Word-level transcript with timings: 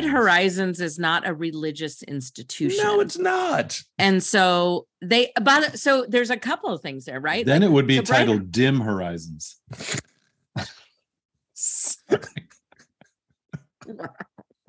Bright. 0.00 0.04
Horizons 0.04 0.80
is 0.80 0.98
not 0.98 1.26
a 1.26 1.32
religious 1.34 2.02
institution. 2.02 2.82
No, 2.82 3.00
it's 3.00 3.18
not. 3.18 3.82
and 3.98 4.22
so 4.22 4.86
they 5.02 5.32
but 5.40 5.78
so 5.78 6.04
there's 6.08 6.30
a 6.30 6.36
couple 6.36 6.70
of 6.72 6.80
things 6.80 7.04
there, 7.04 7.20
right? 7.20 7.44
Then 7.46 7.62
Like, 7.62 7.70
it 7.70 7.72
would 7.72 7.86
be 7.86 7.96
so 7.96 8.02
Bright- 8.02 8.18
titled 8.18 8.52
Dim 8.52 8.80
Horizons. 8.80 9.60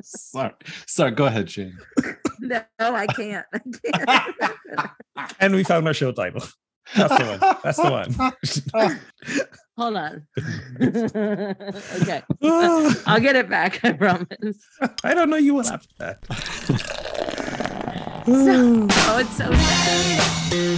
Sorry. 0.01 0.53
Sorry. 0.87 1.11
Go 1.11 1.25
ahead, 1.25 1.49
Shane. 1.49 1.77
No, 2.39 2.61
I 2.79 3.05
can't. 3.07 3.45
I 3.53 3.59
can't. 3.59 4.91
And 5.41 5.53
we 5.53 5.65
found 5.65 5.85
our 5.85 5.93
show 5.93 6.13
title. 6.13 6.41
That's 6.95 7.17
the 7.17 7.25
one. 7.25 7.59
That's 7.61 8.55
the 8.55 8.71
one. 8.71 8.99
Hold 9.79 9.95
on. 9.95 10.27
okay. 10.81 12.21
I'll 13.07 13.21
get 13.21 13.37
it 13.37 13.47
back, 13.49 13.79
I 13.85 13.93
promise. 13.93 14.57
I 15.05 15.13
don't 15.13 15.29
know 15.29 15.37
you 15.37 15.53
will 15.53 15.63
have 15.63 15.87
that. 15.99 16.19
So, 18.25 18.87
oh, 18.91 19.19
it's 19.19 19.37
so 19.37 19.53
sad. 19.53 20.68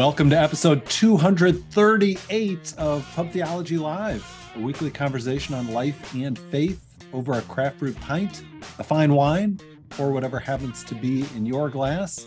Welcome 0.00 0.30
to 0.30 0.40
episode 0.40 0.86
238 0.86 2.74
of 2.78 3.06
Pub 3.14 3.30
Theology 3.32 3.76
Live, 3.76 4.24
a 4.56 4.58
weekly 4.58 4.90
conversation 4.90 5.54
on 5.54 5.74
life 5.74 6.14
and 6.14 6.38
faith 6.38 6.82
over 7.12 7.34
a 7.34 7.42
craft 7.42 7.80
brew 7.80 7.92
pint, 7.92 8.42
a 8.78 8.82
fine 8.82 9.12
wine, 9.12 9.60
or 9.98 10.10
whatever 10.10 10.38
happens 10.38 10.82
to 10.84 10.94
be 10.94 11.26
in 11.36 11.44
your 11.44 11.68
glass. 11.68 12.26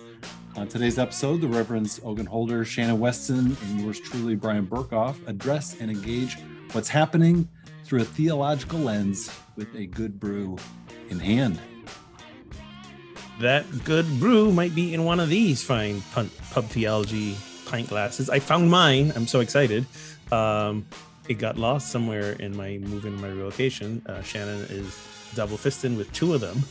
On 0.56 0.68
today's 0.68 1.00
episode, 1.00 1.42
the 1.42 1.48
Reverends 1.48 2.00
Ogun 2.04 2.28
Holder, 2.28 2.64
Shannon 2.64 3.00
Weston, 3.00 3.58
and 3.60 3.82
yours 3.82 4.00
truly, 4.00 4.36
Bryan 4.36 4.68
Berghoef, 4.68 5.28
address 5.28 5.76
and 5.80 5.90
engage 5.90 6.38
what's 6.74 6.90
happening 6.90 7.50
through 7.86 8.02
a 8.02 8.06
theological 8.06 8.78
lens 8.78 9.32
with 9.56 9.74
a 9.74 9.88
good 9.88 10.20
brew 10.20 10.58
in 11.10 11.18
hand. 11.18 11.60
That 13.40 13.66
good 13.84 14.06
brew 14.20 14.52
might 14.52 14.76
be 14.76 14.94
in 14.94 15.06
one 15.06 15.20
of 15.20 15.30
these 15.30 15.64
fine 15.64 16.04
pub 16.12 16.66
theology 16.66 17.36
pint 17.66 17.90
glasses. 17.90 18.30
I 18.30 18.40
found 18.40 18.70
mine. 18.70 19.12
I'm 19.16 19.28
so 19.28 19.40
excited. 19.40 19.86
Um, 20.32 20.86
it 21.28 21.36
got 21.36 21.58
lost 21.58 21.92
somewhere 21.92 22.34
in 22.34 22.56
my 22.56 22.78
move 22.80 23.06
in 23.06 23.20
my 23.22 23.30
relocation. 23.30 24.02
Uh, 24.06 24.22
Shannon 24.22 24.62
is 24.70 24.98
double 25.36 25.58
fisting 25.58 25.98
with 25.98 26.12
two 26.14 26.34
of 26.34 26.42
them. 26.42 26.64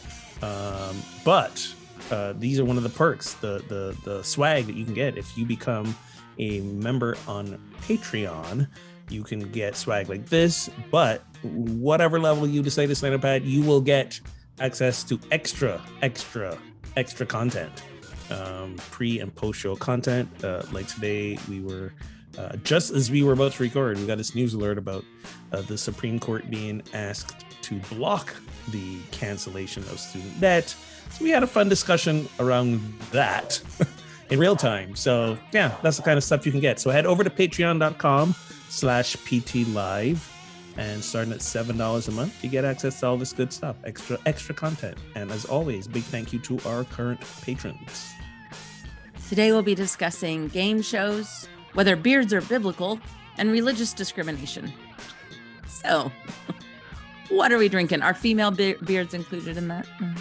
Um, 0.43 1.03
but 1.25 1.67
uh, 2.11 2.35
these 2.37 2.59
are 2.59 2.65
one 2.65 2.77
of 2.77 2.83
the 2.83 2.89
perks, 2.91 3.35
the 3.35 3.63
the 3.69 3.97
the 4.05 4.23
swag 4.23 4.67
that 4.67 4.75
you 4.75 4.85
can 4.85 4.95
get 4.95 5.17
if 5.17 5.37
you 5.39 5.47
become 5.47 5.97
a 6.39 6.61
member 6.61 7.17
on 7.27 7.59
Patreon. 7.83 8.69
You 9.09 9.23
can 9.23 9.41
get 9.51 9.77
swag 9.77 10.09
like 10.09 10.27
this, 10.27 10.70
but 10.91 11.23
whatever 11.43 12.19
level 12.19 12.47
you 12.47 12.63
decide 12.63 12.87
to 12.87 12.95
sign 12.95 13.13
up 13.13 13.25
at, 13.25 13.43
you 13.43 13.63
will 13.63 13.81
get 13.81 14.20
access 14.61 15.03
to 15.05 15.19
extra, 15.31 15.81
extra, 16.03 16.57
extra 16.97 17.27
content, 17.27 17.83
um, 18.31 18.77
pre 18.91 19.20
and 19.20 19.34
post 19.34 19.61
show 19.61 19.77
content. 19.77 20.28
Uh, 20.45 20.62
like 20.73 20.87
today, 20.87 21.39
we 21.48 21.61
were 21.61 21.92
uh, 22.39 22.56
just 22.56 22.91
as 22.92 23.11
we 23.11 23.23
were 23.23 23.33
about 23.33 23.53
to 23.53 23.62
record, 23.62 23.98
we 23.98 24.06
got 24.06 24.19
this 24.19 24.34
news 24.34 24.55
alert 24.55 24.79
about 24.79 25.05
uh, 25.53 25.61
the 25.62 25.77
Supreme 25.77 26.19
Court 26.19 26.48
being 26.51 26.83
asked 26.95 27.45
to 27.62 27.75
block 27.95 28.34
the 28.70 28.98
cancellation 29.11 29.83
of 29.85 29.98
student 29.98 30.41
debt. 30.41 30.74
So 31.11 31.24
we 31.24 31.30
had 31.30 31.42
a 31.42 31.47
fun 31.47 31.69
discussion 31.69 32.29
around 32.39 32.80
that 33.13 33.61
in 34.30 34.39
real 34.39 34.57
time. 34.57 34.97
So 34.97 35.36
yeah, 35.52 35.77
that's 35.83 35.98
the 35.98 36.02
kind 36.02 36.17
of 36.17 36.24
stuff 36.24 36.47
you 36.47 36.52
can 36.52 36.61
get. 36.61 36.80
So 36.80 36.91
head 36.91 37.07
over 37.07 37.23
to 37.23 37.30
patreon.com 37.30 38.35
slash 38.68 39.17
pt 39.24 39.68
live 39.68 40.32
and 40.77 41.03
starting 41.03 41.33
at 41.33 41.43
seven 41.43 41.77
dollars 41.77 42.09
a 42.09 42.13
month 42.13 42.43
you 42.43 42.51
get 42.51 42.65
access 42.65 43.01
to 43.01 43.07
all 43.07 43.17
this 43.17 43.33
good 43.33 43.53
stuff 43.53 43.77
extra 43.85 44.19
extra 44.27 44.55
content 44.55 44.97
and 45.15 45.31
as 45.31 45.45
always 45.45 45.87
big 45.87 46.03
thank 46.05 46.33
you 46.33 46.39
to 46.39 46.59
our 46.67 46.85
current 46.85 47.21
patrons 47.43 48.13
Today 49.33 49.51
we'll 49.51 49.63
be 49.63 49.75
discussing 49.75 50.49
game 50.49 50.83
shows, 50.83 51.49
whether 51.73 51.97
beards 51.97 52.35
are 52.35 52.43
biblical, 52.43 53.01
and 53.39 53.51
religious 53.51 53.95
discrimination. 53.95 54.71
So, 55.67 56.13
what 57.31 57.51
are 57.51 57.57
we 57.57 57.71
drinking? 57.71 58.03
Are 58.03 58.13
female 58.13 58.51
be- 58.51 58.75
beards 58.85 59.15
included 59.15 59.57
in 59.57 59.69
that? 59.69 59.87
Mm. 59.99 60.19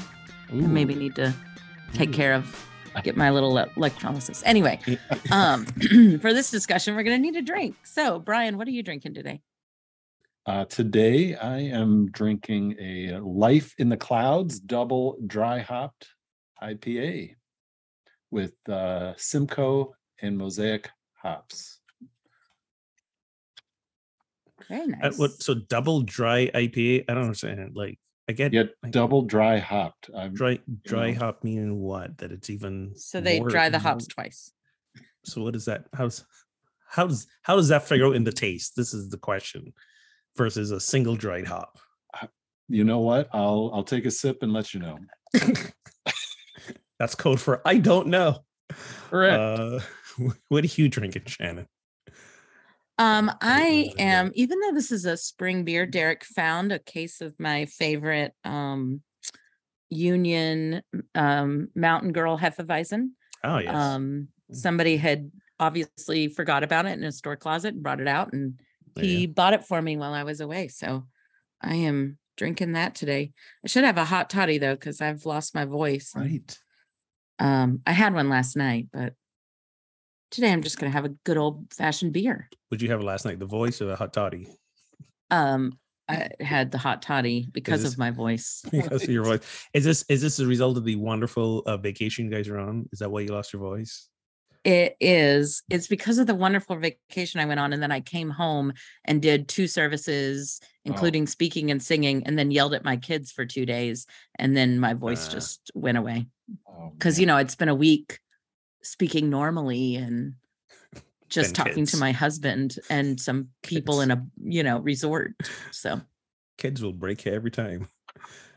I 0.50 0.54
maybe 0.54 0.96
need 0.96 1.16
to 1.16 1.34
take 1.92 2.14
care 2.14 2.34
of 2.34 2.66
get 3.04 3.18
my 3.18 3.32
little 3.32 3.58
electrolysis. 3.58 4.44
Anyway, 4.46 4.80
um, 5.32 5.66
for 6.22 6.34
this 6.34 6.50
discussion, 6.50 6.96
we're 6.96 7.04
going 7.04 7.18
to 7.18 7.22
need 7.22 7.36
a 7.36 7.42
drink. 7.42 7.76
So, 7.84 8.18
Brian, 8.18 8.58
what 8.58 8.66
are 8.70 8.72
you 8.72 8.82
drinking 8.82 9.14
today? 9.14 9.42
Uh, 10.46 10.66
today, 10.66 11.35
I 11.35 11.59
am 11.59 12.09
drinking 12.12 12.75
a 12.79 13.19
Life 13.19 13.75
in 13.78 13.90
the 13.90 13.97
Clouds 13.97 14.59
double 14.59 15.18
dry 15.28 15.59
hopped 15.59 16.07
IPA 16.62 17.35
with 18.31 18.53
uh, 18.68 19.13
Simcoe 19.18 19.94
and 20.22 20.38
Mosaic 20.38 20.90
hops. 21.22 21.79
Very 24.68 24.81
Uh, 24.81 24.85
nice. 25.09 25.18
what 25.18 25.31
so 25.41 25.56
double 25.56 26.02
dry 26.03 26.46
ipa 26.53 27.03
i 27.09 27.13
don't 27.16 27.23
understand 27.23 27.72
like 27.75 27.97
i 28.29 28.31
get 28.31 28.53
Yet 28.53 28.69
like, 28.84 28.91
double 28.91 29.23
dry 29.23 29.58
hopped. 29.58 30.09
I'm, 30.16 30.34
dry 30.35 30.59
dry 30.84 31.12
know. 31.12 31.19
hop 31.19 31.44
meaning 31.44 31.79
what 31.79 32.16
that 32.19 32.31
it's 32.31 32.50
even 32.52 32.94
so 32.96 33.19
they 33.19 33.40
more- 33.40 33.50
dry 33.50 33.69
the 33.69 33.79
more- 33.79 33.81
hops 33.90 34.06
twice. 34.08 34.53
so 35.25 35.41
what 35.41 35.56
is 35.56 35.66
that 35.66 35.85
how's 35.94 36.23
how 36.88 37.08
does 37.08 37.25
how 37.41 37.56
does 37.56 37.69
that 37.69 37.88
figure 37.88 38.06
out 38.06 38.16
in 38.16 38.23
the 38.23 38.31
taste 38.31 38.75
this 38.75 38.94
is 38.94 39.09
the 39.09 39.18
question 39.18 39.73
versus 40.41 40.72
a 40.72 40.79
single 40.79 41.16
dried 41.16 41.46
hop 41.46 41.78
you 42.74 42.85
know 42.85 43.00
what? 43.00 43.28
I'll 43.34 43.69
I'll 43.74 43.84
take 43.84 44.06
a 44.06 44.12
sip 44.12 44.44
and 44.44 44.53
let 44.53 44.74
you 44.74 44.79
know. 44.79 44.97
that's 47.00 47.16
code 47.16 47.41
for 47.41 47.62
i 47.68 47.78
don't 47.78 48.07
know 48.07 48.38
Correct. 49.09 49.38
uh 49.40 49.79
what 50.47 50.63
are 50.63 50.68
you 50.81 50.88
drinking 50.88 51.24
shannon 51.25 51.68
Um, 52.97 53.31
I 53.41 53.91
am, 53.97 54.28
good. 54.28 54.35
even 54.38 54.59
though 54.59 54.74
this 54.74 54.91
is 54.91 55.06
a 55.06 55.18
spring 55.18 55.63
beer, 55.63 55.85
Derek 55.88 56.24
found 56.24 56.72
a 56.72 56.78
case 56.79 57.19
of 57.22 57.34
my 57.40 57.66
favorite 57.66 58.34
um 58.46 59.02
Union 59.90 60.81
um 61.16 61.68
Mountain 61.75 62.13
Girl 62.13 62.38
Hefeweizen. 62.38 63.09
oh 63.44 63.58
yes 63.59 63.75
Um 63.75 64.28
somebody 64.52 64.96
had 64.97 65.31
obviously 65.59 66.28
forgot 66.29 66.63
about 66.63 66.85
it 66.85 66.97
in 66.97 67.03
a 67.03 67.12
store 67.12 67.35
closet 67.35 67.73
and 67.73 67.84
brought 67.84 68.00
it 68.02 68.08
out 68.08 68.31
and 68.34 68.59
There 68.96 69.03
he 69.06 69.25
bought 69.28 69.53
it 69.53 69.66
for 69.66 69.81
me 69.81 69.97
while 69.97 70.13
I 70.13 70.24
was 70.24 70.41
away. 70.41 70.68
So 70.68 71.06
I 71.62 71.75
am 71.75 72.18
drinking 72.38 72.74
that 72.74 72.96
today. 72.96 73.31
I 73.63 73.68
should 73.68 73.84
have 73.84 73.97
a 73.97 74.06
hot 74.06 74.29
toddy 74.29 74.57
though, 74.57 74.75
because 74.75 75.02
I've 75.02 75.25
lost 75.25 75.56
my 75.56 75.66
voice. 75.66 76.12
right. 76.16 76.57
Um, 77.40 77.81
I 77.88 77.91
had 77.94 78.13
one 78.13 78.29
last 78.29 78.56
night, 78.56 78.90
but 78.94 79.13
today 80.29 80.52
I'm 80.52 80.62
just 80.62 80.78
gonna 80.79 80.91
have 80.91 81.06
a 81.06 81.16
good 81.25 81.38
old 81.38 81.74
fashioned 81.74 82.13
beer. 82.13 82.50
Would 82.69 82.81
you 82.81 82.90
have 82.91 83.03
last 83.03 83.25
night? 83.25 83.40
The 83.40 83.46
voice 83.46 83.81
or 83.81 83.85
the 83.85 83.96
hot 83.96 84.13
toddy? 84.13 84.47
Um, 85.31 85.79
I 86.08 86.29
had 86.40 86.72
the 86.72 86.78
hot 86.78 87.02
toddy 87.02 87.47
because 87.52 87.84
this- 87.84 87.94
of 87.94 87.97
my 87.97 88.12
voice. 88.12 88.62
Because 88.72 89.03
of 89.03 89.09
your 89.09 89.23
voice. 89.23 89.40
Is 89.73 89.84
this 89.85 90.03
is 90.09 90.22
this 90.22 90.40
a 90.40 90.46
result 90.46 90.78
of 90.78 90.84
the 90.85 90.96
wonderful 90.97 91.63
uh, 91.66 91.78
vacation 91.78 92.25
you 92.25 92.31
guys 92.31 92.47
are 92.47 92.59
on? 92.59 92.88
Is 92.91 93.00
that 93.00 93.09
why 93.09 93.22
you 93.22 93.29
lost 93.29 93.53
your 93.53 93.62
voice? 93.62 94.08
It 94.64 94.96
is. 95.00 95.64
It's 95.72 95.88
because 95.88 96.20
of 96.20 96.28
the 96.28 96.36
wonderful 96.36 96.76
vacation 96.76 97.40
I 97.40 97.46
went 97.46 97.59
on, 97.59 97.74
and 97.74 97.82
then 97.82 97.91
I 97.91 98.00
came 98.00 98.30
home 98.30 98.74
and 99.06 99.20
did 99.22 99.47
two 99.47 99.66
services, 99.68 100.59
including 100.85 101.26
speaking 101.26 101.72
and 101.72 101.82
singing, 101.82 102.24
and 102.28 102.38
then 102.38 102.52
yelled 102.52 102.76
at 102.76 102.84
my 102.84 102.96
kids 102.97 103.32
for 103.32 103.44
two 103.46 103.66
days, 103.66 104.06
and 104.38 104.56
then 104.56 104.80
my 104.80 104.94
voice 104.94 105.28
Ah. 105.30 105.32
just 105.32 105.72
went 105.74 105.97
away. 105.97 106.28
Oh, 106.68 106.91
Because 106.94 107.16
man. 107.16 107.22
you 107.22 107.26
know 107.28 107.38
it's 107.38 107.56
been 107.56 107.70
a 107.70 107.76
week 107.76 108.20
speaking 108.84 109.30
normally 109.30 109.96
and 109.96 110.34
just 111.30 111.56
talking 111.56 111.85
to 111.85 111.97
my 111.97 112.12
husband 112.12 112.78
and 112.90 113.20
some 113.20 113.47
people 113.64 114.02
in 114.02 114.12
a 114.12 114.26
you 114.44 114.62
know 114.64 114.80
resort. 114.80 115.34
So 115.72 116.02
Kids 116.58 116.84
will 116.84 116.94
break 116.94 117.26
you 117.26 117.32
every 117.34 117.52
time. 117.52 117.88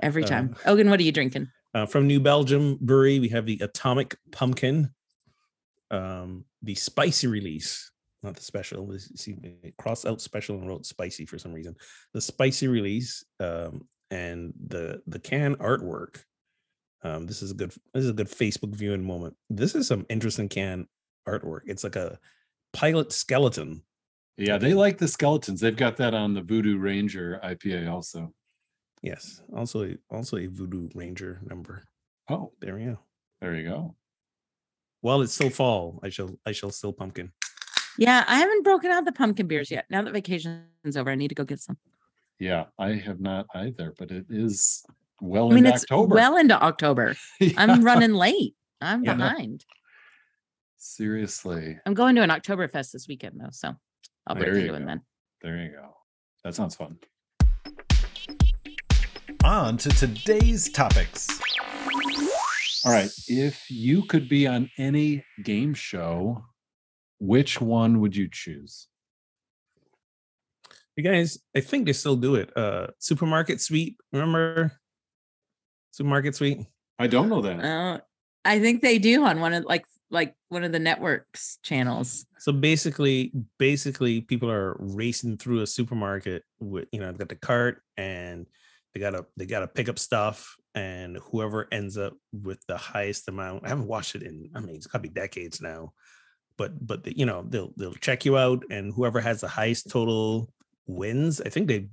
every 0.02 0.24
Uh, 0.24 0.28
time. 0.28 0.56
Ogun, 0.66 0.90
what 0.90 1.00
are 1.00 1.04
you 1.04 1.12
drinking? 1.12 1.48
Uh, 1.72 1.86
from 1.86 2.06
New 2.06 2.20
Belgium 2.20 2.76
Brewery, 2.80 3.18
we 3.18 3.28
have 3.30 3.46
the 3.46 3.58
Atomic 3.60 4.16
Pumpkin, 4.32 4.93
um, 5.90 6.44
the 6.62 6.74
spicy 6.74 7.26
release, 7.26 7.90
not 8.22 8.34
the 8.36 8.42
special. 8.42 8.90
See, 8.98 9.34
they 9.34 9.72
crossed 9.78 10.06
out 10.06 10.20
special 10.20 10.56
and 10.56 10.68
wrote 10.68 10.86
spicy 10.86 11.26
for 11.26 11.38
some 11.38 11.52
reason. 11.52 11.76
The 12.12 12.20
spicy 12.20 12.68
release 12.68 13.24
um, 13.40 13.86
and 14.10 14.52
the 14.66 15.02
the 15.06 15.18
can 15.18 15.56
artwork. 15.56 16.22
Um, 17.02 17.26
this 17.26 17.42
is 17.42 17.50
a 17.50 17.54
good. 17.54 17.70
This 17.92 18.04
is 18.04 18.10
a 18.10 18.14
good 18.14 18.30
Facebook 18.30 18.74
viewing 18.74 19.04
moment. 19.04 19.36
This 19.50 19.74
is 19.74 19.86
some 19.88 20.06
interesting 20.08 20.48
can 20.48 20.86
artwork. 21.28 21.60
It's 21.66 21.84
like 21.84 21.96
a 21.96 22.18
pilot 22.72 23.12
skeleton. 23.12 23.82
Yeah, 24.36 24.58
they 24.58 24.74
like 24.74 24.98
the 24.98 25.06
skeletons. 25.06 25.60
They've 25.60 25.76
got 25.76 25.96
that 25.98 26.12
on 26.14 26.34
the 26.34 26.42
Voodoo 26.42 26.76
Ranger 26.78 27.38
IPA 27.44 27.88
also. 27.92 28.32
Yes, 29.02 29.42
also 29.54 29.84
a, 29.84 29.96
also 30.10 30.38
a 30.38 30.46
Voodoo 30.46 30.88
Ranger 30.94 31.40
number. 31.44 31.84
Oh, 32.28 32.52
There 32.60 32.74
we 32.74 32.86
go. 32.86 32.98
there 33.40 33.54
you 33.54 33.68
go. 33.68 33.94
Well, 35.04 35.20
it's 35.20 35.34
still 35.34 35.50
fall. 35.50 36.00
I 36.02 36.08
shall 36.08 36.30
I 36.46 36.52
shall 36.52 36.70
still 36.70 36.94
pumpkin. 36.94 37.30
Yeah, 37.98 38.24
I 38.26 38.36
haven't 38.38 38.64
broken 38.64 38.90
out 38.90 39.04
the 39.04 39.12
pumpkin 39.12 39.46
beers 39.46 39.70
yet. 39.70 39.84
Now 39.90 40.00
that 40.00 40.14
vacation's 40.14 40.96
over, 40.96 41.10
I 41.10 41.14
need 41.14 41.28
to 41.28 41.34
go 41.34 41.44
get 41.44 41.60
some. 41.60 41.76
Yeah, 42.38 42.64
I 42.78 42.94
have 42.94 43.20
not 43.20 43.44
either, 43.54 43.92
but 43.98 44.10
it 44.10 44.24
is 44.30 44.82
well 45.20 45.52
I 45.52 45.54
mean, 45.56 45.66
into 45.66 45.74
it's 45.74 45.84
October. 45.84 46.14
well 46.14 46.38
into 46.38 46.60
October. 46.60 47.16
I'm 47.58 47.84
running 47.84 48.14
late. 48.14 48.54
I'm 48.80 49.04
Yeah. 49.04 49.12
behind. 49.14 49.66
Seriously. 50.78 51.78
I'm 51.84 51.92
going 51.92 52.14
to 52.16 52.22
an 52.22 52.30
Oktoberfest 52.30 52.92
this 52.92 53.06
weekend 53.06 53.38
though, 53.38 53.50
so 53.52 53.74
I'll 54.26 54.34
break 54.36 54.46
There 54.46 54.54
you 54.58 54.60
into 54.74 54.82
it 54.82 54.86
then. 54.86 55.02
There 55.42 55.58
you 55.58 55.70
go. 55.70 55.94
That 56.44 56.54
sounds 56.54 56.76
fun. 56.76 56.96
On 59.44 59.76
to 59.76 59.90
today's 59.90 60.70
topics. 60.70 61.28
All 62.84 62.92
right. 62.92 63.10
If 63.28 63.70
you 63.70 64.02
could 64.02 64.28
be 64.28 64.46
on 64.46 64.70
any 64.78 65.24
game 65.42 65.74
show, 65.74 66.44
which 67.18 67.60
one 67.60 68.00
would 68.00 68.14
you 68.14 68.28
choose? 68.30 68.88
You 70.96 71.02
guys, 71.02 71.38
I 71.56 71.60
think 71.60 71.86
they 71.86 71.92
still 71.92 72.16
do 72.16 72.34
it. 72.36 72.56
Uh 72.56 72.88
supermarket 72.98 73.60
sweep. 73.60 74.00
Remember 74.12 74.72
supermarket 75.92 76.36
sweep? 76.36 76.60
I 76.98 77.06
don't 77.06 77.28
know 77.28 77.40
that. 77.42 77.64
Uh, 77.64 78.00
I 78.44 78.60
think 78.60 78.82
they 78.82 78.98
do 78.98 79.24
on 79.24 79.40
one 79.40 79.52
of 79.54 79.64
like 79.64 79.84
like 80.10 80.34
one 80.48 80.64
of 80.64 80.72
the 80.72 80.78
networks 80.78 81.58
channels. 81.62 82.26
So 82.38 82.52
basically, 82.52 83.32
basically, 83.58 84.20
people 84.20 84.50
are 84.50 84.76
racing 84.78 85.38
through 85.38 85.60
a 85.60 85.66
supermarket 85.66 86.44
with 86.60 86.86
you 86.92 87.00
know, 87.00 87.06
they've 87.06 87.18
got 87.18 87.28
the 87.28 87.36
cart 87.36 87.82
and 87.96 88.46
they 88.92 89.00
gotta 89.00 89.26
they 89.36 89.46
gotta 89.46 89.66
pick 89.66 89.88
up 89.88 89.98
stuff, 89.98 90.56
and 90.74 91.18
whoever 91.30 91.68
ends 91.70 91.96
up 91.96 92.14
with 92.32 92.64
the 92.66 92.76
highest 92.76 93.28
amount. 93.28 93.64
I 93.64 93.68
haven't 93.68 93.86
watched 93.86 94.14
it 94.14 94.22
in 94.22 94.50
I 94.54 94.60
mean 94.60 94.76
it's 94.76 94.86
gotta 94.86 95.02
be 95.02 95.08
decades 95.08 95.60
now, 95.60 95.92
but 96.56 96.72
but 96.84 97.04
the, 97.04 97.16
you 97.16 97.26
know 97.26 97.44
they'll 97.48 97.72
they'll 97.76 97.94
check 97.94 98.24
you 98.24 98.36
out, 98.36 98.64
and 98.70 98.92
whoever 98.92 99.20
has 99.20 99.40
the 99.40 99.48
highest 99.48 99.90
total 99.90 100.52
wins. 100.86 101.40
I 101.40 101.48
think 101.48 101.68
they, 101.68 101.88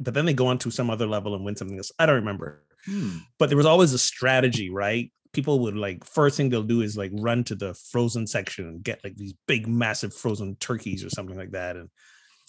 but 0.00 0.14
then 0.14 0.24
they 0.24 0.34
go 0.34 0.46
on 0.46 0.58
to 0.58 0.70
some 0.70 0.90
other 0.90 1.06
level 1.06 1.34
and 1.34 1.44
win 1.44 1.56
something 1.56 1.76
else. 1.76 1.92
I 1.98 2.06
don't 2.06 2.16
remember 2.16 2.64
Hmm. 2.86 3.18
but 3.38 3.48
there 3.48 3.56
was 3.56 3.66
always 3.66 3.92
a 3.92 3.98
strategy, 3.98 4.70
right? 4.70 5.10
People 5.32 5.60
would 5.60 5.76
like 5.76 6.04
first 6.04 6.36
thing 6.36 6.48
they'll 6.48 6.62
do 6.62 6.82
is 6.82 6.96
like 6.96 7.10
run 7.14 7.42
to 7.44 7.54
the 7.54 7.74
frozen 7.74 8.26
section 8.26 8.66
and 8.66 8.82
get 8.82 9.02
like 9.02 9.16
these 9.16 9.34
big, 9.46 9.66
massive 9.66 10.14
frozen 10.14 10.56
turkeys 10.56 11.04
or 11.04 11.10
something 11.10 11.36
like 11.36 11.52
that, 11.52 11.76
and 11.76 11.88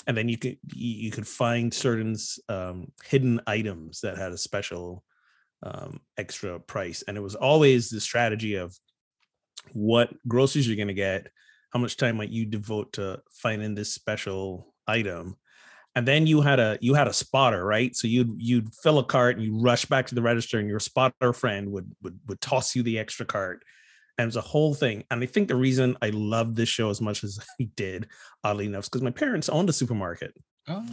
and 0.07 0.16
then 0.16 0.30
you 0.30 0.38
could 0.38 0.57
you 0.74 1.06
you 1.06 1.12
could 1.12 1.27
find 1.27 1.74
certain 1.74 2.16
um, 2.50 2.92
hidden 3.04 3.42
items 3.48 4.01
that 4.01 4.18
had 4.18 4.33
a 4.33 4.38
special 4.38 5.04
um, 5.63 5.99
extra 6.17 6.59
price, 6.59 7.03
and 7.07 7.17
it 7.17 7.21
was 7.21 7.35
always 7.35 7.89
the 7.89 8.01
strategy 8.01 8.55
of 8.55 8.75
what 9.73 10.13
groceries 10.27 10.67
you're 10.67 10.75
going 10.75 10.87
to 10.87 10.93
get, 10.93 11.27
how 11.71 11.79
much 11.79 11.97
time 11.97 12.17
might 12.17 12.29
you 12.29 12.45
devote 12.45 12.93
to 12.93 13.21
finding 13.31 13.75
this 13.75 13.93
special 13.93 14.73
item, 14.87 15.37
and 15.95 16.07
then 16.07 16.27
you 16.27 16.41
had 16.41 16.59
a 16.59 16.77
you 16.81 16.93
had 16.93 17.07
a 17.07 17.13
spotter 17.13 17.65
right 17.65 17.95
so 17.95 18.07
you'd 18.07 18.33
you'd 18.37 18.73
fill 18.75 18.99
a 18.99 19.03
cart 19.03 19.37
and 19.37 19.45
you 19.45 19.57
rush 19.57 19.85
back 19.85 20.05
to 20.05 20.15
the 20.15 20.21
register 20.21 20.59
and 20.59 20.69
your 20.69 20.79
spotter 20.79 21.33
friend 21.33 21.71
would 21.71 21.89
would 22.03 22.19
would 22.27 22.41
toss 22.41 22.75
you 22.75 22.83
the 22.83 22.99
extra 22.99 23.25
cart 23.25 23.63
and 24.17 24.25
it 24.25 24.27
was 24.27 24.35
a 24.35 24.41
whole 24.41 24.73
thing 24.73 25.03
and 25.09 25.23
i 25.23 25.25
think 25.25 25.47
the 25.47 25.55
reason 25.55 25.97
i 26.01 26.09
loved 26.09 26.55
this 26.55 26.69
show 26.69 26.89
as 26.89 27.01
much 27.01 27.23
as 27.23 27.39
i 27.61 27.67
did 27.75 28.07
oddly 28.43 28.65
enough 28.65 28.83
is 28.83 28.89
because 28.89 29.01
my 29.01 29.11
parents 29.11 29.49
owned 29.49 29.69
a 29.69 29.73
supermarket 29.73 30.33
Oh. 30.67 30.85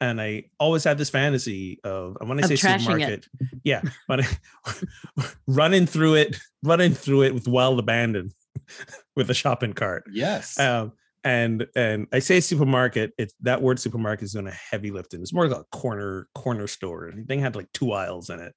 And 0.00 0.20
i 0.20 0.44
always 0.58 0.84
had 0.84 0.98
this 0.98 1.10
fantasy 1.10 1.78
of 1.84 2.16
and 2.20 2.28
when 2.28 2.38
i 2.38 2.42
Of 2.42 2.48
say 2.48 2.54
trashing 2.54 2.74
it. 2.76 2.80
supermarket 2.80 3.28
yeah, 3.64 3.82
but 4.08 4.20
running 5.46 5.86
through 5.86 6.14
it 6.14 6.36
running 6.62 6.92
through 6.94 7.22
it 7.22 7.34
with 7.34 7.48
wild 7.48 7.78
abandon 7.78 8.30
with 9.16 9.30
a 9.30 9.34
shopping 9.34 9.72
cart 9.72 10.04
Yes. 10.12 10.58
um, 10.58 10.92
and 11.22 11.66
and 11.74 12.06
I 12.12 12.18
say 12.18 12.40
supermarket, 12.40 13.12
it's 13.16 13.32
that 13.40 13.62
word 13.62 13.78
supermarket 13.80 14.24
is 14.24 14.32
doing 14.34 14.46
a 14.46 14.50
heavy 14.50 14.90
lifting. 14.90 15.22
It's 15.22 15.32
more 15.32 15.48
like 15.48 15.58
a 15.58 15.64
corner 15.74 16.28
corner 16.34 16.66
store. 16.66 17.10
The 17.16 17.22
thing 17.22 17.40
had 17.40 17.56
like 17.56 17.72
two 17.72 17.92
aisles 17.92 18.28
in 18.28 18.40
it. 18.40 18.54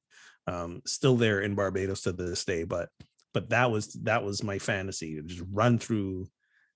Um, 0.47 0.81
still 0.85 1.15
there 1.15 1.39
in 1.39 1.55
Barbados 1.55 2.01
to 2.01 2.11
this 2.11 2.43
day, 2.43 2.65
but 2.65 2.89
but 3.33 3.47
that 3.51 3.71
was 3.71 3.93
that 4.03 4.21
was 4.25 4.43
my 4.43 4.59
fantasy 4.59 5.15
to 5.15 5.21
just 5.23 5.43
run 5.49 5.79
through 5.79 6.27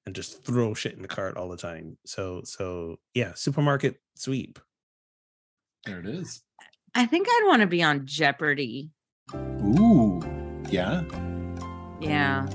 and 0.05 0.15
just 0.15 0.43
throw 0.43 0.73
shit 0.73 0.93
in 0.93 1.01
the 1.01 1.07
cart 1.07 1.37
all 1.37 1.49
the 1.49 1.57
time. 1.57 1.97
So 2.05 2.41
so 2.43 2.97
yeah, 3.13 3.33
supermarket 3.35 3.99
sweep. 4.15 4.59
there 5.85 5.99
it 5.99 6.05
is. 6.07 6.43
I 6.93 7.05
think 7.05 7.27
I'd 7.29 7.43
want 7.47 7.61
to 7.61 7.67
be 7.67 7.81
on 7.81 8.05
Jeopardy. 8.05 8.91
Ooh. 9.33 10.21
Yeah. 10.69 11.03
Yeah. 12.01 12.47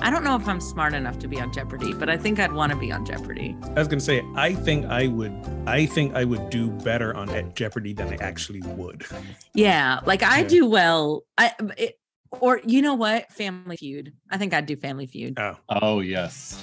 I 0.00 0.10
don't 0.10 0.24
know 0.24 0.34
if 0.34 0.48
I'm 0.48 0.60
smart 0.60 0.92
enough 0.92 1.18
to 1.20 1.28
be 1.28 1.40
on 1.40 1.52
Jeopardy, 1.52 1.92
but 1.94 2.10
I 2.10 2.16
think 2.16 2.40
I'd 2.40 2.52
want 2.52 2.72
to 2.72 2.78
be 2.78 2.90
on 2.90 3.06
Jeopardy. 3.06 3.56
I 3.62 3.78
was 3.78 3.86
gonna 3.86 4.00
say 4.00 4.22
I 4.34 4.52
think 4.54 4.86
I 4.86 5.06
would 5.06 5.32
I 5.66 5.86
think 5.86 6.14
I 6.16 6.24
would 6.24 6.50
do 6.50 6.70
better 6.70 7.14
on 7.16 7.52
Jeopardy 7.54 7.92
than 7.92 8.08
I 8.08 8.16
actually 8.16 8.60
would. 8.62 9.06
Yeah, 9.54 10.00
like 10.04 10.22
I 10.24 10.40
Yeah. 10.40 10.48
do 10.48 10.66
well. 10.66 11.22
I 11.38 11.52
um, 11.60 11.72
it, 11.78 11.98
or 12.32 12.60
you 12.66 12.82
know 12.82 12.94
what? 12.94 13.30
Family 13.32 13.76
Feud. 13.76 14.12
I 14.28 14.36
think 14.38 14.52
I'd 14.52 14.66
do 14.66 14.74
Family 14.76 15.06
Feud. 15.06 15.38
Oh, 15.38 15.56
Oh, 15.68 16.00
yes. 16.00 16.60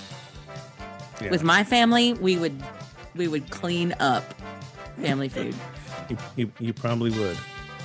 Yeah. 1.21 1.29
With 1.29 1.44
my 1.44 1.63
family, 1.63 2.13
we 2.13 2.38
would 2.38 2.62
we 3.15 3.27
would 3.27 3.50
clean 3.50 3.94
up 4.00 4.23
Family 5.01 5.29
food. 5.29 5.56
You, 6.09 6.18
you, 6.35 6.51
you 6.59 6.73
probably 6.73 7.09
would. 7.12 7.38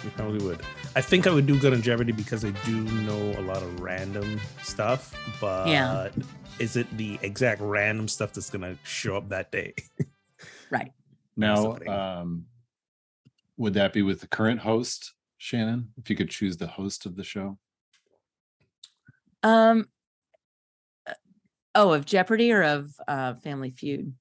You 0.05 0.11
probably 0.11 0.45
would. 0.45 0.61
I 0.95 1.01
think 1.01 1.27
I 1.27 1.31
would 1.31 1.47
do 1.47 1.59
good 1.59 1.73
on 1.73 1.81
Jeopardy 1.83 2.13
because 2.13 2.45
I 2.45 2.51
do 2.51 2.83
know 2.83 3.39
a 3.39 3.43
lot 3.43 3.63
of 3.63 3.81
random 3.81 4.41
stuff, 4.63 5.15
but 5.41 5.69
Yeah. 5.69 6.11
is 6.59 6.77
it 6.77 6.95
the 6.97 7.19
exact 7.23 7.61
random 7.61 8.09
stuff 8.09 8.33
that's 8.33 8.51
gonna 8.51 8.77
show 8.85 9.17
up 9.17 9.29
that 9.31 9.51
day? 9.53 9.75
Right. 10.69 10.93
Now, 11.37 11.77
um, 11.87 12.47
would 13.57 13.75
that 13.75 13.93
be 13.93 14.03
with 14.03 14.21
the 14.21 14.27
current 14.27 14.61
host, 14.61 15.15
Shannon? 15.39 15.93
If 15.97 16.11
you 16.11 16.17
could 16.17 16.29
choose 16.29 16.57
the 16.57 16.67
host 16.67 17.07
of 17.07 17.15
the 17.15 17.23
show? 17.23 17.57
Um 19.45 19.89
oh, 21.77 21.93
of 21.93 22.05
Jeopardy 22.05 22.51
or 22.53 22.63
of 22.65 22.91
uh 23.07 23.35
Family 23.35 23.71
Feud? 23.71 24.13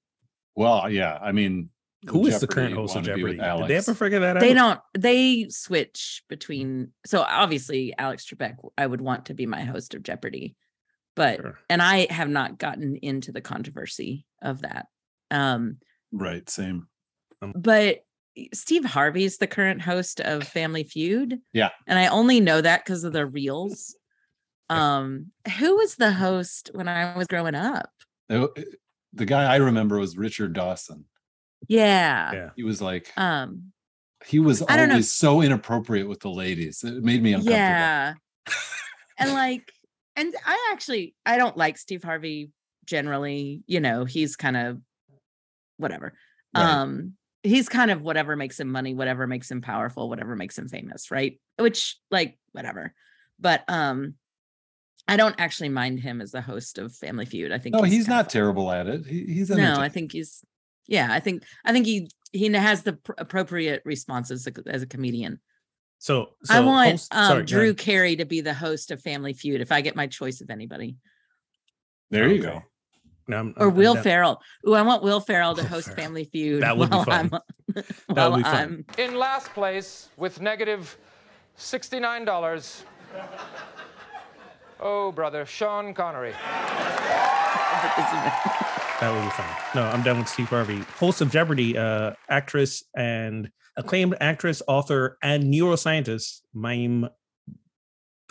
Well, 0.56 0.89
yeah. 0.89 1.18
I 1.22 1.32
mean, 1.32 1.70
Who 2.08 2.20
with 2.20 2.36
is 2.36 2.41
the 2.41 2.48
current 2.48 2.75
host 2.75 2.96
of 2.96 3.03
wanna 3.08 3.15
be 3.15 3.24
with 3.24 3.38
Jeopardy? 3.38 3.62
Did 3.62 3.68
they 3.70 3.74
Alex. 3.75 3.89
ever 3.89 3.96
figure 3.98 4.20
that 4.20 4.38
out? 4.38 4.39
They 4.41 4.53
don't 4.53 4.79
they 4.98 5.48
switch 5.50 6.24
between 6.29 6.91
so 7.06 7.22
obviously 7.22 7.94
Alex 7.98 8.25
Trebek 8.25 8.56
I 8.77 8.86
would 8.86 9.01
want 9.01 9.25
to 9.27 9.34
be 9.34 9.46
my 9.48 9.63
host 9.63 9.94
of 9.96 10.03
Jeopardy. 10.03 10.56
But 11.15 11.38
Sure. 11.38 11.58
and 11.70 11.82
I 11.82 12.08
have 12.12 12.29
not 12.29 12.60
gotten 12.60 12.98
into 12.98 13.32
the 13.32 13.41
controversy 13.41 14.25
of 14.41 14.62
that. 14.62 14.88
Um 15.32 15.77
Right. 16.12 16.48
Same. 16.50 16.88
but 17.41 18.00
Steve 18.53 18.84
Harvey's 18.86 19.38
the 19.38 19.48
current 19.48 19.82
host 19.82 20.20
of 20.20 20.44
Family 20.44 20.84
Feud. 20.84 21.39
Yeah. 21.53 21.70
And 21.88 21.98
I 21.98 22.08
only 22.08 22.39
know 22.41 22.60
that 22.60 22.84
because 22.84 23.03
of 23.06 23.13
the 23.13 23.25
reels. 23.25 23.96
Um, 24.69 25.31
who 25.60 25.75
was 25.77 25.95
the 25.95 26.12
host 26.12 26.72
when 26.74 26.88
I 26.88 27.15
was 27.17 27.27
growing 27.27 27.55
up? 27.55 27.89
Uh, 28.29 28.48
The 29.13 29.25
guy 29.25 29.43
I 29.53 29.57
remember 29.57 30.00
was 30.00 30.17
Richard 30.17 30.53
Dawson. 30.53 31.05
Yeah. 31.67 32.31
Yeah. 32.34 32.50
He 32.55 32.63
was 32.63 32.81
like, 32.81 33.12
Um, 33.17 33.72
he 34.25 34.39
was 34.39 34.62
I 34.67 34.75
don't 34.77 34.88
know. 34.89 34.95
always 34.95 35.12
so 35.12 35.41
inappropriate 35.41 36.07
with 36.07 36.19
the 36.19 36.29
ladies. 36.31 36.84
It 36.84 37.03
made 37.03 37.22
me 37.22 37.34
uncomfortable. 37.34 37.57
yeah. 37.57 38.13
and 39.19 39.34
like, 39.34 39.72
and 40.15 40.34
I 40.45 40.69
actually 40.74 41.13
I 41.25 41.38
don't 41.38 41.55
like 41.57 41.77
Steve 41.77 42.03
Harvey 42.03 42.51
generally, 42.86 43.62
you 43.67 43.79
know, 43.79 44.05
he's 44.05 44.36
kind 44.36 44.57
of 44.57 44.81
whatever. 45.77 46.13
Right. 46.55 46.63
Um, 46.63 47.13
he's 47.43 47.69
kind 47.69 47.91
of 47.91 48.01
whatever 48.01 48.36
makes 48.36 48.60
him 48.60 48.72
money, 48.72 48.93
whatever 48.95 49.27
makes 49.27 49.50
him 49.51 49.62
powerful, 49.62 50.10
whatever 50.10 50.36
makes 50.36 50.57
him 50.57 50.67
famous, 50.67 51.12
right? 51.12 51.39
Which 51.57 51.98
like 52.10 52.38
whatever. 52.51 52.93
But 53.39 53.63
um 53.67 54.15
I 55.07 55.17
don't 55.17 55.35
actually 55.39 55.69
mind 55.69 56.00
him 56.00 56.19
as 56.21 56.31
the 56.31 56.41
host 56.41 56.77
of 56.79 56.95
Family 56.95 57.25
Feud. 57.25 57.51
I 57.51 57.59
think 57.59 57.75
No, 57.75 57.83
he's 57.83 58.07
kind 58.07 58.17
not 58.17 58.29
terrible 58.29 58.71
at 58.71 58.88
it. 58.88 59.05
He, 59.05 59.24
he's 59.25 59.50
No, 59.50 59.75
I 59.79 59.89
think 59.89 60.12
he's 60.12 60.43
yeah, 60.88 61.07
I 61.12 61.19
think 61.19 61.43
I 61.63 61.71
think 61.71 61.85
he 61.85 62.09
he 62.31 62.51
has 62.51 62.83
the 62.83 62.93
pr- 62.93 63.13
appropriate 63.17 63.81
responses 63.85 64.45
as 64.47 64.53
a, 64.57 64.69
as 64.69 64.81
a 64.81 64.88
comedian. 64.88 65.39
So, 66.00 66.31
so 66.43 66.53
I 66.53 66.59
want 66.59 66.91
host- 66.91 67.15
um, 67.15 67.27
sorry, 67.27 67.43
Drew. 67.45 67.74
Carey 67.74 68.15
to 68.17 68.25
be 68.25 68.41
the 68.41 68.53
host 68.53 68.91
of 68.91 69.01
Family 69.01 69.33
Feud 69.33 69.62
if 69.62 69.71
I 69.71 69.81
get 69.81 69.95
my 69.95 70.07
choice 70.07 70.41
of 70.41 70.50
anybody, 70.50 70.97
There 72.12 72.27
you 72.27 72.39
Okay. 72.43 72.53
go. 72.53 72.63
No, 73.27 73.38
I'm- 73.38 73.53
or 73.57 73.63
I'm- 73.63 73.71
I'm 73.71 73.75
Will 73.77 73.93
down- 73.95 74.03
Ferrell. 74.03 74.41
Ooh, 74.67 74.74
I 74.74 74.81
want 74.83 75.01
Will 75.01 75.19
Ferrell 75.21 75.55
to 75.55 75.62
Will 75.62 75.69
host 75.69 75.88
Ferrell. 75.88 76.01
Family 76.03 76.25
Feud 76.25 76.62
That 76.62 76.77
would 76.77 76.89
be 76.91 76.95
while 76.95 77.05
fun. 77.05 77.29
I'm 77.33 77.39
That 77.75 77.85
while 78.07 78.31
would 78.31 78.38
be 78.38 78.43
fun. 78.43 78.55
I'm 78.55 78.85
In 79.03 79.15
last 79.15 79.51
place 79.53 80.09
with 80.17 80.41
negative 80.41 80.95
$69. 81.57 82.83
Oh, 84.79 85.12
brother, 85.12 85.46
Sean 85.46 85.94
Connery. 85.94 86.34
That 89.01 89.12
will 89.12 89.22
be 89.24 89.29
fun. 89.32 89.46
No, 89.75 89.84
I'm 89.84 90.03
done 90.03 90.20
with 90.20 90.29
Steve 90.29 90.48
Harvey. 90.48 90.79
Host 90.98 91.20
of 91.20 91.29
Jeopardy, 91.29 91.77
uh, 91.77 92.13
actress 92.29 92.82
and 92.96 93.51
acclaimed 93.75 94.15
actress, 94.22 94.62
author, 94.70 95.17
and 95.22 95.53
neuroscientist, 95.53 96.39
Mayim 96.55 97.10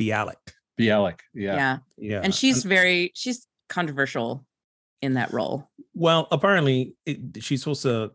Bialik. 0.01 0.33
Bialik. 0.81 1.21
Yeah. 1.35 1.55
yeah. 1.57 1.79
Yeah. 1.99 2.21
And 2.25 2.35
she's 2.35 2.65
very 2.65 3.13
she's 3.15 3.47
controversial 3.69 4.47
in 5.03 5.15
that 5.15 5.33
role. 5.35 5.69
well, 5.93 6.29
apparently 6.31 6.97
it, 7.05 7.43
she's 7.43 7.61
supposed 7.61 7.83
to 7.83 8.13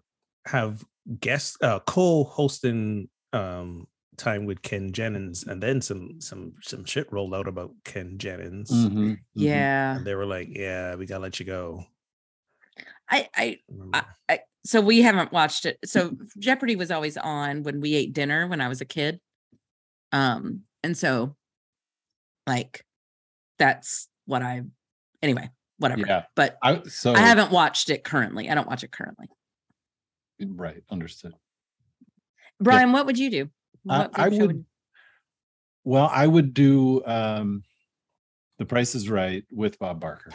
have 0.47 0.83
guest 1.19 1.57
uh, 1.61 1.79
co-hosting 1.81 3.09
um 3.31 3.85
time 4.19 4.45
with 4.45 4.61
Ken 4.61 4.91
Jennings, 4.91 5.43
and 5.47 5.63
then 5.63 5.81
some 5.81 6.21
some 6.21 6.53
some 6.61 6.85
shit 6.85 7.11
rolled 7.11 7.33
out 7.33 7.47
about 7.47 7.71
Ken 7.83 8.17
Jennings. 8.17 8.69
Mhm, 8.69 8.91
mhm. 8.91 9.17
Yeah. 9.33 9.97
And 9.97 10.05
they 10.05 10.13
were 10.13 10.25
like, 10.25 10.49
"Yeah, 10.51 10.95
we 10.95 11.07
gotta 11.07 11.23
let 11.23 11.39
you 11.39 11.45
go." 11.45 11.85
I 13.09 13.27
I 13.35 13.57
Remember? 13.67 14.05
I, 14.27 14.39
so 14.63 14.81
we 14.81 15.01
haven't 15.01 15.31
watched 15.31 15.65
it. 15.65 15.79
So 15.85 16.15
Jeopardy 16.37 16.75
was 16.75 16.91
always 16.91 17.17
on 17.17 17.63
when 17.63 17.81
we 17.81 17.95
ate 17.95 18.13
dinner 18.13 18.47
when 18.47 18.61
I 18.61 18.67
was 18.67 18.81
a 18.81 18.85
kid. 18.85 19.19
Um, 20.11 20.63
and 20.83 20.97
so 20.97 21.35
like 22.45 22.85
that's 23.57 24.07
what 24.25 24.41
I 24.43 24.61
anyway, 25.21 25.49
whatever. 25.77 26.05
Yeah. 26.05 26.23
But 26.35 26.57
I 26.61 26.83
so 26.83 27.13
I 27.13 27.19
haven't 27.21 27.51
watched 27.51 27.89
it 27.89 28.03
currently. 28.03 28.49
I 28.49 28.55
don't 28.55 28.67
watch 28.67 28.83
it 28.83 28.91
currently. 28.91 29.27
right. 30.41 30.83
Understood. 30.89 31.33
Brian, 32.61 32.91
what 32.91 33.05
would 33.05 33.17
you 33.17 33.29
do? 33.31 33.49
Uh, 33.87 34.07
I 34.13 34.29
game 34.29 34.39
show 34.39 34.47
would- 34.47 34.65
Well, 35.83 36.09
I 36.11 36.25
would 36.27 36.53
do 36.53 37.03
um 37.05 37.63
The 38.57 38.65
Price 38.65 38.95
is 38.95 39.09
Right 39.09 39.43
with 39.51 39.77
Bob 39.79 39.99
Barker, 39.99 40.31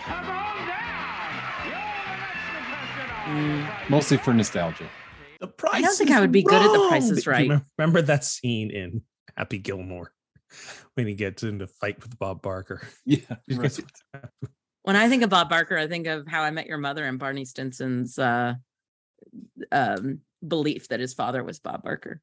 Mm. 3.26 3.90
mostly 3.90 4.16
for 4.18 4.34
nostalgia. 4.34 4.88
The 5.40 5.46
price. 5.48 5.82
don't 5.82 5.96
think 5.96 6.10
I 6.10 6.20
would 6.20 6.32
be 6.32 6.42
good 6.42 6.60
at 6.62 6.72
The 6.72 6.88
Price 6.88 7.10
is 7.10 7.26
Right. 7.26 7.48
remem- 7.48 7.64
Remember 7.78 8.02
that 8.02 8.24
scene 8.24 8.70
in 8.70 9.02
Happy 9.36 9.58
Gilmore 9.58 10.12
when 10.94 11.06
he 11.06 11.14
gets 11.14 11.42
into 11.42 11.66
fight 11.66 12.00
with 12.02 12.18
Bob 12.18 12.42
Barker? 12.42 12.86
Yeah. 13.04 13.18
Right. 13.50 13.78
When 14.82 14.96
I 14.96 15.08
think 15.08 15.22
of 15.22 15.30
Bob 15.30 15.48
Barker, 15.48 15.78
I 15.78 15.86
think 15.86 16.06
of 16.06 16.26
How 16.28 16.42
I 16.42 16.50
Met 16.50 16.66
Your 16.66 16.76
Mother 16.78 17.04
and 17.06 17.18
Barney 17.18 17.44
Stinson's 17.46 18.18
uh 18.18 18.54
um 19.72 20.20
belief 20.46 20.88
that 20.88 21.00
his 21.00 21.14
father 21.14 21.42
was 21.42 21.58
Bob 21.58 21.82
Barker. 21.82 22.20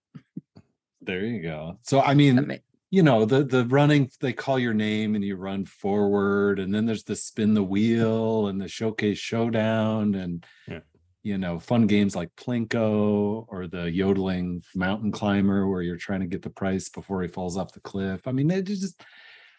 There 1.02 1.26
you 1.26 1.42
go. 1.42 1.80
So 1.84 2.02
I 2.02 2.14
mean, 2.14 2.38
Ama- 2.38 2.60
you 2.90 3.04
know, 3.04 3.26
the 3.26 3.44
the 3.44 3.66
running 3.66 4.10
they 4.20 4.34
call 4.34 4.60
your 4.60 4.74
name 4.74 5.16
and 5.16 5.24
you 5.24 5.36
run 5.36 5.66
forward, 5.66 6.60
and 6.60 6.74
then 6.74 6.86
there's 6.86 7.04
the 7.04 7.16
spin 7.16 7.54
the 7.54 7.64
wheel 7.64 8.48
and 8.48 8.60
the 8.62 8.68
showcase 8.68 9.18
showdown 9.18 10.16
and 10.16 10.46
Yeah. 10.68 10.80
you 11.24 11.38
know, 11.38 11.60
fun 11.60 11.88
games 11.88 12.16
like 12.16 12.36
Plinko 12.36 13.46
or 13.48 13.68
the 13.68 13.90
yodeling 13.92 14.64
mountain 14.76 15.12
climber 15.12 15.68
where 15.68 15.82
you're 15.82 15.98
trying 15.98 16.20
to 16.22 16.28
get 16.28 16.42
the 16.42 16.50
price 16.50 16.90
before 16.90 17.22
he 17.22 17.28
falls 17.28 17.58
off 17.58 17.74
the 17.74 17.80
cliff. 17.80 18.28
I 18.28 18.32
mean, 18.32 18.52
it 18.52 18.64
just 18.66 19.02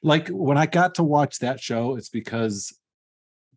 like 0.02 0.28
when 0.28 0.58
I 0.58 0.66
got 0.66 0.96
to 0.96 1.04
watch 1.04 1.38
that 1.38 1.60
show, 1.60 1.96
it's 1.96 2.08
because 2.08 2.76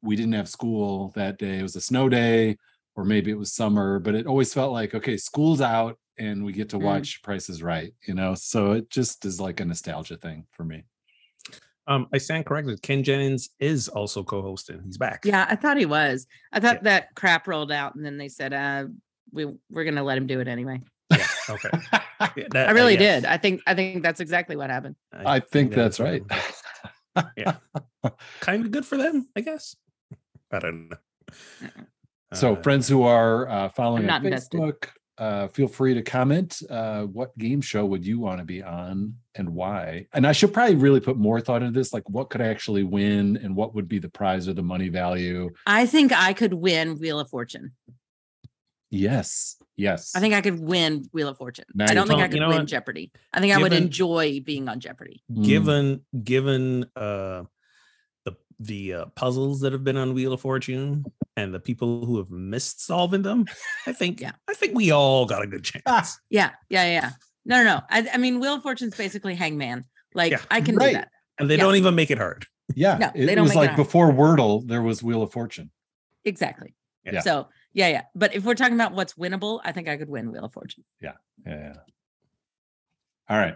we 0.02 0.16
didn't 0.16 0.34
have 0.34 0.48
school 0.48 1.12
that 1.16 1.38
day. 1.40 1.58
It 1.60 1.64
was 1.64 1.76
a 1.76 1.82
snow 1.82 2.10
day, 2.10 2.58
or 2.96 3.04
maybe 3.04 3.32
it 3.32 3.38
was 3.40 3.54
summer, 3.54 4.00
but 4.00 4.16
it 4.16 4.28
always 4.28 4.54
felt 4.54 4.72
like, 4.72 4.94
okay, 4.94 5.18
school's 5.18 5.62
out 5.62 5.98
and 6.18 6.44
we 6.46 6.54
get 6.54 6.70
to 6.70 6.78
Mm. 6.78 6.84
watch 6.84 7.22
Prices 7.24 7.62
Right, 7.64 7.94
you 8.08 8.14
know? 8.14 8.36
So 8.36 8.72
it 8.74 8.90
just 8.90 9.26
is 9.26 9.40
like 9.40 9.60
a 9.60 9.66
nostalgia 9.66 10.18
thing 10.18 10.46
for 10.52 10.64
me. 10.64 10.84
Um, 11.88 12.08
I 12.12 12.18
stand 12.18 12.46
corrected. 12.48 12.82
Ken 12.82 13.04
Jennings 13.04 13.50
is 13.60 13.88
also 13.90 14.24
co-hosting. 14.24 14.82
He's 14.86 14.98
back. 14.98 15.24
Yeah, 15.24 15.46
I 15.48 15.56
thought 15.56 15.78
he 15.78 15.86
was. 15.86 16.26
I 16.52 16.60
thought 16.60 16.78
Yeah. 16.78 16.84
that 16.84 17.16
crap 17.16 17.48
rolled 17.48 17.72
out, 17.72 17.94
and 17.96 18.04
then 18.04 18.18
they 18.18 18.28
said, 18.28 18.54
"Uh, 18.54 18.86
we 19.32 19.46
we're 19.70 19.84
gonna 19.84 20.04
let 20.04 20.18
him 20.18 20.26
do 20.26 20.40
it 20.40 20.48
anyway." 20.48 20.82
Yeah, 21.12 21.28
Okay. 21.48 21.70
Yeah, 21.74 22.48
that- 22.54 22.70
I 22.70 22.72
uh, 22.72 22.74
really 22.74 22.98
did. 22.98 23.26
I 23.26 23.38
think 23.38 23.62
I 23.68 23.76
think 23.76 24.02
that's 24.02 24.20
exactly 24.20 24.56
what 24.56 24.72
happened. 24.72 24.96
I 25.14 25.40
think 25.40 25.70
that 25.72 25.76
that's 25.76 26.00
was 26.00 26.22
right. 27.16 27.34
yeah. 27.38 27.58
Kind 28.40 28.66
of 28.66 28.72
good 28.72 28.86
for 28.86 28.98
them, 28.98 29.30
I 29.36 29.42
guess. 29.42 29.76
I 30.52 30.58
don't 30.60 30.90
know. 30.90 30.98
So, 32.34 32.56
Uh, 32.56 32.62
friends 32.64 32.88
who 32.88 33.04
are 33.04 33.48
uh, 33.48 33.70
following 33.70 34.04
on 34.04 34.08
not 34.08 34.26
invested. 34.26 34.60
Facebook, 35.18 35.44
uh, 35.44 35.48
feel 35.50 35.68
free 35.68 35.94
to 35.94 36.02
comment. 36.02 36.62
Uh, 36.70 37.04
what 37.04 37.38
game 37.38 37.62
show 37.62 37.86
would 37.86 38.06
you 38.06 38.20
want 38.20 38.40
to 38.40 38.46
be 38.46 38.62
on 38.64 39.16
and 39.36 39.50
why? 39.50 40.08
And 40.14 40.26
I 40.26 40.32
should 40.32 40.54
probably 40.54 40.76
really 40.76 41.00
put 41.00 41.18
more 41.18 41.42
thought 41.42 41.62
into 41.64 41.78
this. 41.78 41.94
Like, 41.94 42.10
what 42.10 42.30
could 42.30 42.42
I 42.42 42.48
actually 42.48 42.84
win 42.84 43.38
and 43.38 43.56
what 43.56 43.76
would 43.76 43.88
be 43.88 44.00
the 44.00 44.10
prize 44.10 44.48
or 44.48 44.54
the 44.54 44.64
money 44.64 44.90
value? 44.90 45.52
I 45.66 45.86
think 45.86 46.12
I 46.12 46.34
could 46.34 46.54
win 46.54 46.98
Wheel 47.00 47.20
of 47.20 47.30
Fortune. 47.30 47.72
Yes. 48.92 49.58
Yes. 49.76 50.16
I 50.16 50.20
think 50.20 50.34
I 50.34 50.42
could 50.42 50.60
win 50.60 51.06
Wheel 51.12 51.28
of 51.28 51.38
Fortune. 51.38 51.66
Now 51.74 51.86
I 51.90 51.94
don't 51.94 52.08
think 52.08 52.22
I 52.22 52.28
could 52.28 52.36
You 52.36 52.42
know 52.42 52.50
win 52.50 52.60
what? 52.60 52.68
Jeopardy. 52.68 53.12
I 53.34 53.42
think 53.42 53.54
I 53.54 53.62
would 53.62 53.74
enjoy 53.74 54.40
being 54.40 54.70
on 54.70 54.80
Jeopardy. 54.80 55.22
Mm. 55.32 55.44
given 55.46 56.02
given 56.24 56.86
uh 56.96 57.44
the 58.60 58.92
the 58.92 58.94
uh, 58.94 59.06
puzzles 59.16 59.60
that 59.62 59.74
have 59.74 59.84
been 59.84 59.98
on 59.98 60.14
Wheel 60.14 60.34
of 60.34 60.42
Fortune 60.42 61.06
and 61.38 61.54
the 61.54 61.60
people 61.60 62.06
who 62.06 62.18
have 62.18 62.30
missed 62.30 62.86
solving 62.86 63.22
them, 63.22 63.46
I 63.86 63.94
think 63.94 64.22
Yeah. 64.22 64.32
I 64.50 64.54
think 64.54 64.76
we 64.76 64.92
all 64.92 65.26
got 65.26 65.44
a 65.44 65.48
good 65.48 65.64
chance. 65.64 65.84
Ah, 65.86 66.10
Yeah, 66.30 66.52
yeah, 66.70 66.86
yeah. 66.86 67.10
No, 67.46 67.58
no, 67.58 67.76
no. 67.76 67.82
I, 67.90 68.08
I 68.14 68.18
mean, 68.18 68.40
Wheel 68.40 68.56
of 68.56 68.64
Fortune's 68.64 68.96
basically 68.96 69.36
Hangman. 69.36 69.84
Like 70.14 70.32
Yeah. 70.32 70.42
I 70.50 70.62
can 70.62 70.76
Right. 70.76 70.88
do 70.88 70.94
that. 70.94 71.10
And 71.38 71.50
they 71.50 71.56
Yeah. 71.58 71.64
don't 71.64 71.76
even 71.76 71.96
make 71.96 72.12
it 72.12 72.18
hard. 72.18 72.46
Yeah. 72.76 72.98
No, 72.98 73.12
it, 73.14 73.26
they 73.26 73.36
don't 73.36 73.44
was 73.44 73.52
make 73.52 73.56
it 73.58 73.60
like 73.60 73.70
out. 73.72 73.78
before 73.78 74.12
Wordle, 74.12 74.68
there 74.68 74.82
was 74.82 75.04
Wheel 75.04 75.22
of 75.22 75.32
Fortune. 75.32 75.70
Exactly. 76.24 76.74
Yeah. 77.04 77.20
So 77.22 77.50
yeah, 77.74 77.90
yeah. 77.90 78.02
But 78.16 78.34
if 78.34 78.44
we're 78.46 78.56
talking 78.56 78.74
about 78.76 78.94
what's 78.94 79.14
winnable, 79.16 79.60
I 79.64 79.72
think 79.74 79.88
I 79.90 79.98
could 79.98 80.10
win 80.10 80.32
Wheel 80.32 80.46
of 80.46 80.54
Fortune. 80.54 80.84
Yeah. 81.02 81.14
yeah. 81.46 81.74
All 83.30 83.38
right. 83.38 83.56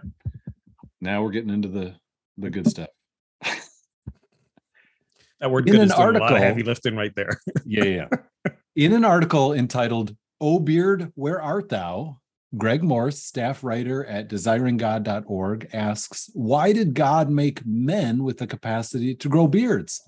Now 1.00 1.22
we're 1.22 1.30
getting 1.30 1.50
into 1.50 1.68
the 1.68 1.94
the 2.36 2.50
good 2.50 2.68
stuff. 2.68 2.88
That 5.40 5.50
word 5.50 5.68
In 5.68 5.74
an 5.76 5.88
doing 5.88 5.90
a 5.90 5.96
lot 5.96 6.16
of 6.16 6.22
article- 6.22 6.36
heavy 6.36 6.62
lifting 6.62 6.96
right 6.96 7.14
there. 7.14 7.40
Yeah, 7.64 7.84
yeah. 7.84 8.06
yeah. 8.12 8.52
In 8.76 8.92
an 8.92 9.04
article 9.04 9.52
entitled 9.52 10.14
"O 10.40 10.58
Beard, 10.58 11.12
Where 11.14 11.40
Art 11.40 11.68
Thou?" 11.68 12.18
Greg 12.56 12.82
Morse, 12.82 13.22
staff 13.22 13.62
writer 13.62 14.04
at 14.06 14.28
desiringgod.org, 14.28 15.68
asks, 15.72 16.30
Why 16.34 16.72
did 16.72 16.94
God 16.94 17.30
make 17.30 17.64
men 17.64 18.24
with 18.24 18.38
the 18.38 18.46
capacity 18.46 19.14
to 19.14 19.28
grow 19.28 19.46
beards? 19.46 20.02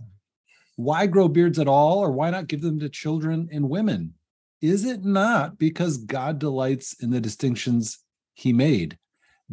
Why 0.77 1.07
grow 1.07 1.29
beards 1.29 1.59
at 1.61 1.69
all, 1.69 1.99
or 2.01 2.11
why 2.11 2.31
not 2.31 2.49
give 2.49 2.61
them 2.63 2.81
to 2.81 2.89
children 2.89 3.49
and 3.53 3.69
women? 3.71 4.15
Is 4.61 4.85
it 4.85 5.05
not 5.05 5.57
because 5.59 5.99
God 5.99 6.39
delights 6.41 6.95
in 7.01 7.11
the 7.11 7.21
distinctions 7.21 7.99
he 8.35 8.53
made? 8.53 8.99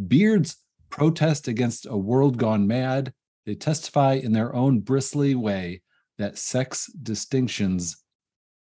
Beards 0.07 0.57
protest 0.89 1.47
against 1.47 1.85
a 1.85 1.97
world 1.97 2.37
gone 2.37 2.65
mad. 2.65 3.13
They 3.45 3.55
testify 3.55 4.13
in 4.13 4.31
their 4.31 4.53
own 4.55 4.79
bristly 4.79 5.35
way 5.35 5.81
that 6.17 6.37
sex 6.37 6.87
distinctions 7.01 8.03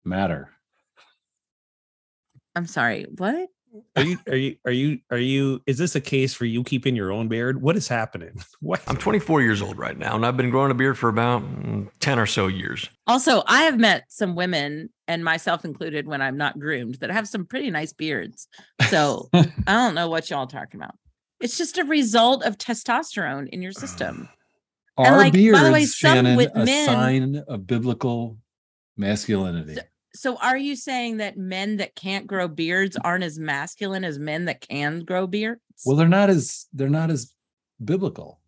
matter. 0.03 0.50
I'm 2.56 2.68
sorry. 2.68 3.06
What? 3.18 3.50
Are 3.96 4.03
you 4.03 4.18
are 4.27 4.36
you 4.36 4.56
are 4.65 4.72
you 4.72 5.00
are 5.10 5.18
you 5.18 5.62
is 5.65 5.80
this 5.80 5.96
a 5.96 6.01
case 6.01 6.34
for 6.36 6.46
you 6.46 6.63
keeping 6.63 6.96
your 6.96 7.12
own 7.12 7.27
beard? 7.27 7.62
What 7.62 7.75
is 7.75 7.88
happening? 7.88 8.39
What 8.60 8.82
I'm 8.88 8.96
24 8.96 9.42
years 9.42 9.62
old 9.62 9.77
right 9.77 9.98
now, 9.98 10.15
and 10.15 10.25
I've 10.25 10.38
been 10.38 10.50
growing 10.50 10.72
a 10.72 10.74
beard 10.74 10.98
for 10.98 11.10
about 11.10 11.42
mm, 11.42 11.89
10 12.00 12.18
or 12.18 12.25
so 12.25 12.48
years. 12.48 12.89
Also, 13.08 13.44
I 13.46 13.63
have 13.63 13.77
met 13.77 14.06
some 14.08 14.36
women, 14.36 14.89
and 15.08 15.24
myself 15.24 15.65
included, 15.65 16.08
when 16.08 16.22
I'm 16.22 16.38
not 16.38 16.60
groomed, 16.60 16.96
that 16.96 17.12
have 17.12 17.27
some 17.27 17.46
pretty 17.46 17.70
nice 17.72 17.92
beards. 17.92 18.48
So 18.89 19.27
I 19.34 19.51
don't 19.68 19.96
know 19.96 20.08
what 20.08 20.30
y'all 20.30 20.48
talking 20.48 20.80
about. 20.80 20.96
It's 21.42 21.58
just 21.58 21.77
a 21.77 21.84
result 21.84 22.44
of 22.46 22.58
testosterone 22.58 23.50
in 23.50 23.62
your 23.62 23.74
system. 23.74 24.30
And, 24.98 25.08
Are 25.08 25.18
like, 25.18 25.34
by 25.34 25.38
the 25.38 25.44
beards, 25.44 25.72
way, 25.72 25.86
some 25.86 26.16
Shannon, 26.16 26.38
with 26.38 26.52
a 26.56 26.66
men- 26.66 26.86
sign 26.86 27.44
of 27.48 27.66
biblical 27.66 28.38
masculinity? 28.96 29.78
So 30.16 30.38
are 30.38 30.58
you 30.58 30.76
saying 30.76 31.18
that 31.18 31.38
men 31.38 31.78
that 31.78 31.96
can't 31.96 32.28
grow 32.28 32.48
beards 32.48 32.96
aren't 33.04 33.24
as 33.24 33.40
masculine 33.40 34.04
as 34.04 34.20
men 34.20 34.46
that 34.46 34.62
can 34.62 35.00
grow 35.00 35.26
beards? 35.26 35.62
Well, 35.86 35.98
they're 35.98 36.08
not 36.08 36.30
as 36.30 36.68
they're 36.72 36.90
not 36.90 37.10
as 37.10 37.34
biblical. 37.84 38.40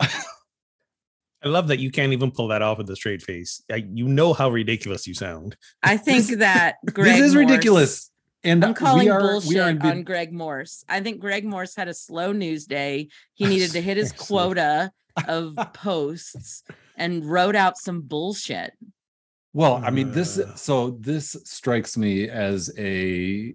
I 0.00 1.48
love 1.48 1.68
that 1.68 1.78
you 1.78 1.90
can't 1.90 2.14
even 2.14 2.30
pull 2.30 2.48
that 2.48 2.62
off 2.62 2.78
with 2.78 2.88
a 2.88 2.96
straight 2.96 3.20
face. 3.20 3.62
I, 3.70 3.84
you 3.92 4.08
know 4.08 4.32
how 4.32 4.48
ridiculous 4.50 5.06
you 5.06 5.12
sound. 5.12 5.56
I 5.82 5.98
think 5.98 6.26
that 6.38 6.76
Greg 6.90 7.04
this 7.12 7.20
is 7.20 7.34
Morse- 7.34 7.50
ridiculous. 7.50 8.10
And 8.44 8.62
I'm 8.62 8.74
calling 8.74 9.06
we 9.06 9.10
are, 9.10 9.20
bullshit 9.20 9.48
we 9.48 9.58
are 9.58 9.70
in 9.70 9.82
on 9.82 10.02
Greg 10.02 10.32
Morse. 10.32 10.84
I 10.88 11.00
think 11.00 11.18
Greg 11.18 11.44
Morse 11.44 11.74
had 11.74 11.88
a 11.88 11.94
slow 11.94 12.32
news 12.32 12.66
day. 12.66 13.08
He 13.32 13.46
needed 13.48 13.72
to 13.72 13.80
hit 13.80 13.96
his 13.96 14.12
quota 14.12 14.92
of 15.26 15.56
posts 15.72 16.62
and 16.96 17.24
wrote 17.24 17.56
out 17.56 17.78
some 17.78 18.02
bullshit. 18.02 18.72
Well, 19.54 19.80
I 19.84 19.90
mean, 19.90 20.12
this 20.12 20.38
Uh. 20.38 20.54
so 20.56 20.90
this 21.00 21.36
strikes 21.44 21.96
me 21.96 22.28
as 22.28 22.70
a 22.76 23.54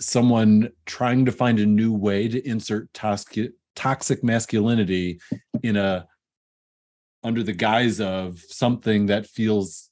someone 0.00 0.70
trying 0.86 1.24
to 1.24 1.32
find 1.32 1.58
a 1.58 1.66
new 1.66 1.92
way 1.92 2.28
to 2.28 2.46
insert 2.46 2.92
toscu- 2.92 3.52
toxic 3.74 4.22
masculinity 4.22 5.20
in 5.62 5.76
a 5.76 6.06
under 7.22 7.42
the 7.42 7.52
guise 7.52 8.00
of 8.00 8.38
something 8.48 9.06
that 9.06 9.26
feels 9.26 9.90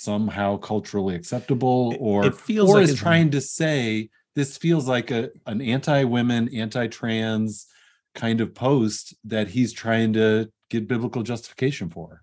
somehow 0.00 0.56
culturally 0.56 1.14
acceptable 1.14 1.94
or 2.00 2.24
it 2.24 2.34
feels 2.34 2.70
or 2.70 2.80
like 2.80 2.88
is 2.88 2.94
trying 2.94 3.30
to 3.30 3.40
say 3.40 4.08
this 4.34 4.56
feels 4.56 4.88
like 4.88 5.10
a 5.10 5.30
an 5.46 5.60
anti-women 5.60 6.48
anti-trans 6.54 7.66
kind 8.14 8.40
of 8.40 8.54
post 8.54 9.14
that 9.24 9.48
he's 9.48 9.72
trying 9.72 10.12
to 10.12 10.50
get 10.70 10.88
biblical 10.88 11.22
justification 11.22 11.90
for 11.90 12.22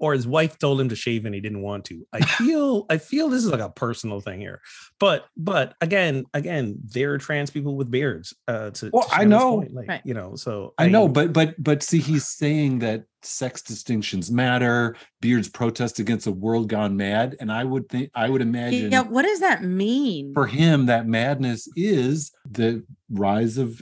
or 0.00 0.12
his 0.12 0.26
wife 0.26 0.58
told 0.58 0.80
him 0.80 0.88
to 0.88 0.96
shave 0.96 1.24
and 1.24 1.34
he 1.34 1.40
didn't 1.40 1.62
want 1.62 1.84
to. 1.86 2.06
I 2.12 2.20
feel 2.20 2.84
I 2.90 2.98
feel 2.98 3.28
this 3.28 3.44
is 3.44 3.50
like 3.50 3.60
a 3.60 3.70
personal 3.70 4.20
thing 4.20 4.40
here. 4.40 4.60
But 4.98 5.26
but 5.36 5.74
again, 5.80 6.24
again, 6.34 6.76
there 6.84 7.12
are 7.12 7.18
trans 7.18 7.50
people 7.50 7.76
with 7.76 7.90
beards. 7.90 8.34
Uh 8.48 8.70
to, 8.70 8.90
Well, 8.92 9.04
to 9.08 9.14
I 9.14 9.24
know. 9.24 9.58
point, 9.58 9.74
like, 9.74 9.88
Right. 9.88 10.02
you 10.04 10.14
know, 10.14 10.34
so 10.36 10.74
I 10.78 10.88
know, 10.88 11.08
but 11.08 11.32
but 11.32 11.54
but 11.62 11.82
see, 11.82 12.00
he's 12.00 12.26
saying 12.26 12.80
that 12.80 13.04
sex 13.22 13.62
distinctions 13.62 14.30
matter. 14.30 14.96
Beards 15.20 15.48
protest 15.48 15.98
against 15.98 16.26
a 16.26 16.32
world 16.32 16.68
gone 16.68 16.96
mad, 16.96 17.36
and 17.40 17.50
I 17.50 17.64
would 17.64 17.88
think 17.88 18.10
I 18.14 18.28
would 18.28 18.42
imagine 18.42 18.90
Yeah, 18.90 19.02
what 19.02 19.22
does 19.22 19.40
that 19.40 19.62
mean? 19.62 20.34
for 20.34 20.46
him 20.46 20.86
that 20.86 21.06
madness 21.06 21.68
is 21.76 22.32
the 22.50 22.84
rise 23.10 23.56
of 23.58 23.80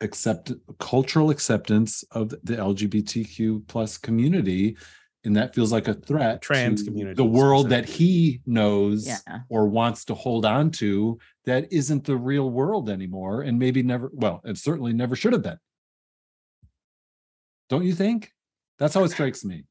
accept 0.00 0.52
cultural 0.80 1.30
acceptance 1.30 2.02
of 2.10 2.30
the 2.30 2.56
LGBTQ 2.56 3.66
plus 3.68 3.96
community, 3.96 4.76
and 5.24 5.36
that 5.36 5.54
feels 5.54 5.70
like 5.70 5.88
a 5.88 5.94
threat 5.94 6.42
Trans 6.42 6.82
to 6.82 6.90
community 6.90 7.14
the 7.14 7.24
world 7.24 7.68
that 7.70 7.88
he 7.88 8.40
knows 8.46 9.06
Yeah. 9.06 9.40
or 9.48 9.68
wants 9.68 10.04
to 10.06 10.14
hold 10.14 10.44
on 10.44 10.70
to 10.72 11.18
that 11.44 11.72
isn't 11.72 12.04
the 12.04 12.16
real 12.16 12.50
world 12.50 12.90
anymore, 12.90 13.42
and 13.42 13.58
maybe 13.58 13.82
never. 13.82 14.10
Well, 14.12 14.40
it 14.44 14.58
certainly 14.58 14.92
never 14.92 15.16
should 15.16 15.32
have 15.32 15.42
been. 15.42 15.58
Don't 17.68 17.84
you 17.84 17.94
think? 17.94 18.32
That's 18.78 18.94
how 18.94 19.04
it 19.04 19.10
strikes 19.10 19.44
me. 19.44 19.64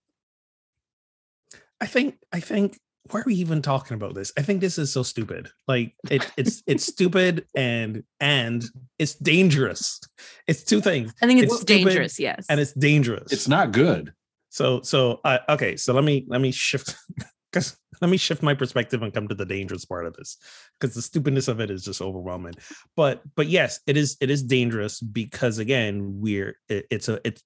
I 1.79 1.85
think 1.85 2.17
I 2.31 2.39
think 2.39 2.77
why 3.09 3.21
are 3.21 3.23
we 3.25 3.35
even 3.35 3.61
talking 3.61 3.95
about 3.95 4.13
this? 4.13 4.31
I 4.37 4.41
think 4.43 4.61
this 4.61 4.77
is 4.77 4.93
so 4.93 5.03
stupid. 5.03 5.49
Like 5.67 5.95
it, 6.09 6.29
it's 6.37 6.61
it's 6.67 6.85
stupid 6.85 7.45
and 7.55 8.03
and 8.19 8.63
it's 8.99 9.15
dangerous. 9.15 9.99
It's 10.47 10.63
two 10.63 10.81
things. 10.81 11.13
I 11.21 11.25
think 11.25 11.41
it's, 11.41 11.53
it's 11.53 11.63
dangerous. 11.63 12.19
Yes. 12.19 12.45
And 12.49 12.59
it's 12.59 12.73
dangerous. 12.73 13.31
It's 13.31 13.47
not 13.47 13.71
good. 13.71 14.13
So 14.51 14.81
so 14.81 15.19
I 15.23 15.39
okay, 15.49 15.77
so 15.77 15.93
let 15.93 16.03
me 16.03 16.25
let 16.27 16.41
me 16.41 16.51
shift 16.51 16.95
because 17.51 17.77
let 18.01 18.09
me 18.09 18.17
shift 18.17 18.43
my 18.43 18.53
perspective 18.53 19.01
and 19.01 19.13
come 19.13 19.27
to 19.29 19.35
the 19.35 19.45
dangerous 19.45 19.85
part 19.85 20.05
of 20.05 20.13
this 20.15 20.37
because 20.79 20.93
the 20.93 21.01
stupidness 21.01 21.47
of 21.47 21.59
it 21.61 21.71
is 21.71 21.83
just 21.83 22.01
overwhelming. 22.01 22.55
But 22.95 23.21
but 23.35 23.47
yes, 23.47 23.79
it 23.87 23.95
is 23.97 24.17
it 24.21 24.29
is 24.29 24.43
dangerous 24.43 24.99
because 24.99 25.57
again, 25.57 26.19
we're 26.21 26.55
it, 26.67 26.85
it's 26.91 27.07
a 27.09 27.19
it's 27.23 27.41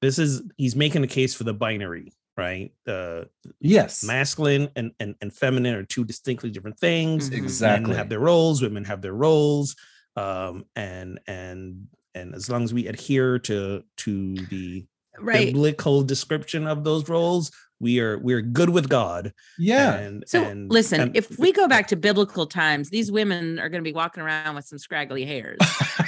this 0.00 0.18
is 0.18 0.42
he's 0.56 0.74
making 0.74 1.04
a 1.04 1.08
case 1.08 1.34
for 1.34 1.44
the 1.44 1.54
binary, 1.54 2.12
right? 2.36 2.72
Uh 2.86 3.24
Yes, 3.60 4.02
masculine 4.02 4.70
and 4.74 4.92
and, 4.98 5.16
and 5.20 5.30
feminine 5.32 5.74
are 5.74 5.84
two 5.84 6.04
distinctly 6.04 6.50
different 6.50 6.78
things. 6.80 7.28
Mhm. 7.28 7.36
exactly. 7.36 7.90
Men 7.90 7.98
have 7.98 8.08
their 8.08 8.20
roles, 8.20 8.62
women 8.62 8.84
have 8.84 9.02
their 9.02 9.14
roles. 9.14 9.76
Um 10.16 10.64
and 10.74 11.20
and 11.26 11.88
and 12.14 12.34
as 12.34 12.48
long 12.48 12.64
as 12.64 12.72
we 12.72 12.86
adhere 12.86 13.38
to 13.40 13.82
to 13.98 14.34
the 14.34 14.86
right. 15.18 15.46
biblical 15.46 16.02
description 16.02 16.66
of 16.66 16.84
those 16.84 17.08
roles, 17.08 17.50
we 17.80 18.00
are 18.00 18.18
we're 18.18 18.42
good 18.42 18.70
with 18.70 18.88
God. 18.88 19.32
yeah. 19.58 19.94
And 19.94 20.24
So 20.26 20.42
and, 20.42 20.70
listen, 20.70 21.00
and- 21.00 21.16
if 21.16 21.38
we 21.38 21.52
go 21.52 21.68
back 21.68 21.88
to 21.88 21.96
biblical 21.96 22.46
times, 22.46 22.90
these 22.90 23.12
women 23.12 23.58
are 23.58 23.68
going 23.68 23.82
to 23.82 23.88
be 23.88 23.94
walking 23.94 24.22
around 24.22 24.56
with 24.56 24.64
some 24.66 24.78
scraggly 24.78 25.24
hairs. 25.24 25.58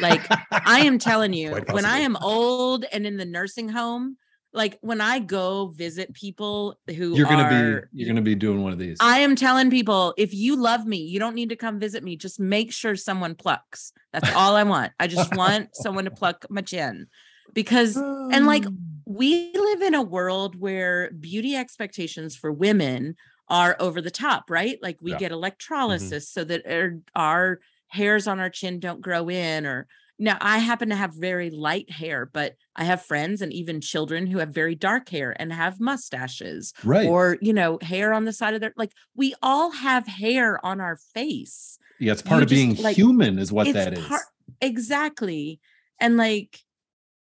Like, 0.01 0.23
I 0.51 0.81
am 0.81 0.99
telling 0.99 1.33
you, 1.33 1.53
when 1.71 1.85
I 1.85 1.99
am 1.99 2.17
old 2.17 2.85
and 2.93 3.07
in 3.07 3.17
the 3.17 3.25
nursing 3.25 3.69
home, 3.69 4.17
like 4.53 4.79
when 4.81 5.01
I 5.01 5.21
go 5.21 5.69
visit 5.69 6.13
people 6.13 6.77
who 6.89 7.17
you're 7.17 7.27
gonna 7.27 7.49
be 7.49 7.87
you're 7.93 8.09
gonna 8.09 8.21
be 8.21 8.35
doing 8.35 8.63
one 8.63 8.73
of 8.73 8.79
these. 8.79 8.97
I 9.01 9.21
am 9.21 9.37
telling 9.37 9.71
people, 9.71 10.13
if 10.17 10.35
you 10.35 10.57
love 10.57 10.87
me, 10.87 10.99
you 10.99 11.21
don't 11.21 11.37
need 11.37 11.51
to 11.51 11.57
come 11.57 11.79
visit 11.79 12.03
me. 12.03 12.17
Just 12.17 12.41
make 12.41 12.73
sure 12.73 12.97
someone 12.97 13.37
plucks. 13.37 13.93
That's 14.13 14.35
all 14.35 14.57
I 14.57 14.65
want. 14.65 14.93
I 14.99 15.07
just 15.07 15.37
want 15.37 15.77
someone 15.77 16.05
to 16.07 16.11
pluck 16.11 16.47
my 16.51 16.63
chin 16.63 17.07
because 17.55 17.97
and 17.97 18.47
like 18.47 18.63
mm. 18.63 18.77
we 19.05 19.51
live 19.55 19.83
in 19.83 19.95
a 19.95 20.03
world 20.03 20.59
where 20.59 21.11
beauty 21.13 21.57
expectations 21.57 22.37
for 22.37 22.53
women 22.53 23.17
are 23.49 23.77
over 23.81 24.01
the 24.01 24.11
top, 24.11 24.51
right? 24.51 24.79
Like 24.81 24.99
we 25.01 25.13
Yeah. 25.13 25.19
get 25.19 25.27
mm-hmm. 25.27 25.39
electrolysis 25.39 26.29
so 26.29 26.45
that 26.45 26.67
our, 26.67 26.99
our 27.15 27.61
hairs 27.89 28.29
on 28.29 28.39
our 28.39 28.51
chin 28.51 28.79
don't 28.79 29.01
grow 29.01 29.29
in 29.29 29.67
or 29.67 29.89
now 30.23 30.37
I 30.41 30.59
happen 30.59 30.91
to 30.91 30.97
have 30.97 31.15
very 31.15 31.49
light 31.49 31.91
hair, 31.91 32.29
but 32.31 32.55
I 32.77 32.85
have 32.85 33.03
friends 33.03 33.41
and 33.41 33.55
even 33.55 33.81
children 33.81 34.27
who 34.27 34.39
have 34.39 34.51
very 34.51 34.75
dark 34.75 35.09
hair 35.09 35.35
and 35.41 35.51
have 35.51 35.81
mustaches 35.81 36.75
right. 36.85 37.09
or, 37.09 37.39
you 37.41 37.55
know, 37.55 37.79
hair 37.81 38.13
on 38.13 38.27
the 38.27 38.33
side 38.33 38.53
of 38.53 38.61
their 38.61 38.75
like 38.77 38.93
we 39.17 39.35
all 39.43 39.71
have 39.71 40.07
hair 40.07 40.65
on 40.65 40.81
our 40.81 40.99
face 41.15 41.79
yeah, 42.01 42.13
it's 42.13 42.23
part 42.23 42.41
you 42.41 42.45
of 42.45 42.49
being 42.49 42.75
like, 42.77 42.97
human, 42.97 43.39
is 43.39 43.53
what 43.53 43.73
that 43.75 43.93
is. 43.93 44.07
part- 44.07 44.23
exactly 44.61 45.61
and 46.01 46.17
like 46.17 46.59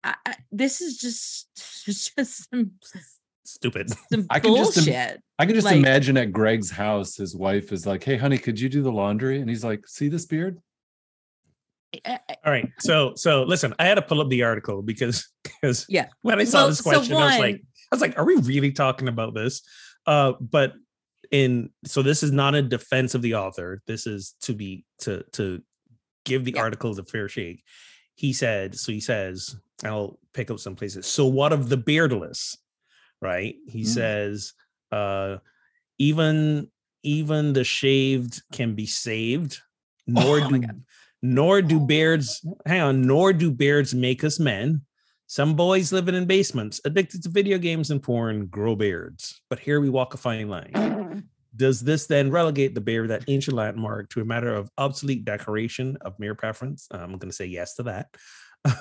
I, 0.03 0.15
I, 0.25 0.35
this 0.51 0.81
is 0.81 0.97
just 0.97 1.49
just 1.85 2.49
some, 2.51 2.71
stupid. 3.43 3.89
some 4.11 4.25
I 4.29 4.39
can 4.39 4.55
just 4.55 4.77
im- 4.77 4.83
bullshit 4.85 5.21
I 5.37 5.45
can 5.45 5.55
just 5.55 5.65
like- 5.65 5.75
imagine 5.77 6.17
at 6.17 6.31
Greg's 6.31 6.71
house, 6.71 7.15
his 7.15 7.35
wife 7.35 7.71
is 7.71 7.85
like, 7.85 8.03
"Hey, 8.03 8.17
honey, 8.17 8.37
could 8.37 8.59
you 8.59 8.69
do 8.69 8.81
the 8.81 8.91
laundry?" 8.91 9.39
And 9.41 9.49
he's 9.49 9.63
like, 9.63 9.87
"See 9.87 10.07
this 10.09 10.25
beard? 10.25 10.59
I- 12.05 12.19
I- 12.29 12.35
All 12.45 12.51
right. 12.51 12.65
Eh, 12.65 12.69
so 12.79 13.13
so 13.15 13.43
listen, 13.43 13.73
I 13.79 13.85
had 13.85 13.95
to 13.95 14.01
pull 14.01 14.21
up 14.21 14.29
the 14.29 14.43
article 14.43 14.81
because 14.81 15.27
because 15.43 15.85
Yeah. 15.89 16.07
when 16.21 16.39
I 16.39 16.43
saw 16.43 16.59
Well, 16.59 16.67
this 16.69 16.77
so 16.79 16.83
question, 16.83 17.15
I 17.15 17.25
was 17.25 17.39
like, 17.39 17.55
I 17.55 17.95
was 17.95 18.01
like, 18.01 18.17
are 18.17 18.25
we 18.25 18.35
really 18.37 18.71
talking 18.71 19.07
about 19.07 19.33
this? 19.33 19.61
Uh, 20.05 20.33
but 20.39 20.73
in 21.31 21.69
so 21.85 22.01
this 22.01 22.23
is 22.23 22.31
not 22.31 22.55
a 22.55 22.61
defense 22.61 23.15
of 23.15 23.21
the 23.21 23.35
author. 23.35 23.81
This 23.87 24.05
is 24.07 24.35
to 24.41 24.53
be 24.53 24.85
to 24.99 25.23
to 25.33 25.61
give 26.25 26.45
the 26.45 26.53
Yeah. 26.55 26.61
articles 26.61 26.99
a 26.99 27.03
fair 27.03 27.27
shake. 27.29 27.63
He 28.15 28.33
said, 28.33 28.75
so 28.75 28.91
he 28.91 28.99
says, 28.99 29.55
I'll 29.83 30.19
pick 30.33 30.51
up 30.51 30.59
some 30.59 30.75
places. 30.75 31.05
So 31.07 31.25
what 31.25 31.53
of 31.53 31.69
the 31.69 31.77
beardless? 31.77 32.57
Right? 33.21 33.55
He 33.67 33.81
Mm. 33.81 33.87
says, 33.87 34.53
uh, 34.91 35.37
even 35.97 36.69
even 37.01 37.53
the 37.53 37.63
shaved 37.63 38.41
can 38.51 38.75
be 38.75 38.85
saved, 38.85 39.59
nor 40.07 40.37
Oh 40.37 40.47
do 40.47 40.61
nor 41.21 41.61
do 41.61 41.79
beards 41.79 42.45
hang 42.65 42.81
on 42.81 43.01
nor 43.01 43.33
do 43.33 43.51
beards 43.51 43.93
make 43.93 44.23
us 44.23 44.39
men 44.39 44.81
some 45.27 45.55
boys 45.55 45.91
living 45.91 46.15
in 46.15 46.25
basements 46.25 46.79
addicted 46.85 47.21
to 47.21 47.29
video 47.29 47.57
games 47.57 47.91
and 47.91 48.01
porn 48.01 48.45
grow 48.47 48.75
beards 48.75 49.41
but 49.49 49.59
here 49.59 49.81
we 49.81 49.89
walk 49.89 50.13
a 50.13 50.17
fine 50.17 50.47
line 50.47 51.23
does 51.55 51.81
this 51.81 52.05
then 52.05 52.31
relegate 52.31 52.73
the 52.73 52.81
beard 52.81 53.09
that 53.09 53.23
ancient 53.27 53.55
landmark 53.55 54.09
to 54.09 54.21
a 54.21 54.25
matter 54.25 54.53
of 54.53 54.69
obsolete 54.77 55.25
decoration 55.25 55.97
of 56.01 56.17
mere 56.19 56.35
preference 56.35 56.87
i'm 56.91 57.17
going 57.17 57.29
to 57.29 57.35
say 57.35 57.45
yes 57.45 57.75
to 57.75 57.83
that 57.83 58.07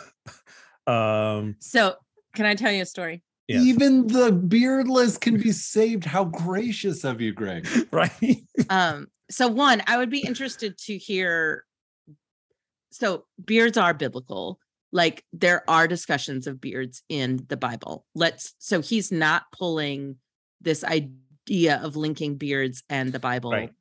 um 0.88 1.54
so 1.60 1.94
can 2.34 2.46
i 2.46 2.54
tell 2.54 2.72
you 2.72 2.82
a 2.82 2.86
story 2.86 3.22
yes. 3.46 3.62
Even 3.62 4.06
the 4.08 4.30
beardless 4.30 5.16
can 5.16 5.38
be 5.38 5.52
saved. 5.52 6.04
How 6.04 6.24
gracious 6.24 7.02
of 7.04 7.20
you, 7.20 7.32
Greg. 7.32 7.66
right 7.92 8.42
um 8.70 9.06
so 9.30 9.46
one 9.48 9.82
i 9.86 9.96
would 9.96 10.10
be 10.10 10.20
interested 10.20 10.76
to 10.78 10.96
hear 10.98 11.64
so 12.90 13.24
beards 13.44 13.76
are 13.76 13.94
biblical 13.94 14.58
like 14.92 15.24
there 15.32 15.62
are 15.68 15.86
discussions 15.86 16.46
of 16.46 16.60
beards 16.60 17.02
in 17.08 17.44
the 17.48 17.56
bible 17.56 18.06
let's 18.14 18.54
so 18.58 18.80
he's 18.80 19.12
not 19.12 19.44
pulling 19.52 20.16
this 20.60 20.82
idea 20.84 21.80
of 21.82 21.96
linking 21.96 22.36
beards 22.36 22.82
and 22.88 23.12
the 23.12 23.20
bible 23.20 23.52
Right. 23.52 23.72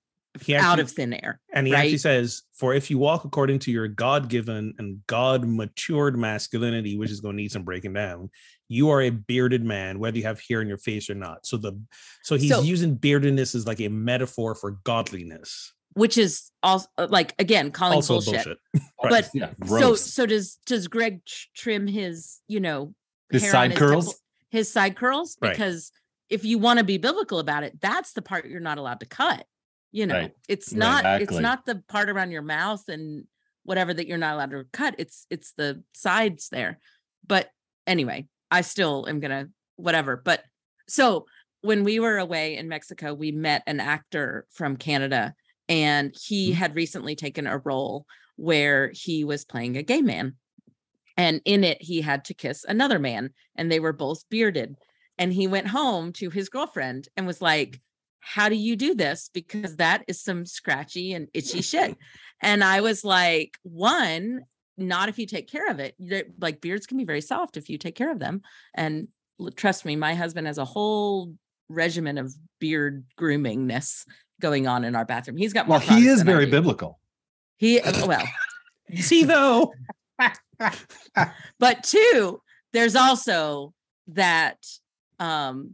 He 0.41 0.56
out 0.56 0.63
actually- 0.80 0.82
of 0.84 0.91
thin 0.91 1.13
air 1.13 1.39
And 1.54 1.67
he 1.67 1.73
actually 1.76 1.97
says, 1.97 2.43
For 2.54 2.73
if 2.73 2.89
you 2.89 2.97
walk 2.97 3.26
according 3.26 3.60
to 3.60 3.71
your 3.71 3.88
God 3.88 4.30
given 4.30 4.73
and 4.78 5.06
God 5.08 5.45
matured 5.47 6.17
masculinity, 6.17 6.97
which 6.97 7.12
is 7.12 7.19
going 7.21 7.36
to 7.38 7.41
need 7.41 7.52
some 7.52 7.63
breaking 7.63 7.93
down, 7.93 8.30
you 8.69 8.89
are 8.89 9.02
a 9.02 9.10
bearded 9.10 9.63
man, 9.63 10.00
whether 10.00 10.17
you 10.17 10.23
have 10.23 10.41
hair 10.41 10.62
in 10.62 10.67
your 10.67 10.78
face 10.78 11.10
or 11.10 11.15
not. 11.15 11.45
So 11.45 11.58
the 11.58 11.80
so 12.23 12.36
he's 12.38 12.50
So- 12.52 12.62
using 12.62 12.97
beardedness 12.97 13.56
as 13.56 13.65
like 13.67 13.80
a 13.82 13.88
metaphor 13.89 14.56
for 14.56 14.71
godliness. 14.84 15.73
which 15.93 16.17
is 16.17 16.52
also 16.62 16.88
uh, 17.00 17.08
like 17.10 17.34
again 17.39 17.71
calling 17.71 17.95
Also 17.95 18.15
bullshit. 18.15 18.34
bullshit. 18.34 18.58
But 19.02 19.30
yeah, 19.34 19.52
So 19.67 19.95
so 19.95 20.26
does 20.26 20.60
does 20.65 20.88
Greg 20.88 21.21
trim 21.56 21.88
his 21.88 22.39
you 22.47 22.60
know 22.60 22.93
His 23.32 23.41
hair 23.43 23.56
on 23.56 23.69
side 23.71 23.78
curls? 23.78 24.06
temple- 24.08 24.21
his 24.50 24.71
side 24.71 24.95
curls 24.95 25.38
Right. 25.41 25.52
because 25.52 25.91
if 26.30 26.43
you 26.45 26.58
want 26.60 26.78
to 26.80 26.84
be 26.86 26.97
biblical 26.97 27.39
about 27.39 27.63
it, 27.63 27.80
that's 27.82 28.13
the 28.13 28.21
part 28.21 28.47
you're 28.47 28.60
not 28.60 28.78
allowed 28.78 29.00
to 29.00 29.06
cut. 29.06 29.45
You 29.91 30.06
know, 30.06 30.15
Right. 30.15 30.32
it's 30.47 30.73
not 30.73 31.21
it's 31.21 31.32
not 31.39 31.65
the 31.65 31.82
part 31.88 32.10
around 32.10 32.32
your 32.32 32.41
mouth 32.41 32.88
and 32.89 33.26
whatever 33.63 33.93
that 33.93 34.08
you're 34.08 34.17
not 34.17 34.36
allowed 34.36 34.52
to 34.52 34.65
cut. 34.71 34.95
It's 34.97 35.26
it's 35.30 35.54
the 35.54 35.84
sides 35.93 36.50
there. 36.50 36.80
But 37.26 37.50
anyway, 37.86 38.28
I 38.52 38.62
still 38.62 39.08
am 39.08 39.19
gonna 39.19 39.50
whatever. 39.76 40.17
But 40.17 40.43
so 40.88 41.26
when 41.62 41.84
we 41.84 42.00
were 42.00 42.17
away 42.17 42.56
in 42.58 42.67
Mexico, 42.67 43.13
we 43.13 43.32
met 43.32 43.63
an 43.67 43.80
actor 43.80 44.45
from 44.52 44.78
Canada, 44.78 45.34
and 45.67 46.15
he 46.21 46.52
Mhm. 46.52 46.56
had 46.56 46.76
recently 46.76 47.15
taken 47.15 47.47
a 47.47 47.58
role 47.58 48.06
where 48.36 48.91
he 48.93 49.23
was 49.23 49.43
playing 49.45 49.76
a 49.78 49.84
gay 49.84 50.02
man. 50.02 50.36
And 51.17 51.41
in 51.45 51.63
it, 51.63 51.82
he 51.82 52.02
had 52.02 52.26
to 52.26 52.34
kiss 52.36 52.63
another 52.63 53.00
man, 53.00 53.34
and 53.56 53.71
they 53.71 53.80
were 53.80 53.93
both 53.93 54.30
bearded. 54.30 54.78
And 55.17 55.34
he 55.34 55.47
went 55.47 55.67
home 55.67 56.13
to 56.13 56.30
his 56.30 56.47
girlfriend 56.47 57.10
and 57.17 57.26
was 57.26 57.41
like, 57.41 57.82
How 58.34 58.50
do 58.50 58.56
you 58.56 58.76
do 58.76 58.94
this? 58.94 59.30
Because 59.34 59.78
that 59.78 60.04
is 60.08 60.22
some 60.22 60.46
scratchy 60.46 61.13
and 61.13 61.28
itchy 61.34 61.62
shit. 61.62 61.96
And 62.40 62.63
I 62.63 62.82
was 62.82 63.04
like, 63.04 63.58
One, 63.63 64.42
not 64.78 65.10
if 65.10 65.18
you 65.18 65.26
take 65.26 65.50
care 65.50 65.72
of 65.72 65.80
it. 65.80 65.96
They're- 65.98 66.28
Like 66.40 66.62
beards 66.62 66.86
can 66.86 66.98
be 66.98 67.04
very 67.04 67.22
soft 67.22 67.58
if 67.58 67.68
you 67.68 67.80
take 67.80 67.96
care 67.96 68.12
of 68.12 68.20
them. 68.20 68.42
And 68.76 69.08
trust 69.56 69.86
me, 69.86 69.96
my 69.96 70.13
husband 70.13 70.46
has 70.46 70.60
a 70.60 70.66
whole 70.66 71.34
regimen 71.68 72.20
of 72.20 72.32
beard 72.60 73.06
groomingness 73.20 74.06
going 74.40 74.68
on 74.68 74.84
in 74.84 74.96
our 74.96 75.04
bathroom. 75.06 75.38
He's 75.38 75.54
got 75.54 75.68
more. 75.68 75.80
Well, 75.80 75.98
he 75.98 76.08
is 76.08 76.22
very 76.22 76.46
biblical. 76.46 77.00
He 77.58 77.82
well, 78.06 78.24
See 78.96 79.24
though, 79.24 79.74
but 81.60 81.84
two, 81.84 82.42
there's 82.72 82.96
also 82.96 83.74
that 84.10 84.58
um 85.20 85.74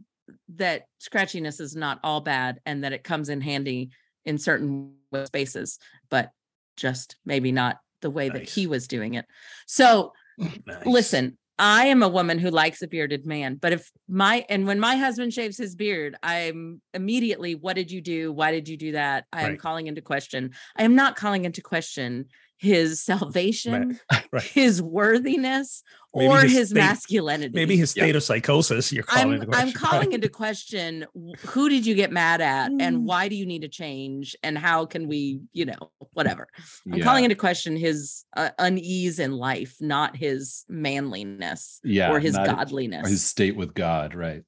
that 0.56 0.82
scratchiness 1.00 1.60
is 1.60 1.76
not 1.76 2.00
all 2.02 2.20
bad 2.20 2.60
and 2.66 2.84
that 2.84 2.92
it 2.92 3.04
comes 3.04 3.28
in 3.28 3.40
handy 3.40 3.90
in 4.24 4.38
certain 4.38 4.94
spaces, 5.24 5.78
but 6.10 6.30
just 6.76 7.16
maybe 7.24 7.52
not 7.52 7.78
the 8.00 8.10
way 8.10 8.28
that 8.28 8.48
he 8.48 8.66
was 8.66 8.88
doing 8.88 9.14
it. 9.14 9.26
So 9.66 10.12
Nice. 10.66 10.86
listen, 10.86 11.38
I 11.58 11.86
am 11.86 12.02
a 12.02 12.08
woman 12.08 12.38
who 12.38 12.50
likes 12.50 12.82
a 12.82 12.88
bearded 12.88 13.24
man, 13.24 13.54
but 13.54 13.72
if 13.72 13.90
my 14.08 14.44
and 14.48 14.66
when 14.66 14.80
my 14.80 14.96
husband 14.96 15.32
shaves 15.32 15.56
his 15.56 15.76
beard, 15.76 16.16
I'm 16.22 16.82
immediately, 16.92 17.54
what 17.54 17.76
did 17.76 17.92
you 17.92 18.00
do? 18.00 18.32
Why 18.32 18.50
did 18.50 18.68
you 18.68 18.76
do 18.76 18.92
that? 18.92 19.26
I 19.32 19.42
am 19.42 19.50
Right. 19.50 19.58
calling 19.58 19.86
into 19.86 20.02
question. 20.02 20.54
I 20.76 20.82
am 20.82 20.96
not 20.96 21.14
calling 21.14 21.44
into 21.44 21.62
question 21.62 22.26
his 22.56 23.00
salvation, 23.02 23.98
right. 24.32 24.42
his 24.42 24.80
worthiness, 24.80 25.82
Maybe 26.14 26.28
or 26.28 26.40
his 26.42 26.52
his, 26.52 26.68
state- 26.70 26.78
masculinity. 26.78 27.52
Maybe 27.54 27.76
his 27.76 27.90
state 27.90 28.14
of 28.16 28.22
psychosis. 28.22 28.92
You're 28.92 29.02
calling 29.02 29.26
I'm 29.28 29.32
into 29.42 29.46
I'm 29.56 29.72
question, 29.72 29.80
calling 29.80 30.12
into 30.12 30.28
question 30.28 31.06
who 31.46 31.68
did 31.68 31.84
you 31.84 31.94
get 31.94 32.12
mad 32.12 32.40
at 32.40 32.70
Mm. 32.70 32.80
and 32.80 33.04
why 33.04 33.28
do 33.28 33.34
you 33.34 33.44
need 33.44 33.62
to 33.62 33.68
change 33.68 34.36
and 34.42 34.56
how 34.56 34.86
can 34.86 35.08
we, 35.08 35.40
you 35.52 35.66
know, 35.66 35.90
whatever. 36.12 36.46
I'm 36.86 36.98
Yeah. 36.98 37.04
calling 37.04 37.24
into 37.24 37.36
question 37.36 37.76
his 37.76 38.24
uh, 38.36 38.50
unease 38.58 39.18
in 39.18 39.32
life, 39.32 39.76
not 39.80 40.16
his 40.16 40.64
manliness 40.68 41.80
yeah, 41.84 42.10
or 42.12 42.20
his 42.20 42.36
godliness. 42.36 43.06
or 43.06 43.10
his 43.10 43.24
state 43.24 43.56
with 43.56 43.74
God, 43.74 44.14
right? 44.14 44.42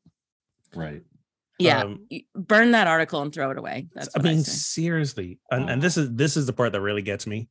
Right. 0.74 1.02
yeah, 1.58 1.80
Um, 1.82 2.06
burn 2.34 2.70
that 2.72 2.86
article 2.86 3.22
and 3.22 3.32
throw 3.34 3.50
it 3.50 3.58
away. 3.58 3.88
That's 3.94 4.08
I 4.14 4.18
what 4.20 4.26
I, 4.26 4.34
mean, 4.34 4.44
seriously, 4.44 5.38
and, 5.50 5.68
and 5.70 5.82
this 5.82 5.96
is 5.96 6.12
this 6.14 6.36
is 6.36 6.46
the 6.46 6.52
part 6.52 6.72
that 6.72 6.80
really 6.80 7.02
gets 7.02 7.26
me. 7.26 7.48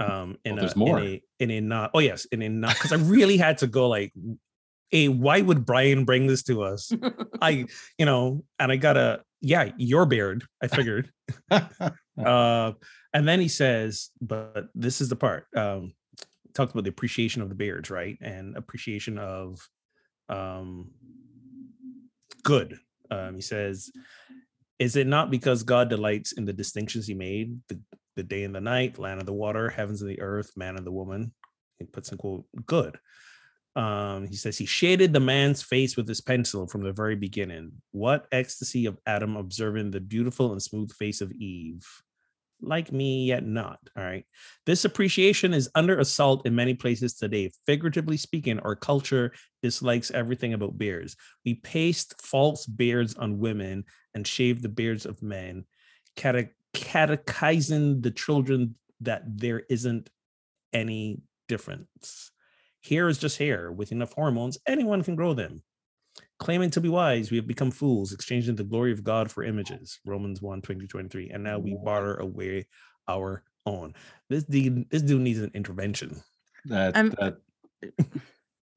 Um, 0.00 0.38
in 0.44 0.54
Oh, 0.54 0.56
a 0.56 0.60
there's 0.60 0.76
more. 0.76 0.98
in 0.98 1.04
a 1.06 1.22
in 1.40 1.50
a 1.50 1.60
not. 1.60 1.90
Oh 1.94 1.98
yes, 2.00 2.24
in 2.26 2.42
a 2.42 2.48
not 2.48 2.74
because 2.74 2.92
I 2.92 2.96
really 2.96 3.36
had 3.36 3.58
to 3.58 3.66
go 3.66 3.88
like, 3.88 4.12
a 4.92 5.08
why 5.08 5.40
would 5.40 5.64
Brian 5.66 6.04
bring 6.04 6.26
this 6.26 6.42
to 6.44 6.62
us? 6.62 6.90
I 7.40 7.66
you 7.98 8.06
know, 8.06 8.44
and 8.58 8.72
I 8.72 8.76
got 8.76 8.96
a 8.96 9.22
yeah, 9.40 9.70
your 9.76 10.06
beard. 10.06 10.44
I 10.62 10.68
figured. 10.68 11.10
uh, 11.50 12.72
and 13.12 13.26
then 13.28 13.40
he 13.40 13.48
says, 13.48 14.10
but 14.20 14.68
this 14.74 15.00
is 15.00 15.08
the 15.08 15.16
part. 15.16 15.46
Um, 15.56 15.94
talked 16.54 16.72
about 16.72 16.84
the 16.84 16.90
appreciation 16.90 17.42
of 17.42 17.48
the 17.48 17.54
beards, 17.54 17.90
right, 17.90 18.18
and 18.20 18.56
appreciation 18.56 19.18
of 19.18 19.58
um 20.28 20.90
good. 22.42 22.78
Um, 23.10 23.34
he 23.34 23.42
says, 23.42 23.90
Is 24.78 24.96
it 24.96 25.06
not 25.06 25.30
because 25.30 25.62
God 25.62 25.88
delights 25.88 26.32
in 26.32 26.44
the 26.44 26.52
distinctions 26.52 27.06
he 27.06 27.14
made, 27.14 27.58
the, 27.68 27.80
the 28.16 28.22
day 28.22 28.44
and 28.44 28.54
the 28.54 28.60
night, 28.60 28.98
land 28.98 29.20
and 29.20 29.28
the 29.28 29.32
water, 29.32 29.68
heavens 29.68 30.02
and 30.02 30.10
the 30.10 30.20
earth, 30.20 30.52
man 30.56 30.76
and 30.76 30.86
the 30.86 30.92
woman? 30.92 31.32
He 31.78 31.86
puts 31.86 32.12
in 32.12 32.18
quote, 32.18 32.44
good. 32.66 32.98
Um, 33.76 34.26
he 34.26 34.34
says 34.34 34.58
he 34.58 34.66
shaded 34.66 35.12
the 35.12 35.20
man's 35.20 35.62
face 35.62 35.96
with 35.96 36.08
his 36.08 36.20
pencil 36.20 36.66
from 36.66 36.82
the 36.82 36.92
very 36.92 37.16
beginning. 37.16 37.72
What 37.92 38.26
ecstasy 38.32 38.86
of 38.86 38.98
Adam 39.06 39.36
observing 39.36 39.90
the 39.90 40.00
beautiful 40.00 40.52
and 40.52 40.62
smooth 40.62 40.92
face 40.92 41.20
of 41.20 41.32
Eve. 41.32 41.86
Like 42.62 42.92
me, 42.92 43.24
yet 43.24 43.46
not. 43.46 43.78
All 43.96 44.02
right. 44.02 44.24
This 44.66 44.84
appreciation 44.84 45.54
is 45.54 45.70
under 45.74 45.98
assault 45.98 46.46
in 46.46 46.54
many 46.54 46.74
places 46.74 47.14
today. 47.14 47.52
Figuratively 47.64 48.18
speaking, 48.18 48.58
our 48.60 48.76
culture 48.76 49.32
dislikes 49.62 50.10
everything 50.10 50.52
about 50.52 50.76
beards. 50.76 51.16
We 51.46 51.54
paste 51.54 52.20
false 52.20 52.66
beards 52.66 53.14
on 53.14 53.38
women 53.38 53.84
and 54.14 54.26
shave 54.26 54.60
the 54.60 54.68
beards 54.68 55.06
of 55.06 55.22
men, 55.22 55.64
catechizing 56.74 58.00
the 58.00 58.10
children 58.10 58.74
that 59.00 59.22
there 59.26 59.62
isn't 59.68 60.10
any 60.72 61.20
difference. 61.48 62.30
Hair 62.88 63.08
is 63.08 63.18
just 63.18 63.38
hair. 63.38 63.72
With 63.72 63.92
enough 63.92 64.12
hormones, 64.12 64.58
anyone 64.66 65.02
can 65.02 65.16
grow 65.16 65.34
them. 65.34 65.62
Claiming 66.38 66.70
to 66.70 66.80
be 66.80 66.88
wise, 66.88 67.30
we 67.30 67.36
have 67.36 67.46
become 67.46 67.70
fools, 67.70 68.12
exchanging 68.12 68.56
the 68.56 68.64
glory 68.64 68.92
of 68.92 69.04
God 69.04 69.30
for 69.30 69.44
images. 69.44 70.00
Romans 70.06 70.40
1 70.40 70.62
20, 70.62 70.86
23. 70.86 71.30
And 71.30 71.44
now 71.44 71.58
we 71.58 71.76
barter 71.84 72.16
away 72.16 72.66
our 73.08 73.44
own. 73.66 73.94
This 74.28 74.44
dude, 74.44 74.88
this 74.90 75.02
dude 75.02 75.20
needs 75.20 75.40
an 75.40 75.50
intervention. 75.54 76.22
That 76.64 76.96
I'm- 76.96 77.14
that 77.18 77.38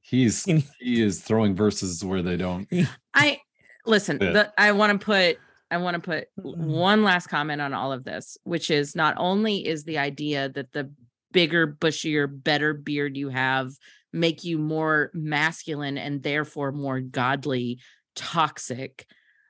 he's 0.02 0.44
he 0.80 1.02
is 1.02 1.22
throwing 1.22 1.56
verses 1.56 2.04
where 2.04 2.22
they 2.22 2.38
don't. 2.38 2.68
I 3.14 3.40
listen, 3.86 4.20
the, 4.20 4.54
I 4.58 4.72
want 4.74 5.00
to 5.00 5.06
put 5.06 5.38
I 5.74 5.78
want 5.78 5.96
to 5.96 6.02
put 6.02 6.28
Mm. 6.40 6.58
one 6.58 7.04
last 7.04 7.28
comment 7.28 7.62
on 7.62 7.74
all 7.74 7.92
of 7.92 8.04
this, 8.04 8.38
which 8.44 8.70
is 8.70 8.96
not 8.96 9.16
only 9.18 9.68
is 9.68 9.84
the 9.84 9.98
idea 9.98 10.50
that 10.50 10.72
the 10.72 10.92
bigger, 11.32 11.68
bushier, 11.68 12.28
better 12.28 12.74
beard 12.74 13.18
you 13.18 13.30
have 13.30 13.72
make 14.12 14.44
you 14.44 14.60
more 14.60 15.10
masculine 15.14 15.98
and 15.98 16.22
therefore 16.22 16.72
more 16.72 17.02
godly 17.02 17.80
toxic. 18.16 19.08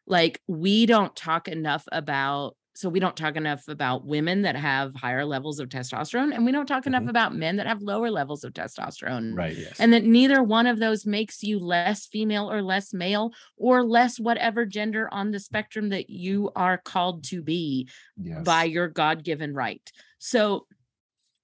Like 0.08 0.42
we 0.48 0.86
don't 0.86 1.14
talk 1.16 1.48
enough 1.50 1.84
about 1.92 2.56
so 2.76 2.90
we 2.90 3.00
don't 3.00 3.16
talk 3.16 3.36
enough 3.36 3.68
about 3.68 4.06
women 4.06 4.42
that 4.42 4.56
have 4.56 4.96
higher 4.96 5.26
levels 5.26 5.60
of 5.60 5.70
testosterone 5.70 6.34
and 6.34 6.46
we 6.46 6.52
don't 6.52 6.66
talk 6.66 6.86
enough 6.88 7.04
Mhm. 7.04 7.10
about 7.10 7.36
men 7.36 7.58
that 7.58 7.68
have 7.68 7.82
lower 7.82 8.10
levels 8.10 8.44
of 8.44 8.54
testosterone 8.54 9.36
Right. 9.36 9.56
Yes. 9.58 9.80
and 9.80 9.94
that 9.94 10.04
neither 10.04 10.42
one 10.42 10.66
of 10.68 10.80
those 10.80 11.06
makes 11.06 11.44
you 11.44 11.60
less 11.60 12.06
female 12.08 12.52
or 12.52 12.62
less 12.62 12.94
male 12.94 13.32
or 13.58 13.84
less 13.84 14.20
whatever 14.20 14.66
gender 14.66 15.08
on 15.14 15.32
the 15.32 15.40
spectrum 15.40 15.90
that 15.90 16.10
you 16.10 16.52
are 16.56 16.78
called 16.78 17.24
to 17.26 17.42
be 17.42 17.88
Yes. 18.22 18.44
by 18.44 18.64
your 18.64 18.88
god-given 18.88 19.54
right 19.54 19.92
so 20.20 20.68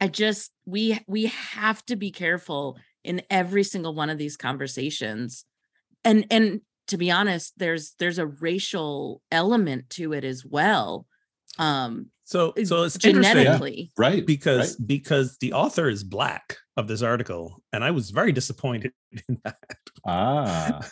i 0.02 0.08
just 0.08 0.52
we 0.66 1.00
we 1.08 1.26
have 1.28 1.86
to 1.86 1.96
be 1.96 2.12
careful 2.12 2.78
in 3.04 3.22
every 3.30 3.64
single 3.64 3.94
one 3.94 4.10
of 4.10 4.18
these 4.18 4.36
conversations 4.38 5.46
and 6.04 6.26
and 6.32 6.62
to 6.88 6.98
be 6.98 7.12
honest 7.12 7.54
there's 7.58 7.94
there's 8.00 8.18
a 8.18 8.26
racial 8.28 9.22
element 9.32 9.90
to 9.92 10.14
it 10.14 10.24
as 10.24 10.44
well 10.46 11.06
um 11.60 12.08
so 12.24 12.54
so 12.64 12.84
it's 12.84 12.96
interesting 13.04 13.44
genetically 13.44 13.92
right. 13.98 14.26
because 14.26 14.78
right. 14.80 14.88
because 14.88 15.38
the 15.40 15.54
author 15.54 15.90
is 15.90 16.04
black 16.04 16.58
of 16.78 16.88
this 16.88 17.02
article, 17.02 17.62
and 17.74 17.84
I 17.84 17.92
was 17.92 18.12
very 18.12 18.32
disappointed 18.32 18.94
in 19.28 19.38
that. 19.44 19.58
ah 20.06 20.88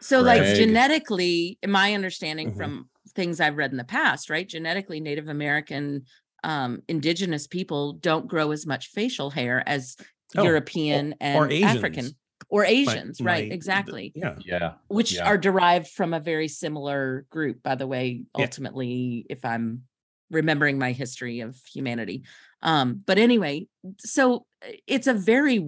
So, 0.00 0.20
like 0.20 0.40
Greg. 0.40 0.56
genetically, 0.56 1.58
my 1.66 1.94
understanding 1.94 2.52
Mhm. 2.52 2.56
from 2.56 2.90
things 3.14 3.40
I've 3.40 3.56
read 3.56 3.70
in 3.70 3.76
the 3.76 3.84
past, 3.84 4.28
right? 4.30 4.48
Genetically, 4.48 4.98
Native 5.00 5.28
American, 5.28 6.04
um, 6.42 6.82
indigenous 6.88 7.46
people 7.46 7.92
don't 7.94 8.26
grow 8.26 8.50
as 8.50 8.66
much 8.66 8.88
facial 8.88 9.30
hair 9.30 9.62
as 9.66 9.96
Oh, 10.36 10.42
European 10.44 11.14
and 11.20 11.38
or 11.38 11.52
African 11.64 12.06
Asians. 12.06 12.14
Or 12.52 12.66
Asians, 12.66 13.18
my- 13.18 13.30
right? 13.32 13.40
th- 13.40 13.52
Exactly. 13.52 14.12
Yeah. 14.14 14.36
yeah. 14.44 14.72
Which 14.88 15.14
yeah. 15.14 15.26
are 15.26 15.38
derived 15.38 15.88
from 15.88 16.12
a 16.12 16.20
very 16.20 16.48
similar 16.48 17.24
group, 17.30 17.62
by 17.62 17.76
the 17.76 17.86
way, 17.86 18.24
Yeah. 18.36 18.44
ultimately, 18.44 19.24
if 19.30 19.42
I'm 19.42 19.84
remembering 20.30 20.78
my 20.78 20.92
history 20.92 21.40
of 21.40 21.56
humanity. 21.72 22.24
Um, 22.60 23.02
but 23.06 23.16
anyway, 23.16 23.68
so 23.98 24.44
uh, 24.62 24.72
it's 24.86 25.06
a 25.06 25.14
very 25.14 25.66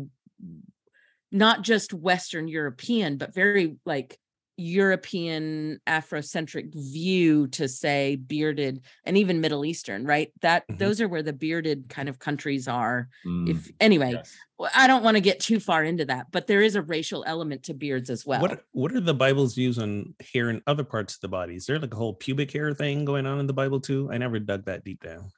not 1.33 1.63
just 1.63 1.95
Western 1.95 2.49
European, 2.49 3.17
but 3.17 3.33
very 3.35 3.77
like 3.87 4.19
European 4.57 5.81
Afrocentric 5.87 6.73
view 6.75 7.47
to 7.49 7.69
say 7.69 8.17
bearded 8.17 8.83
and 9.05 9.17
even 9.19 9.41
Middle 9.41 9.65
Eastern, 9.65 10.05
right? 10.05 10.33
That 10.41 10.67
Mhm. 10.69 10.79
those 10.79 11.01
are 11.01 11.09
where 11.09 11.23
the 11.23 11.33
bearded 11.33 11.89
kind 11.89 12.09
of 12.09 12.19
countries 12.19 12.69
are. 12.69 13.09
Mm, 13.27 13.51
If 13.51 13.71
anyway, 13.81 14.13
yes. 14.13 14.37
I 14.75 14.87
don't 14.87 15.03
want 15.03 15.17
to 15.17 15.21
get 15.21 15.41
too 15.41 15.59
far 15.59 15.83
into 15.83 16.05
that, 16.07 16.27
but 16.31 16.47
there 16.47 16.63
is 16.63 16.77
a 16.77 16.83
racial 16.83 17.25
element 17.27 17.65
to 17.65 17.75
beards 17.75 18.09
as 18.11 18.25
well. 18.25 18.41
What 18.41 18.65
what 18.73 18.93
are 18.93 19.01
the 19.01 19.15
Bible's 19.15 19.55
views 19.55 19.79
on 19.79 20.15
hair 20.33 20.49
in 20.51 20.63
other 20.67 20.85
parts 20.85 21.15
of 21.17 21.21
the 21.21 21.29
body? 21.29 21.57
Is 21.57 21.67
there 21.67 21.79
like 21.79 21.93
a 21.93 21.97
whole 21.97 22.15
pubic 22.15 22.53
hair 22.53 22.73
thing 22.73 23.05
going 23.05 23.27
on 23.27 23.41
in 23.41 23.47
the 23.47 23.53
Bible 23.53 23.81
too? 23.81 24.09
I 24.13 24.19
never 24.19 24.39
dug 24.39 24.65
that 24.67 24.85
deep 24.85 25.03
down. 25.03 25.31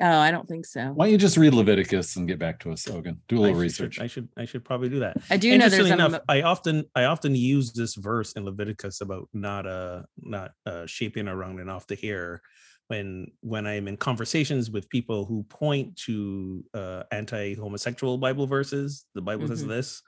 Oh, 0.00 0.06
I 0.18 0.30
don't 0.30 0.48
think 0.48 0.66
so. 0.66 0.86
Why 0.94 1.04
don't 1.06 1.12
you 1.12 1.18
just 1.18 1.36
read 1.36 1.54
Leviticus 1.54 2.16
and 2.16 2.26
get 2.26 2.38
back 2.38 2.58
to 2.60 2.72
us, 2.72 2.88
Ogun? 2.88 3.20
Do 3.28 3.36
a 3.36 3.40
little 3.40 3.54
should- 3.56 3.60
research. 3.60 4.00
I 4.00 4.06
should 4.06 4.28
I 4.36 4.44
should 4.46 4.64
probably 4.64 4.88
do 4.88 5.00
that. 5.00 5.18
I 5.30 5.36
do 5.36 5.56
know 5.58 5.68
there's 5.68 5.90
enough, 5.90 6.12
mo- 6.12 6.20
I 6.28 6.42
often 6.42 6.84
I 6.94 7.04
often 7.04 7.34
use 7.36 7.72
this 7.72 7.94
verse 7.94 8.32
in 8.32 8.44
Leviticus 8.44 9.00
about 9.00 9.28
not 9.32 9.66
uh 9.66 10.02
not 10.18 10.52
uh 10.66 10.86
shaping 10.86 11.28
around 11.28 11.60
and 11.60 11.70
off 11.70 11.86
the 11.86 11.94
hair 11.96 12.40
when 12.88 13.28
when 13.42 13.66
I'm 13.66 13.86
in 13.86 13.96
conversations 13.96 14.70
with 14.70 14.88
people 14.88 15.24
who 15.24 15.44
point 15.44 15.96
to 16.06 16.64
uh, 16.74 17.04
anti-homosexual 17.12 18.18
Bible 18.18 18.46
verses, 18.46 19.04
the 19.14 19.22
Bible 19.22 19.46
says 19.48 19.64
Mhm. 19.64 19.68
this. 19.68 20.02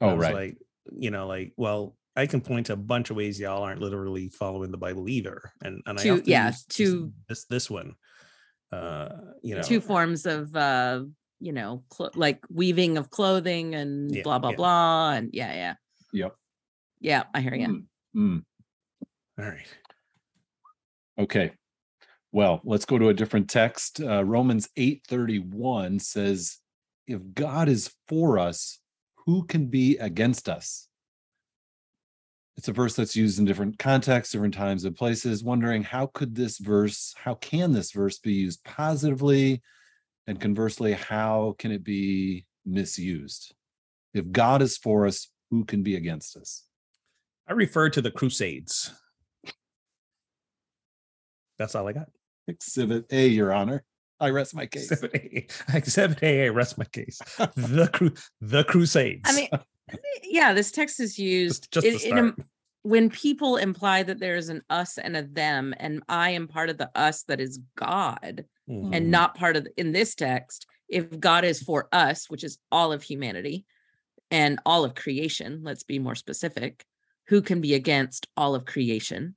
Oh, 0.00 0.08
I 0.08 0.12
was 0.14 0.22
right. 0.22 0.34
Like 0.34 0.58
you 0.96 1.10
know, 1.10 1.26
like 1.26 1.52
well, 1.56 1.96
I 2.16 2.26
can 2.26 2.40
point 2.40 2.66
to 2.66 2.74
a 2.74 2.76
bunch 2.76 3.10
of 3.10 3.16
ways 3.16 3.38
y'all 3.40 3.62
aren't 3.62 3.80
literally 3.80 4.28
following 4.30 4.70
the 4.70 4.78
Bible 4.78 5.08
either, 5.08 5.52
and 5.62 5.82
and 5.86 5.98
I 5.98 6.02
often 6.10 6.22
yeah, 6.26 6.46
use 6.48 6.64
to- 6.66 7.12
this 7.28 7.44
this 7.46 7.68
one. 7.70 7.94
Uh, 8.74 9.08
you 9.42 9.54
know, 9.54 9.62
two 9.62 9.80
forms 9.80 10.26
of 10.26 10.54
uh 10.56 11.02
you 11.40 11.52
know 11.52 11.82
cl- 11.92 12.10
like 12.14 12.40
weaving 12.50 12.96
of 12.98 13.10
clothing 13.10 13.74
and 13.74 14.14
Yeah, 14.14 14.22
blah 14.22 14.38
blah 14.38 14.50
yeah. 14.50 14.56
blah 14.56 15.10
and 15.12 15.30
yeah 15.32 15.52
yeah 15.54 15.74
Yep. 16.12 16.36
yeah 17.00 17.22
i 17.34 17.40
hear 17.40 17.54
you 17.54 17.68
Mm, 17.68 17.84
mm. 18.16 18.44
All 19.38 19.44
right. 19.44 19.66
Okay. 21.18 21.52
Well, 22.32 22.60
let's 22.64 22.84
go 22.84 22.98
to 22.98 23.08
a 23.08 23.14
different 23.14 23.48
text. 23.50 24.00
Uh, 24.00 24.24
Romans 24.24 24.68
8:31 24.76 26.00
says, 26.00 26.58
"If 27.06 27.20
God 27.34 27.68
is 27.68 27.94
for 28.08 28.38
us, 28.38 28.80
who 29.26 29.44
can 29.46 29.66
be 29.66 29.96
against 29.98 30.48
us?" 30.48 30.88
It's 32.56 32.68
a 32.68 32.72
verse 32.72 32.94
that's 32.94 33.16
used 33.16 33.38
in 33.38 33.44
different 33.44 33.78
contexts, 33.78 34.32
different 34.32 34.54
times 34.54 34.84
and 34.84 34.94
places. 34.94 35.42
Wondering 35.42 35.82
how 35.82 36.06
could 36.06 36.34
this 36.34 36.58
verse, 36.58 37.14
how 37.16 37.34
can 37.34 37.72
this 37.72 37.90
verse 37.90 38.18
be 38.18 38.32
used 38.32 38.62
positively? 38.64 39.60
And 40.26 40.40
conversely, 40.40 40.92
how 40.92 41.56
can 41.58 41.72
it 41.72 41.82
be 41.84 42.46
misused? 42.64 43.54
If 44.14 44.30
God 44.30 44.62
is 44.62 44.78
for 44.78 45.06
us, 45.06 45.28
who 45.50 45.64
can 45.64 45.82
be 45.82 45.96
against 45.96 46.36
us? 46.36 46.62
I 47.48 47.52
refer 47.52 47.90
to 47.90 48.00
the 48.00 48.10
Crusades. 48.10 48.92
That's 51.58 51.74
all 51.74 51.86
I 51.88 51.92
got. 51.92 52.08
Exhibit 52.48 53.06
A, 53.10 53.26
Your 53.26 53.52
Honor. 53.52 53.84
I 54.20 54.30
rest 54.30 54.54
my 54.54 54.66
case. 54.66 54.90
Exhibit 54.90 55.14
A. 55.14 55.46
Exhibit 55.76 56.22
A. 56.22 56.44
I 56.46 56.48
rest 56.48 56.78
my 56.78 56.84
case. 56.84 57.20
The 57.56 57.90
cru- 57.92 58.14
the 58.40 58.64
Crusades. 58.64 59.22
i 59.26 59.34
mean 59.34 59.48
yeah 60.22 60.52
this 60.52 60.70
text 60.70 61.00
is 61.00 61.18
used 61.18 61.70
just, 61.72 61.86
just 61.86 62.04
in- 62.06 62.18
in 62.18 62.28
a- 62.28 62.34
when 62.82 63.08
people 63.08 63.56
imply 63.56 64.02
that 64.02 64.18
there 64.18 64.36
is 64.36 64.48
an 64.50 64.62
us 64.68 64.98
and 64.98 65.16
a 65.16 65.22
them 65.22 65.74
and 65.78 66.02
i 66.08 66.30
am 66.30 66.46
part 66.48 66.70
of 66.70 66.78
the 66.78 66.90
us 66.94 67.22
that 67.24 67.40
is 67.40 67.58
god 67.76 68.44
Mhm. 68.68 68.94
and 68.96 69.10
not 69.10 69.34
part 69.36 69.56
of 69.56 69.66
in 69.76 69.92
this 69.92 70.14
text 70.14 70.66
if 70.88 71.18
god 71.20 71.44
is 71.44 71.62
for 71.62 71.88
us 71.92 72.30
which 72.30 72.44
is 72.44 72.58
all 72.72 72.92
of 72.92 73.02
humanity 73.02 73.66
and 74.30 74.58
all 74.64 74.84
of 74.84 74.94
creation 74.94 75.60
let's 75.62 75.82
be 75.82 75.98
more 75.98 76.14
specific 76.14 76.84
who 77.28 77.40
can 77.42 77.60
be 77.60 77.74
against 77.74 78.26
all 78.36 78.54
of 78.54 78.64
creation 78.64 79.34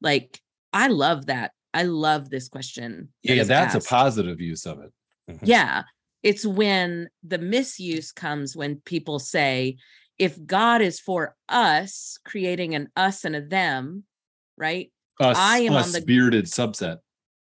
like 0.00 0.40
i 0.72 0.86
love 0.88 1.26
that 1.26 1.52
i 1.74 1.82
love 1.82 2.30
this 2.30 2.48
question 2.48 3.12
that 3.24 3.34
Yeah, 3.34 3.42
that's 3.44 3.74
asked. 3.74 3.86
a 3.86 3.90
positive 3.90 4.40
use 4.40 4.64
of 4.66 4.80
it. 4.80 4.92
Mhm. 5.30 5.40
yeah 5.42 5.82
it's 6.22 6.44
when 6.46 7.08
the 7.22 7.38
misuse 7.38 8.12
comes 8.12 8.56
when 8.56 8.76
people 8.76 9.18
say 9.18 9.76
if 10.18 10.38
god 10.46 10.80
is 10.82 11.00
for 11.00 11.34
us 11.48 12.18
creating 12.24 12.74
an 12.74 12.88
us 12.96 13.24
and 13.24 13.34
a 13.36 13.40
them 13.40 14.04
right 14.56 14.92
Us, 15.20 15.36
I 15.38 15.58
am 15.60 15.74
on 15.74 15.92
the- 15.92 16.00
bearded 16.02 16.46
subset. 16.46 16.98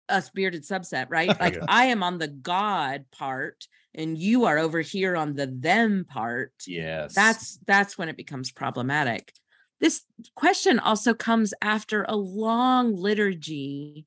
us 0.09 0.29
bearded 0.29 0.63
subset, 0.63 1.07
right? 1.09 1.27
Like 1.39 1.55
Yeah. 1.55 1.65
I 1.67 1.85
am 1.85 2.01
on 2.03 2.17
the 2.17 2.27
God 2.29 3.05
part 3.11 3.67
and 3.93 4.17
you 4.17 4.45
are 4.45 4.57
over 4.57 4.79
here 4.81 5.17
on 5.17 5.33
the 5.33 5.47
them 5.47 6.05
part. 6.07 6.53
Yes. 6.67 7.13
That's 7.15 7.59
that's 7.65 7.97
when 7.97 8.07
it 8.09 8.15
becomes 8.17 8.51
problematic. 8.51 9.33
This 9.81 10.03
question 10.35 10.79
also 10.79 11.13
comes 11.13 11.53
after 11.61 12.03
a 12.07 12.15
long 12.15 12.95
liturgy 12.95 14.05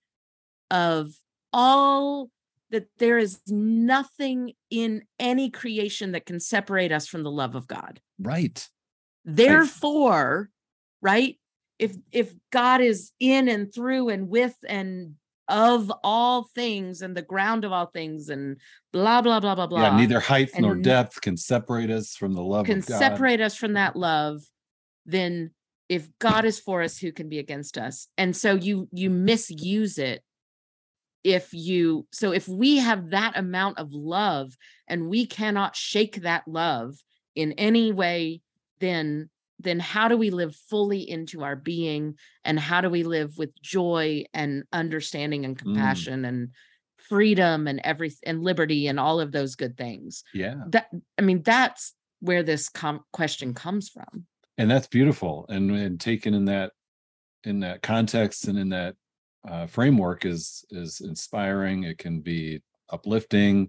of 0.71 1.13
all 1.53 2.31
that 2.71 2.87
there 2.99 3.19
is 3.19 3.41
nothing 3.49 4.53
in 4.71 5.03
any 5.19 5.51
creation 5.51 6.13
that 6.13 6.27
can 6.27 6.41
separate 6.41 6.93
us 6.93 7.07
from 7.07 7.23
the 7.23 7.31
love 7.31 7.55
of 7.55 7.67
God 7.67 8.01
right. 8.19 8.69
therefore 9.25 10.51
right 11.03 11.37
if 11.79 11.97
if 12.13 12.35
god 12.53 12.81
is 12.81 13.13
in 13.21 13.49
and 13.49 13.73
through 13.75 14.09
and 14.09 14.29
with 14.29 14.55
and 14.69 15.15
of 15.49 15.93
all 16.05 16.45
things 16.55 17.03
and 17.03 17.17
the 17.17 17.23
ground 17.23 17.65
of 17.65 17.73
all 17.73 17.87
things 17.87 18.29
and 18.29 18.57
blah 18.93 19.21
blah 19.21 19.41
blah 19.41 19.55
blah 19.55 19.67
blah 19.67 19.83
Yeah, 19.83 19.97
neither 19.97 20.21
height 20.21 20.51
nor 20.59 20.77
depth 20.77 21.21
can 21.21 21.37
separate 21.37 21.91
us 21.91 22.15
from 22.15 22.35
the 22.35 22.43
love 22.43 22.67
can 22.67 22.79
of 22.79 22.87
God. 22.87 22.99
separate 22.99 23.41
us 23.41 23.57
from 23.57 23.73
that 23.73 23.97
love 24.09 24.43
then 25.07 25.51
if 25.89 26.09
god 26.21 26.45
is 26.45 26.61
for 26.61 26.83
us 26.83 26.99
who 26.99 27.11
can 27.11 27.29
be 27.29 27.39
against 27.39 27.77
us 27.77 28.07
and 28.17 28.37
so 28.37 28.55
you 28.55 28.89
you 28.93 29.11
misuse 29.11 29.99
it 29.99 30.23
if 31.25 31.53
you 31.53 32.07
so 32.13 32.33
if 32.33 32.49
we 32.49 32.79
have 32.79 33.11
that 33.11 33.37
amount 33.37 33.79
of 33.79 33.93
love 33.93 34.57
and 34.89 35.09
we 35.09 35.27
cannot 35.27 35.77
shake 35.77 36.23
that 36.23 36.47
love 36.49 36.95
in 37.35 37.53
any 37.53 37.93
way 37.93 38.41
then 38.81 39.29
then 39.59 39.79
how 39.79 40.09
do 40.09 40.17
we 40.17 40.31
live 40.31 40.57
fully 40.57 41.09
into 41.09 41.43
our 41.43 41.57
being 41.57 42.15
and 42.45 42.59
how 42.59 42.81
do 42.81 42.89
we 42.89 43.03
live 43.03 43.37
with 43.37 43.51
joy 43.61 44.25
and 44.33 44.65
understanding 44.73 45.45
and 45.45 45.57
mm. 45.57 45.61
compassion 45.61 46.25
and 46.25 46.49
freedom 46.97 47.67
and 47.67 47.81
every 47.85 48.13
and 48.25 48.43
liberty 48.43 48.87
and 48.87 48.99
all 48.99 49.21
of 49.21 49.33
those 49.33 49.57
good 49.57 49.77
things 49.77 50.25
Yeah. 50.33 50.55
that 50.69 50.89
i 51.19 51.23
mean 51.23 51.43
that's 51.43 51.95
where 52.21 52.43
this 52.43 52.69
com- 52.69 53.05
question 53.13 53.55
comes 53.55 53.89
from 53.89 54.27
And 54.59 54.71
that's 54.71 54.87
beautiful. 54.87 55.47
And 55.49 55.71
and 55.71 55.99
taken 56.01 56.35
in 56.35 56.45
that 56.47 56.73
in 57.45 57.61
that 57.61 57.81
context 57.83 58.47
and 58.47 58.59
in 58.59 58.69
that 58.71 58.95
uh, 59.49 59.67
framework 59.67 60.25
is 60.25 60.65
is 60.71 61.01
inspiring. 61.01 61.85
It 61.85 61.99
can 61.99 62.21
be 62.21 62.63
uplifting. 62.91 63.69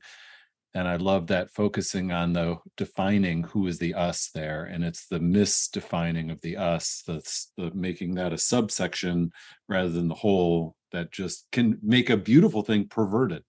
And 0.73 0.87
I 0.87 0.95
love 0.95 1.27
that 1.27 1.51
focusing 1.51 2.11
on 2.11 2.31
the 2.31 2.57
defining 2.77 3.43
who 3.43 3.67
is 3.67 3.77
the 3.77 3.93
us 3.93 4.29
there. 4.33 4.63
And 4.63 4.85
it's 4.85 5.07
the 5.07 5.19
misdefining 5.19 6.31
of 6.31 6.39
the 6.41 6.55
us, 6.55 7.03
that's 7.05 7.51
the 7.57 7.71
making 7.73 8.15
that 8.15 8.31
a 8.31 8.37
subsection 8.37 9.31
rather 9.67 9.89
than 9.89 10.07
the 10.07 10.15
whole 10.15 10.75
that 10.93 11.11
just 11.11 11.47
can 11.51 11.77
make 11.83 12.09
a 12.09 12.15
beautiful 12.15 12.61
thing 12.61 12.87
perverted. 12.87 13.43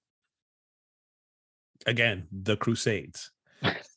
Again, 1.87 2.27
the 2.33 2.57
Crusades. 2.57 3.31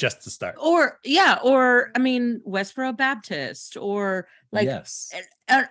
Just 0.00 0.22
to 0.22 0.30
start. 0.30 0.56
or 0.58 0.98
yeah 1.04 1.38
or 1.44 1.90
i 1.94 1.98
mean 1.98 2.40
westboro 2.46 2.96
baptist 2.96 3.76
or 3.76 4.26
like 4.50 4.66
yes. 4.66 5.12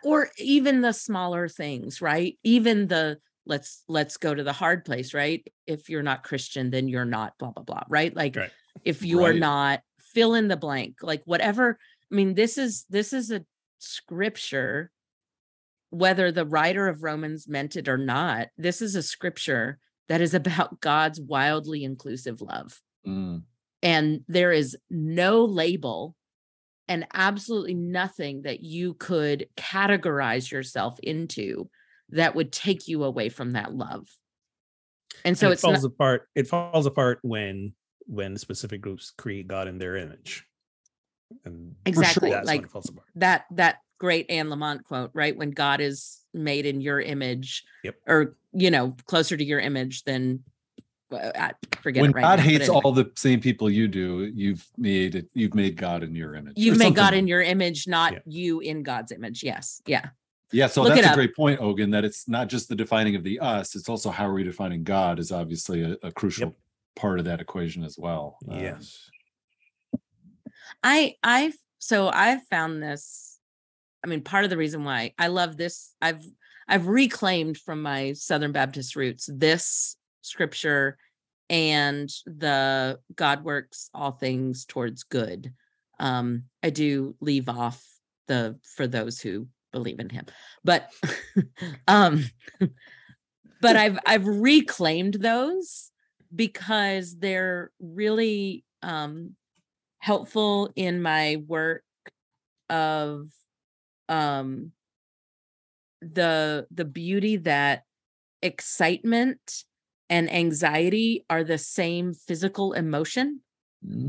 or 0.04 0.30
even 0.38 0.82
the 0.82 0.94
smaller 0.94 1.48
things 1.50 2.02
right 2.02 2.38
even 2.44 2.88
the 2.88 3.18
let's 3.46 3.84
let's 3.88 4.18
go 4.18 4.36
to 4.36 4.44
the 4.44 4.54
hard 4.54 4.86
place 4.86 5.14
right 5.16 5.46
if 5.66 5.90
you're 5.90 6.04
not 6.04 6.24
christian 6.24 6.70
then 6.70 6.88
you're 6.88 7.06
not 7.06 7.34
blah 7.40 7.50
blah 7.52 7.64
blah 7.64 7.82
right 7.90 8.16
like 8.16 8.36
Right. 8.36 8.52
if 8.86 9.02
you 9.04 9.24
are 9.24 9.34
not 9.34 9.82
fill 10.14 10.36
in 10.36 10.48
the 10.48 10.58
blank 10.58 10.98
like 11.02 11.24
whatever 11.26 11.80
i 12.12 12.16
mean 12.16 12.36
this 12.36 12.58
is 12.60 12.86
this 12.90 13.12
is 13.14 13.32
a 13.32 13.44
scripture 13.80 14.92
whether 15.90 16.32
the 16.32 16.46
writer 16.46 16.88
of 16.88 17.02
romans 17.02 17.48
meant 17.48 17.76
it 17.76 17.88
or 17.90 17.98
not 17.98 18.50
this 18.58 18.82
is 18.82 18.94
a 18.96 19.02
scripture 19.02 19.80
that 20.08 20.22
is 20.22 20.34
about 20.36 20.80
god's 20.82 21.20
wildly 21.20 21.84
inclusive 21.84 22.42
love 22.42 22.80
Mm, 23.08 23.44
and 23.82 24.22
there 24.28 24.52
is 24.52 24.78
no 24.90 25.46
label 25.46 26.16
and 26.88 27.08
absolutely 27.14 27.76
nothing 27.76 28.42
that 28.44 28.62
you 28.62 28.94
could 28.96 29.48
categorize 29.56 30.52
yourself 30.52 31.00
into 31.02 31.70
that 32.10 32.36
would 32.36 32.52
take 32.52 32.88
you 32.88 33.04
away 33.04 33.30
from 33.30 33.52
that 33.52 33.74
love 33.74 34.08
and 35.26 35.38
so 35.38 35.48
And 35.48 35.52
it 35.52 35.54
it's 35.54 35.64
not, 35.64 35.72
falls 35.74 35.84
apart. 35.84 36.28
It 36.36 36.48
falls 36.48 36.86
apart 36.86 37.20
when 37.24 37.74
when 38.06 38.38
specific 38.38 38.82
groups 38.82 39.12
create 39.18 39.48
God 39.48 39.68
in 39.68 39.78
their 39.78 39.96
image. 39.96 40.46
And 41.46 41.76
exactly 41.86 42.32
that's 42.32 42.48
like 42.48 42.62
when 42.62 42.66
it 42.66 42.72
falls 42.72 42.90
apart. 42.90 43.08
that 43.16 43.46
that 43.52 43.78
great 44.00 44.30
Anne 44.30 44.48
Lamott 44.48 44.84
quote, 44.84 45.12
right? 45.14 45.36
When 45.36 45.52
God 45.52 45.82
is 45.82 46.20
made 46.34 46.66
in 46.66 46.82
your 46.82 47.00
image, 47.02 47.64
Yep. 47.84 47.96
or 48.08 48.38
you 48.54 48.72
know, 48.72 48.96
closer 49.06 49.36
to 49.38 49.44
your 49.44 49.60
image 49.60 50.04
than 50.04 50.44
I 51.12 51.52
forget 51.82 52.02
when 52.02 52.12
it 52.12 52.16
right 52.16 52.22
God 52.22 52.38
now, 52.40 52.44
hates 52.44 52.66
anyway. 52.70 52.82
all 52.84 52.92
the 52.92 53.12
same 53.16 53.40
people 53.42 53.70
you 53.70 53.88
do, 53.88 54.32
you've 54.34 54.66
made 54.78 55.16
it, 55.16 55.28
you've 55.34 55.56
made 55.56 55.76
God 55.76 56.04
in 56.04 56.16
your 56.16 56.36
image. 56.36 56.54
You've 56.58 56.78
made 56.78 56.96
God 56.96 57.06
something. 57.08 57.20
in 57.20 57.28
your 57.28 57.42
image, 57.42 57.88
not 57.88 58.14
Yeah. 58.14 58.20
you 58.26 58.60
in 58.60 58.84
God's 58.84 59.12
image. 59.12 59.44
Yes. 59.44 59.82
Yeah. 59.88 60.10
Yeah, 60.52 60.66
so 60.68 60.82
Look 60.82 60.96
that's 60.96 61.08
a 61.12 61.14
great 61.14 61.36
point, 61.36 61.62
Ogun, 61.62 61.92
that 61.92 62.04
it's 62.04 62.28
not 62.28 62.48
just 62.50 62.70
the 62.70 62.76
defining 62.76 63.16
of 63.16 63.24
the 63.24 63.40
us, 63.40 63.76
it's 63.76 63.88
also 63.88 64.10
how 64.10 64.28
are 64.28 64.34
we 64.34 64.44
defining 64.44 64.84
God 64.84 65.20
is 65.20 65.32
obviously 65.32 65.84
a, 65.84 65.96
a 66.02 66.12
crucial 66.12 66.48
Yep. 66.48 66.56
part 66.96 67.20
of 67.20 67.26
that 67.26 67.40
equation 67.40 67.84
as 67.84 67.98
well. 68.00 68.38
Um, 68.50 68.60
yes. 68.60 69.10
I 70.84 71.16
I've 71.24 71.56
so 71.80 72.10
I've 72.10 72.44
found 72.48 72.82
this. 72.82 73.38
I 74.04 74.08
mean, 74.08 74.22
part 74.22 74.44
of 74.44 74.50
the 74.50 74.58
reason 74.58 74.84
why 74.84 75.14
I 75.20 75.28
love 75.28 75.58
this, 75.58 75.94
I've 76.02 76.24
I've 76.68 76.88
reclaimed 76.88 77.58
from 77.58 77.82
my 77.82 78.14
Southern 78.14 78.52
Baptist 78.52 78.96
roots 78.96 79.30
this 79.32 79.98
scripture 80.22 80.98
and 81.50 82.10
the 82.26 83.00
God 83.16 83.44
works 83.44 83.90
all 83.94 84.12
things 84.12 84.66
towards 84.66 85.04
good. 85.04 85.54
Um, 86.00 86.44
I 86.64 86.70
do 86.70 87.16
leave 87.20 87.50
off 87.50 87.84
the 88.28 88.60
for 88.76 88.88
those 88.88 89.20
who 89.20 89.48
believe 89.72 90.00
in 90.00 90.10
him, 90.10 90.26
but 90.64 90.92
um 91.88 92.24
but 93.62 93.76
I've 93.76 94.00
I've 94.06 94.28
reclaimed 94.28 95.16
those 95.16 95.92
because 96.34 97.18
they're 97.18 97.72
really 97.80 98.64
um 98.84 99.36
helpful 100.00 100.72
in 100.76 101.02
my 101.02 101.42
work 101.48 101.84
of 102.70 103.30
um 104.08 104.72
the 106.02 106.68
the 106.72 106.86
beauty 106.86 107.38
that 107.38 107.84
excitement 108.42 109.66
and 110.10 110.32
anxiety 110.32 111.26
are 111.30 111.44
the 111.44 111.58
same 111.58 112.14
physical 112.14 112.74
emotion. 112.74 113.42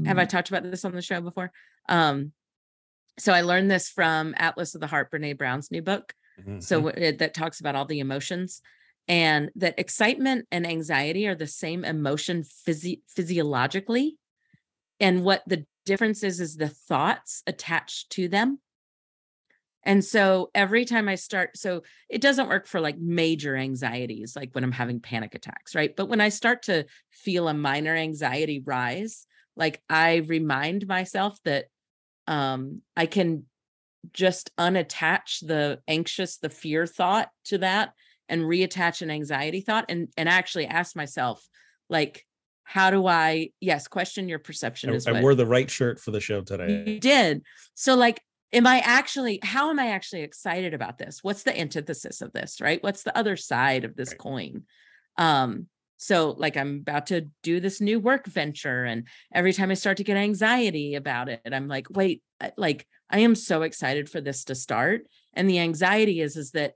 Have 0.07 0.19
I 0.19 0.25
talked 0.25 0.49
about 0.49 0.63
this 0.63 0.85
on 0.85 0.93
the 0.93 1.03
show 1.03 1.21
before? 1.21 1.53
Um 1.89 2.33
so 3.19 3.33
I 3.33 3.43
learned 3.43 3.71
this 3.71 3.91
from 3.91 4.35
Atlas 4.39 4.75
of 4.75 4.81
the 4.81 4.87
Heart, 4.87 5.11
Brene 5.13 5.37
Brown's 5.37 5.71
new 5.71 5.83
book. 5.83 6.15
So 6.61 6.83
Mhm. 6.83 6.97
it, 6.97 7.19
that 7.19 7.35
talks 7.35 7.61
about 7.61 7.75
all 7.77 7.85
the 7.85 8.01
emotions 8.01 8.63
and 9.09 9.51
that 9.57 9.79
excitement 9.79 10.47
and 10.51 10.67
anxiety 10.67 11.27
are 11.27 11.35
the 11.35 11.47
same 11.47 11.85
emotion 11.85 12.43
physi- 12.43 13.03
physiologically. 13.09 14.17
And 15.01 15.23
what 15.25 15.43
the 15.47 15.67
difference 15.85 16.23
is, 16.23 16.41
is 16.41 16.57
the 16.57 16.69
thoughts 16.69 17.43
attached 17.47 18.11
to 18.11 18.29
them. 18.29 18.61
And 19.83 20.05
so 20.05 20.51
every 20.55 20.85
time 20.85 21.09
I 21.09 21.15
start, 21.15 21.57
so 21.57 21.83
it 22.09 22.21
doesn't 22.21 22.49
work 22.49 22.67
for 22.67 22.81
like 22.81 22.99
major 22.99 23.57
anxieties, 23.57 24.37
like 24.37 24.51
when 24.53 24.65
I'm 24.65 24.73
having 24.73 25.01
panic 25.01 25.35
attacks, 25.35 25.75
right? 25.75 25.95
But 25.95 26.09
when 26.09 26.21
I 26.21 26.29
start 26.29 26.65
to 26.65 26.85
feel 27.11 27.49
a 27.49 27.55
minor 27.55 27.97
anxiety 27.97 28.63
rise, 28.65 29.27
like 29.57 29.83
I 29.89 30.17
remind 30.17 30.87
myself 30.87 31.39
that 31.45 31.67
um, 32.27 32.83
I 32.97 33.07
can 33.07 33.47
just 34.13 34.55
unattach 34.57 35.47
the 35.47 35.81
anxious, 35.89 36.39
the 36.39 36.51
fear 36.51 36.87
thought 36.87 37.31
to 37.47 37.59
that 37.59 37.93
and 38.29 38.43
reattach 38.43 39.03
an 39.03 39.11
anxiety 39.11 39.61
thought 39.61 39.87
and 39.89 40.09
and 40.17 40.29
actually 40.29 40.67
ask 40.67 40.95
myself, 40.95 41.47
like, 41.89 42.25
how 42.65 42.91
do 42.91 43.07
I, 43.07 43.51
yes, 43.61 43.89
question 43.89 44.29
your 44.29 44.39
perception 44.39 44.91
I, 44.91 45.11
I 45.11 45.21
wore 45.21 45.35
the 45.35 45.47
right 45.47 45.69
shirt 45.69 45.99
for 45.99 46.13
the 46.13 46.21
show 46.21 46.41
today. 46.41 46.85
you 46.87 47.01
did. 47.01 47.43
So 47.75 47.97
like 47.97 48.23
am 48.53 48.67
I 48.67 48.81
actually 48.81 49.41
how 49.43 49.71
am 49.71 49.79
I 49.79 49.89
actually 49.89 50.23
excited 50.23 50.75
about 50.75 50.99
this? 50.99 51.21
What's 51.23 51.43
the 51.43 51.59
antithesis 51.59 52.21
of 52.21 52.33
this, 52.33 52.61
right? 52.61 52.83
What's 52.83 53.03
the 53.03 53.17
other 53.17 53.37
side 53.37 53.85
of 53.85 53.97
this 53.97 54.11
Right. 54.11 54.19
coin? 54.19 54.65
Um 55.17 55.67
so 55.97 56.31
like 56.31 56.57
I'm 56.57 56.77
about 56.79 57.07
to 57.07 57.29
do 57.43 57.61
this 57.61 57.81
new 57.81 58.01
work 58.01 58.27
venture 58.27 58.85
and 58.85 59.07
every 59.35 59.53
time 59.53 59.71
I 59.71 59.75
start 59.75 59.99
to 59.99 60.05
get 60.05 60.17
anxiety 60.17 60.95
about 60.95 61.29
it, 61.29 61.43
I'm 61.45 61.69
like, 61.69 61.89
wait, 61.91 62.23
like 62.57 62.87
I 63.11 63.19
am 63.21 63.35
so 63.35 63.63
excited 63.63 64.09
for 64.09 64.21
this 64.21 64.45
to 64.45 64.55
start 64.55 65.03
and 65.35 65.49
the 65.49 65.59
anxiety 65.59 66.21
is 66.21 66.37
is 66.37 66.53
that 66.53 66.75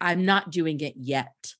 I'm 0.00 0.24
not 0.24 0.50
doing 0.50 0.80
it 0.80 0.94
yet. 0.96 1.54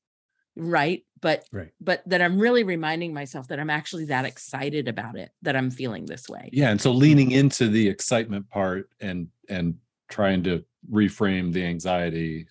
Right? 0.59 1.05
But 1.21 1.45
Right. 1.53 1.71
but 1.81 2.03
that 2.07 2.21
I'm 2.21 2.39
really 2.39 2.65
reminding 2.65 3.15
myself 3.15 3.49
that 3.49 3.59
I'm 3.59 3.71
actually 3.71 4.07
that 4.07 4.25
excited 4.25 4.89
about 4.89 5.17
it 5.17 5.31
that 5.43 5.57
I'm 5.57 5.71
feeling 5.71 6.07
this 6.07 6.29
way. 6.29 6.51
Yeah, 6.53 6.71
and 6.71 6.81
so 6.81 6.93
leaning 6.93 7.31
into 7.33 7.69
the 7.69 7.89
excitement 7.89 8.49
part 8.51 8.91
and 9.01 9.29
and 9.49 9.77
trying 10.09 10.43
to 10.45 10.65
reframe 10.91 11.53
the 11.53 11.65
anxiety 11.65 12.47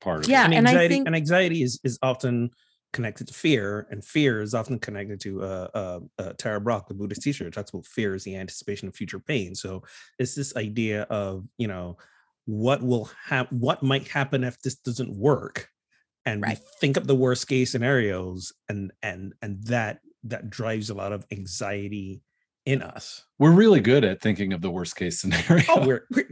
part 0.00 0.24
of 0.24 0.30
Yeah, 0.30 0.42
it. 0.42 0.44
and 0.46 0.54
and 0.54 0.68
I 0.68 0.70
anxiety 0.72 0.94
think- 0.94 1.06
and 1.06 1.16
anxiety 1.16 1.62
is 1.62 1.80
is 1.84 1.98
often 2.02 2.50
connected 2.92 3.26
to 3.26 3.34
fear 3.34 3.88
and 3.90 4.04
fear 4.04 4.40
is 4.40 4.54
often 4.54 4.78
connected 4.78 5.20
to 5.20 5.42
uh, 5.42 5.68
uh, 5.74 6.00
uh 6.20 6.32
Tara 6.38 6.60
Brach 6.60 6.86
the 6.86 6.94
buddhist 6.94 7.22
teacher 7.22 7.50
talks 7.50 7.70
about 7.70 7.86
fear 7.86 8.14
is 8.14 8.22
the 8.22 8.36
anticipation 8.36 8.86
of 8.86 8.94
future 8.94 9.18
pain 9.18 9.56
so 9.56 9.82
it's 10.20 10.36
this 10.36 10.54
idea 10.56 11.02
of 11.10 11.44
you 11.58 11.66
know 11.66 11.96
what 12.44 12.82
will 12.82 13.10
happen 13.26 13.58
what 13.58 13.82
might 13.82 14.06
happen 14.06 14.44
if 14.44 14.60
this 14.60 14.76
doesn't 14.76 15.12
work 15.12 15.70
and 16.26 16.42
Right. 16.42 16.58
we 16.58 16.64
think 16.80 16.96
up 16.96 17.04
the 17.04 17.14
worst 17.14 17.48
case 17.48 17.72
scenarios 17.72 18.52
and 18.68 18.92
and 19.02 19.34
and 19.42 19.62
that 19.64 20.00
that 20.24 20.48
drives 20.50 20.90
a 20.90 20.94
lot 20.94 21.12
of 21.12 21.24
anxiety 21.30 22.22
in 22.64 22.80
us. 22.80 23.22
We're 23.38 23.50
really 23.52 23.80
good 23.80 24.04
at 24.04 24.22
thinking 24.22 24.54
of 24.54 24.62
the 24.62 24.70
worst 24.70 24.96
case 24.96 25.22
oh, 25.22 25.28
scenario. 25.30 25.64
oh 25.68 25.86
we're, 25.86 26.06
we're 26.10 26.28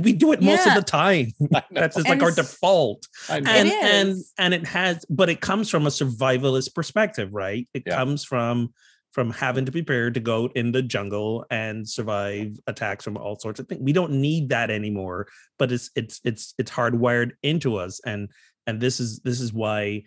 we 0.00 0.12
do 0.12 0.32
it 0.32 0.42
most 0.42 0.66
of 0.66 0.74
the 0.74 0.82
time. 0.82 1.28
That's 1.70 1.94
just 1.96 2.08
And 2.08 2.20
like 2.20 2.22
our 2.22 2.34
default. 2.34 3.06
I 3.28 3.36
and 3.36 3.46
It 3.68 3.72
and 3.84 4.16
and 4.38 4.52
it 4.54 4.66
has 4.66 5.04
but 5.08 5.28
it 5.28 5.40
comes 5.40 5.70
from 5.70 5.86
a 5.86 5.90
survivalist 5.90 6.74
perspective 6.74 7.32
right? 7.32 7.68
It 7.72 7.84
Yeah. 7.86 7.96
comes 7.96 8.24
from 8.24 8.72
from 9.12 9.30
having 9.30 9.64
to 9.64 9.72
prepare 9.72 10.10
to 10.10 10.20
go 10.20 10.50
in 10.56 10.72
the 10.72 10.82
jungle 10.82 11.46
and 11.50 11.88
survive 11.88 12.54
attacks 12.66 13.02
from 13.04 13.16
all 13.16 13.38
sorts 13.38 13.60
of 13.60 13.66
things 13.68 13.80
we 13.80 13.92
don't 13.92 14.12
need 14.12 14.48
that 14.50 14.70
anymore 14.70 15.26
but 15.58 15.72
it's 15.72 15.88
it's 15.96 16.20
it's 16.24 16.52
it's 16.58 16.70
hardwired 16.70 17.30
into 17.42 17.76
us 17.76 17.98
and 18.04 18.28
and 18.66 18.80
this 18.80 19.00
is 19.00 19.20
this 19.20 19.40
is 19.40 19.52
why 19.52 20.02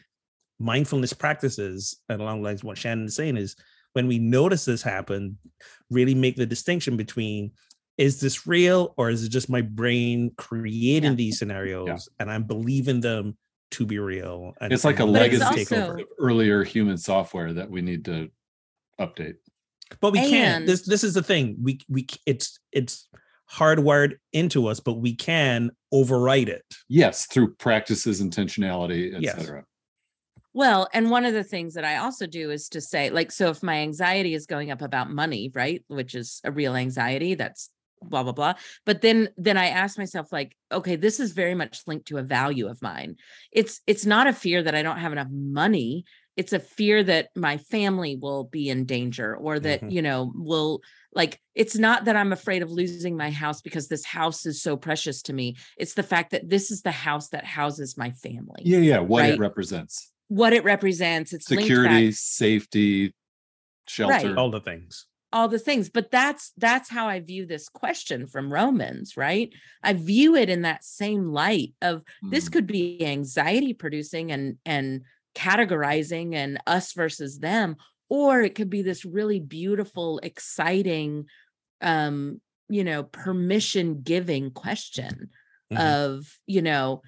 mindfulness 0.59 1.13
practices 1.13 1.97
and 2.09 2.21
along 2.21 2.41
the 2.41 2.47
lines 2.49 2.63
what 2.63 2.77
shannon 2.77 3.05
is 3.05 3.15
saying 3.15 3.37
is 3.37 3.55
when 3.93 4.07
we 4.07 4.19
notice 4.19 4.65
this 4.65 4.81
happen 4.83 5.37
really 5.89 6.13
make 6.15 6.35
the 6.35 6.45
distinction 6.45 6.97
between 6.97 7.51
is 7.97 8.19
this 8.19 8.45
real 8.45 8.93
or 8.97 9.09
is 9.09 9.23
it 9.23 9.29
just 9.29 9.49
my 9.49 9.61
brain 9.61 10.31
creating 10.37 11.11
Yeah. 11.11 11.15
these 11.15 11.39
scenarios 11.39 12.09
and 12.19 12.29
i'm 12.29 12.43
believing 12.43 12.99
them 12.99 13.37
to 13.71 13.85
be 13.85 13.99
real 13.99 14.53
and 14.59 14.73
It's 14.73 14.83
like 14.83 14.99
a 14.99 15.03
and 15.03 15.11
letting 15.13 15.39
them 15.39 15.49
legacy 15.49 15.65
take 15.65 15.77
over. 15.77 15.91
also- 15.93 16.03
of 16.03 16.07
earlier 16.19 16.63
human 16.63 16.97
software 16.97 17.53
that 17.53 17.69
we 17.69 17.81
need 17.81 18.03
to 18.05 18.29
update. 18.99 19.35
but 20.01 20.11
we 20.11 20.19
can't 20.19 20.65
this 20.67 20.81
this 20.81 21.03
is 21.03 21.13
the 21.13 21.23
thing 21.23 21.55
we 21.61 21.79
we 21.87 22.05
it's 22.25 22.59
it's 22.73 23.07
hardwired 23.51 24.13
into 24.33 24.67
us 24.67 24.79
but 24.79 24.93
we 24.93 25.15
can 25.15 25.71
overwrite 25.93 26.47
it 26.47 26.63
Yes, 26.87 27.25
through 27.25 27.55
practices, 27.55 28.21
intentionality, 28.21 29.07
etc. 29.07 29.21
Yes. 29.21 29.35
etc. 29.35 29.65
Well, 30.53 30.87
and 30.93 31.11
one 31.11 31.25
of 31.25 31.33
the 31.33 31.43
things 31.43 31.75
that 31.75 31.85
I 31.85 31.97
also 31.97 32.25
do 32.25 32.49
is 32.49 32.69
to 32.69 32.81
say, 32.81 33.11
like, 33.11 33.31
so 33.31 33.49
if 33.49 33.61
my 33.61 33.77
anxiety 33.77 34.33
is 34.33 34.47
going 34.47 34.71
up 34.71 34.81
about 34.81 35.09
money, 35.11 35.51
right, 35.53 35.83
which 35.87 36.15
is 36.15 36.41
a 36.43 36.51
real 36.51 36.75
anxiety, 36.75 37.35
that's 37.35 37.69
blah 38.01 38.23
blah 38.23 38.31
blah. 38.31 38.53
But 38.85 39.01
then 39.01 39.29
then 39.37 39.57
I 39.57 39.67
ask 39.67 39.97
myself, 39.97 40.31
like, 40.31 40.55
okay, 40.71 40.95
this 40.95 41.19
is 41.19 41.33
very 41.33 41.55
much 41.55 41.81
linked 41.85 42.07
to 42.07 42.17
a 42.17 42.23
value 42.23 42.67
of 42.67 42.81
mine. 42.81 43.17
It's 43.51 43.81
it's 43.85 44.05
not 44.05 44.27
a 44.27 44.33
fear 44.33 44.63
that 44.63 44.75
I 44.75 44.81
don't 44.81 44.97
have 44.97 45.11
enough 45.11 45.29
money. 45.31 46.05
It's 46.37 46.53
a 46.53 46.59
fear 46.59 47.03
that 47.03 47.29
my 47.35 47.57
family 47.57 48.15
will 48.15 48.45
be 48.45 48.69
in 48.69 48.85
danger 48.85 49.35
or 49.35 49.59
that, 49.59 49.81
Mhm. 49.81 49.91
you 49.91 50.01
know, 50.01 50.31
will 50.35 50.81
like 51.13 51.39
it's 51.55 51.75
not 51.75 52.05
that 52.05 52.15
I'm 52.15 52.31
afraid 52.31 52.61
of 52.61 52.71
losing 52.71 53.17
my 53.17 53.31
house 53.31 53.61
because 53.61 53.87
this 53.87 54.05
house 54.05 54.45
is 54.45 54.61
so 54.61 54.77
precious 54.77 55.21
to 55.23 55.33
me. 55.33 55.57
It's 55.77 55.95
the 55.95 56.03
fact 56.03 56.31
that 56.31 56.47
this 56.49 56.71
is 56.71 56.81
the 56.81 56.91
house 56.91 57.29
that 57.29 57.43
houses 57.45 57.97
my 57.97 58.11
family. 58.11 58.61
Yeah, 58.63 58.77
yeah. 58.79 58.99
What 58.99 59.25
it 59.25 59.39
represents. 59.39 60.11
What 60.27 60.53
it 60.53 60.63
represents. 60.63 61.33
It's 61.33 61.47
Security, 61.47 62.11
safety, 62.11 63.13
shelter. 63.87 64.37
all 64.37 64.51
the 64.51 64.61
things 64.61 65.07
all 65.31 65.47
the 65.47 65.59
things 65.59 65.89
but 65.89 66.09
that's 66.09 66.53
that's 66.57 66.89
how 66.89 67.07
i 67.07 67.19
view 67.19 67.45
this 67.45 67.69
question 67.69 68.25
from 68.25 68.51
romans 68.51 69.15
right 69.15 69.51
i 69.83 69.93
view 69.93 70.35
it 70.35 70.49
in 70.49 70.63
that 70.63 70.83
same 70.83 71.27
light 71.31 71.73
of 71.83 72.01
this 72.31 72.49
Mm. 72.49 72.51
could 72.53 72.67
be 72.67 73.03
anxiety 73.05 73.73
producing 73.73 74.31
and 74.31 74.57
and 74.65 75.01
categorizing 75.35 76.35
and 76.35 76.59
us 76.67 76.93
versus 76.93 77.39
them 77.39 77.75
or 78.09 78.41
it 78.41 78.55
could 78.55 78.69
be 78.69 78.81
this 78.81 79.05
really 79.05 79.39
beautiful 79.39 80.19
exciting 80.23 81.25
um 81.81 82.41
you 82.69 82.83
know 82.83 83.03
permission 83.03 84.01
giving 84.01 84.51
question 84.51 85.29
Mhm. 85.71 85.79
of 85.79 86.39
you 86.47 86.63
know 86.63 87.01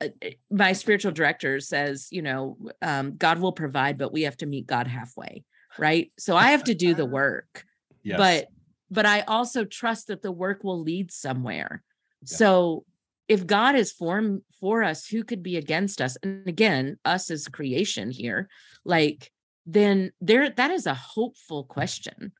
uh, 0.00 0.08
uh, 0.24 0.30
my 0.50 0.72
spiritual 0.72 1.12
director 1.12 1.60
says 1.60 2.08
you 2.10 2.20
know 2.22 2.56
um 2.82 3.16
god 3.16 3.38
will 3.38 3.52
provide 3.52 3.96
but 3.96 4.12
we 4.12 4.22
have 4.22 4.36
to 4.36 4.46
meet 4.46 4.66
god 4.66 4.88
halfway 4.88 5.44
right 5.78 6.10
so 6.18 6.36
i 6.36 6.50
have 6.50 6.64
to 6.64 6.74
do 6.74 6.94
the 6.94 7.06
work 7.20 7.64
Yes. 8.02 8.18
but 8.18 8.48
but 8.90 9.06
i 9.06 9.20
also 9.20 9.64
trust 9.64 10.08
that 10.08 10.20
the 10.22 10.32
work 10.32 10.64
will 10.64 10.82
lead 10.82 11.12
somewhere 11.12 11.82
Yeah. 12.22 12.36
so 12.36 12.84
if 13.28 13.46
god 13.46 13.76
is 13.76 13.92
for 13.92 14.40
for 14.60 14.82
us 14.82 15.06
who 15.06 15.22
could 15.24 15.42
be 15.42 15.56
against 15.56 16.00
us? 16.00 16.16
And 16.22 16.46
again 16.48 16.98
us 17.04 17.30
as 17.30 17.48
creation 17.48 18.10
here 18.10 18.48
like 18.84 19.30
then 19.66 20.12
there 20.20 20.50
that 20.50 20.70
is 20.70 20.86
a 20.86 20.94
hopeful 20.94 21.64
question. 21.64 22.32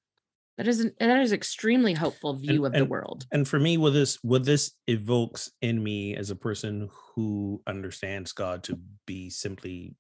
That 0.57 0.67
is 0.67 0.81
an, 0.81 0.93
that 0.99 1.21
is 1.21 1.33
extremely 1.33 1.95
hopeful 1.95 2.35
view 2.35 2.67
of 2.67 2.73
the 2.73 2.85
world. 2.85 3.27
and 3.31 3.47
for 3.47 3.61
me 3.61 3.77
what 3.77 3.93
this 3.93 4.19
what 4.23 4.45
this 4.45 4.73
evokes 4.89 5.53
in 5.63 5.81
me 5.81 6.17
as 6.17 6.31
a 6.31 6.37
person 6.37 6.89
who 7.15 7.63
understands 7.67 8.33
god 8.33 8.65
to 8.65 8.81
be 9.07 9.31
simply 9.31 9.95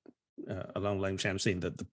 uh, 0.50 0.64
along 0.74 0.96
the 0.96 1.02
line 1.02 1.14
of 1.14 1.20
Shannon 1.20 1.38
saying 1.38 1.60
that 1.60 1.78
the, 1.78 1.86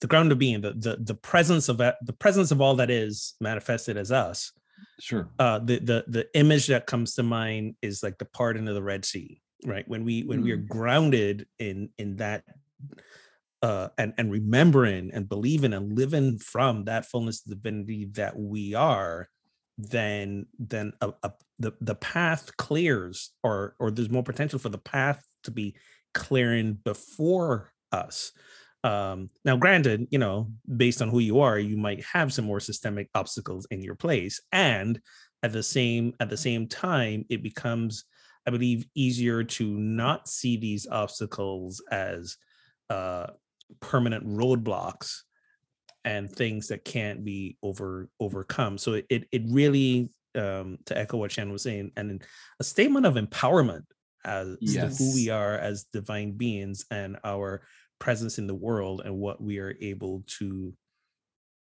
the 0.00 0.06
ground 0.06 0.32
of 0.32 0.38
being 0.38 0.60
the, 0.60 0.72
the 0.72 0.96
the 1.00 1.14
presence 1.14 1.68
of 1.68 1.76
the 1.78 2.16
presence 2.18 2.50
of 2.50 2.60
all 2.60 2.76
that 2.76 2.90
is 2.90 3.34
manifested 3.40 3.96
as 3.96 4.10
us 4.10 4.52
sure. 5.00 5.28
uh 5.38 5.58
the 5.58 5.78
the 5.78 6.04
the 6.08 6.26
image 6.34 6.66
that 6.66 6.86
comes 6.86 7.14
to 7.14 7.22
mind 7.22 7.74
is 7.82 8.02
like 8.02 8.18
the 8.18 8.24
parting 8.24 8.68
of 8.68 8.74
the 8.74 8.82
red 8.82 9.04
sea 9.04 9.40
right 9.64 9.88
when 9.88 10.04
we 10.04 10.22
when 10.22 10.42
we 10.42 10.52
are 10.52 10.56
grounded 10.56 11.46
in 11.58 11.90
in 11.98 12.16
that 12.16 12.44
uh 13.62 13.88
and 13.98 14.14
and 14.18 14.30
remembering 14.30 15.10
and 15.12 15.28
believing 15.28 15.72
and 15.72 15.96
living 15.96 16.38
from 16.38 16.84
that 16.84 17.06
fullness 17.06 17.44
of 17.44 17.50
divinity 17.50 18.06
that 18.12 18.38
we 18.38 18.74
are 18.74 19.28
then 19.78 20.46
then 20.58 20.92
a, 21.00 21.12
a, 21.22 21.32
the 21.58 21.72
the 21.80 21.94
path 21.94 22.56
clears 22.56 23.30
or 23.42 23.74
or 23.78 23.90
there's 23.90 24.10
more 24.10 24.24
potential 24.24 24.58
for 24.58 24.68
the 24.68 24.78
path 24.78 25.24
to 25.44 25.50
be 25.50 25.76
clearing 26.14 26.74
before 26.74 27.70
us. 27.92 28.32
Um, 28.84 29.30
now, 29.44 29.56
granted, 29.56 30.06
you 30.10 30.18
know, 30.18 30.52
based 30.76 31.02
on 31.02 31.08
who 31.08 31.18
you 31.18 31.40
are, 31.40 31.58
you 31.58 31.76
might 31.76 32.04
have 32.04 32.32
some 32.32 32.44
more 32.44 32.60
systemic 32.60 33.10
obstacles 33.14 33.66
in 33.70 33.82
your 33.82 33.96
place, 33.96 34.40
and 34.52 35.00
at 35.42 35.52
the 35.52 35.62
same 35.62 36.14
at 36.20 36.30
the 36.30 36.36
same 36.36 36.68
time, 36.68 37.24
it 37.28 37.42
becomes, 37.42 38.04
I 38.46 38.50
believe, 38.50 38.86
easier 38.94 39.42
to 39.44 39.66
not 39.66 40.28
see 40.28 40.56
these 40.56 40.86
obstacles 40.90 41.82
as 41.90 42.36
uh, 42.90 43.28
permanent 43.80 44.26
roadblocks 44.26 45.22
and 46.04 46.30
things 46.30 46.68
that 46.68 46.84
can't 46.84 47.24
be 47.24 47.56
over 47.62 48.08
overcome. 48.20 48.78
So 48.78 48.94
it 48.94 49.26
it, 49.32 49.42
really 49.48 50.10
um, 50.34 50.78
to 50.86 50.96
echo 50.96 51.16
what 51.16 51.32
Shannon 51.32 51.52
was 51.52 51.62
saying, 51.62 51.92
and 51.96 52.22
a 52.60 52.64
statement 52.64 53.06
of 53.06 53.14
empowerment 53.14 53.82
as 54.24 54.56
to 54.60 54.86
who 54.88 55.14
we 55.14 55.30
are 55.30 55.54
as 55.54 55.86
divine 55.92 56.32
beings 56.32 56.84
and 56.90 57.16
our 57.24 57.62
presence 57.98 58.38
in 58.38 58.46
the 58.46 58.54
world 58.54 59.02
and 59.04 59.16
what 59.16 59.40
we 59.40 59.58
are 59.58 59.74
able 59.80 60.24
to 60.38 60.72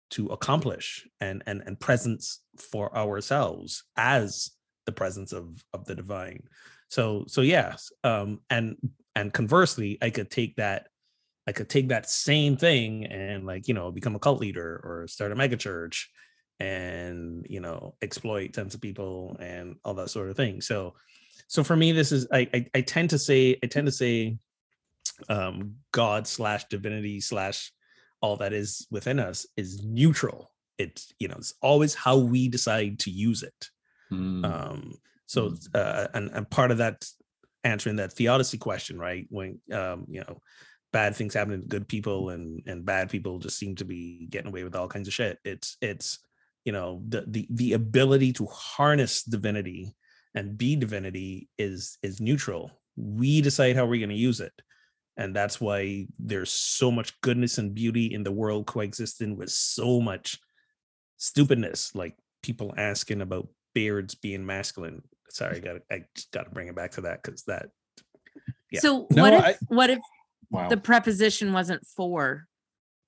to 0.10 0.28
accomplish 0.28 1.08
and 1.20 1.44
and 1.46 1.62
and 1.66 1.80
presence 1.80 2.42
for 2.58 2.96
ourselves 2.96 3.84
as 3.98 4.52
the 4.86 4.92
presence 4.92 5.34
of 5.34 5.64
of 5.74 5.86
the 5.86 5.96
divine. 5.96 6.44
So 6.90 7.26
so 7.28 7.42
yes 7.42 7.92
um 8.04 8.40
and 8.50 8.78
and 9.16 9.34
conversely 9.34 9.98
i 10.02 10.10
could 10.10 10.32
take 10.32 10.56
that 10.56 10.88
i 11.48 11.52
could 11.52 11.68
take 11.68 11.90
that 11.90 12.10
same 12.10 12.56
thing 12.56 13.06
and 13.06 13.46
like 13.46 13.68
you 13.68 13.74
know 13.74 13.92
become 13.92 14.16
a 14.16 14.20
cult 14.20 14.40
leader 14.40 14.80
or 14.84 15.08
start 15.08 15.34
a 15.34 15.36
mega 15.36 15.58
church 15.58 16.10
and 16.60 17.46
you 17.50 17.60
know 17.60 17.96
exploit 18.02 18.54
tons 18.54 18.74
of 18.74 18.82
people 18.82 19.36
and 19.40 19.76
all 19.84 19.94
that 19.96 20.10
sort 20.10 20.30
of 20.30 20.38
thing. 20.38 20.62
So 20.62 20.96
so 21.48 21.64
for 21.64 21.76
me 21.76 21.92
this 21.92 22.12
is 22.12 22.28
i 22.32 22.48
i, 22.54 22.66
I 22.76 22.82
tend 22.82 23.10
to 23.12 23.20
say 23.20 23.58
i 23.64 23.68
tend 23.68 23.88
to 23.88 23.92
say 23.92 24.38
um 25.30 25.76
god 25.92 26.28
slash 26.28 26.66
divinity 26.66 27.20
slash 27.20 27.72
all 28.22 28.38
that 28.38 28.54
is 28.54 28.88
within 28.90 29.20
us 29.20 29.46
is 29.56 29.84
neutral. 29.84 30.52
It's 30.78 31.14
you 31.20 31.28
know 31.28 31.36
it's 31.38 31.54
always 31.62 31.94
how 31.94 32.18
we 32.18 32.50
decide 32.50 33.00
to 33.00 33.12
use 33.12 33.44
it. 33.44 33.70
Mm. 34.12 34.46
um 34.46 34.94
so 35.26 35.54
uh 35.76 36.08
and, 36.14 36.32
and 36.32 36.50
part 36.50 36.72
of 36.72 36.78
that 36.78 37.06
answering 37.66 37.98
that 37.98 38.14
theodicy 38.14 38.58
question 38.58 38.98
right 38.98 39.28
when 39.30 39.60
um 39.74 40.06
you 40.08 40.22
know 40.22 40.40
bad 40.94 41.16
things 41.16 41.34
happen 41.34 41.60
to 41.60 41.68
good 41.68 41.88
people 41.88 42.30
and 42.30 42.62
and 42.66 42.86
bad 42.86 43.10
people 43.10 43.40
just 43.40 43.58
seem 43.58 43.76
to 43.76 43.86
be 43.86 44.28
getting 44.30 44.48
away 44.48 44.64
with 44.64 44.76
all 44.76 44.88
kinds 44.88 45.08
of 45.08 45.14
shit. 45.14 45.38
It's 45.44 45.78
it's 45.82 46.20
you 46.66 46.72
know 46.72 47.02
the 47.08 47.26
the, 47.28 47.48
the 47.50 47.74
ability 47.74 48.34
to 48.34 48.46
harness 48.46 49.24
divinity 49.24 49.96
and 50.34 50.58
be 50.58 50.76
divinity 50.76 51.50
is 51.58 51.98
is 52.02 52.22
neutral. 52.22 52.72
We 52.96 53.42
decide 53.42 53.76
how 53.76 53.86
we're 53.86 54.00
going 54.00 54.10
to 54.10 54.16
use 54.16 54.40
it 54.40 54.54
and 55.18 55.36
that's 55.36 55.60
why 55.60 56.08
there's 56.20 56.52
so 56.52 56.92
much 56.92 57.20
goodness 57.22 57.58
and 57.58 57.74
beauty 57.74 58.14
in 58.14 58.24
the 58.24 58.32
world 58.32 58.66
coexisting 58.68 59.36
with 59.36 59.50
so 59.50 60.00
much 60.00 60.38
stupidness 61.18 61.96
like 61.96 62.16
people 62.44 62.74
asking 62.78 63.22
about 63.22 63.48
beards 63.74 64.16
being 64.16 64.46
masculine 64.46 65.02
sorry 65.30 65.58
i 65.58 65.60
got 65.60 65.76
i 65.92 66.04
just 66.16 66.32
got 66.32 66.44
to 66.44 66.52
bring 66.52 66.68
it 66.68 66.76
back 66.76 66.92
to 66.92 67.02
that 67.02 67.22
because 67.22 67.44
that 67.44 67.70
Yeah. 68.72 68.80
So 68.82 69.08
No, 69.12 69.24
what 69.24 69.34
if 69.34 69.44
I- 69.44 69.58
what 69.68 69.90
if 69.90 70.00
wow. 70.52 70.70
the 70.70 70.78
preposition 70.78 71.54
wasn't 71.54 71.86
for? 71.96 72.46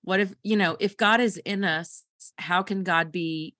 What 0.03 0.19
if 0.21 0.33
you 0.43 0.55
know 0.57 0.77
if 0.79 0.95
God 0.97 1.19
is 1.19 1.37
in 1.37 1.63
us? 1.63 2.03
How 2.37 2.63
can 2.63 2.83
God 2.83 3.11
be 3.11 3.55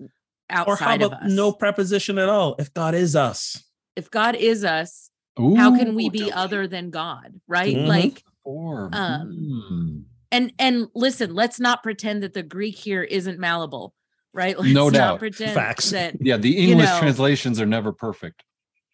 or 0.00 0.08
how 0.50 0.62
outside 0.72 1.02
of 1.02 1.12
us? 1.12 1.30
no 1.32 1.52
preposition 1.52 2.18
at 2.18 2.28
all 2.28 2.54
if 2.58 2.72
god 2.74 2.94
is 2.94 3.14
us 3.16 3.62
If 3.96 4.10
God 4.10 4.34
is 4.36 4.64
us, 4.64 5.10
how 5.36 5.76
can 5.76 5.94
we 5.94 6.08
be 6.10 6.18
don't 6.20 6.32
other 6.34 6.66
than 6.66 6.90
God? 6.90 7.40
Right? 7.48 7.76
Mhm. 7.76 7.86
Like 7.86 8.24
Or, 8.44 8.88
Um, 8.92 9.28
mm. 9.30 10.04
and 10.32 10.52
and 10.58 10.88
listen, 10.94 11.34
let's 11.34 11.60
not 11.60 11.82
pretend 11.82 12.22
that 12.24 12.32
the 12.34 12.42
Greek 12.42 12.76
here 12.76 13.02
isn't 13.02 13.38
malleable, 13.38 13.94
right? 14.34 14.58
Let's 14.58 14.72
No 14.74 14.90
doubt. 14.90 15.18
pretend 15.20 15.54
Facts. 15.54 15.90
that 15.90 16.16
yeah, 16.20 16.36
the 16.36 16.50
you 16.50 16.70
English 16.72 16.88
know- 16.88 16.98
translations 17.00 17.60
are 17.60 17.66
never 17.66 17.92
perfect. 17.92 18.42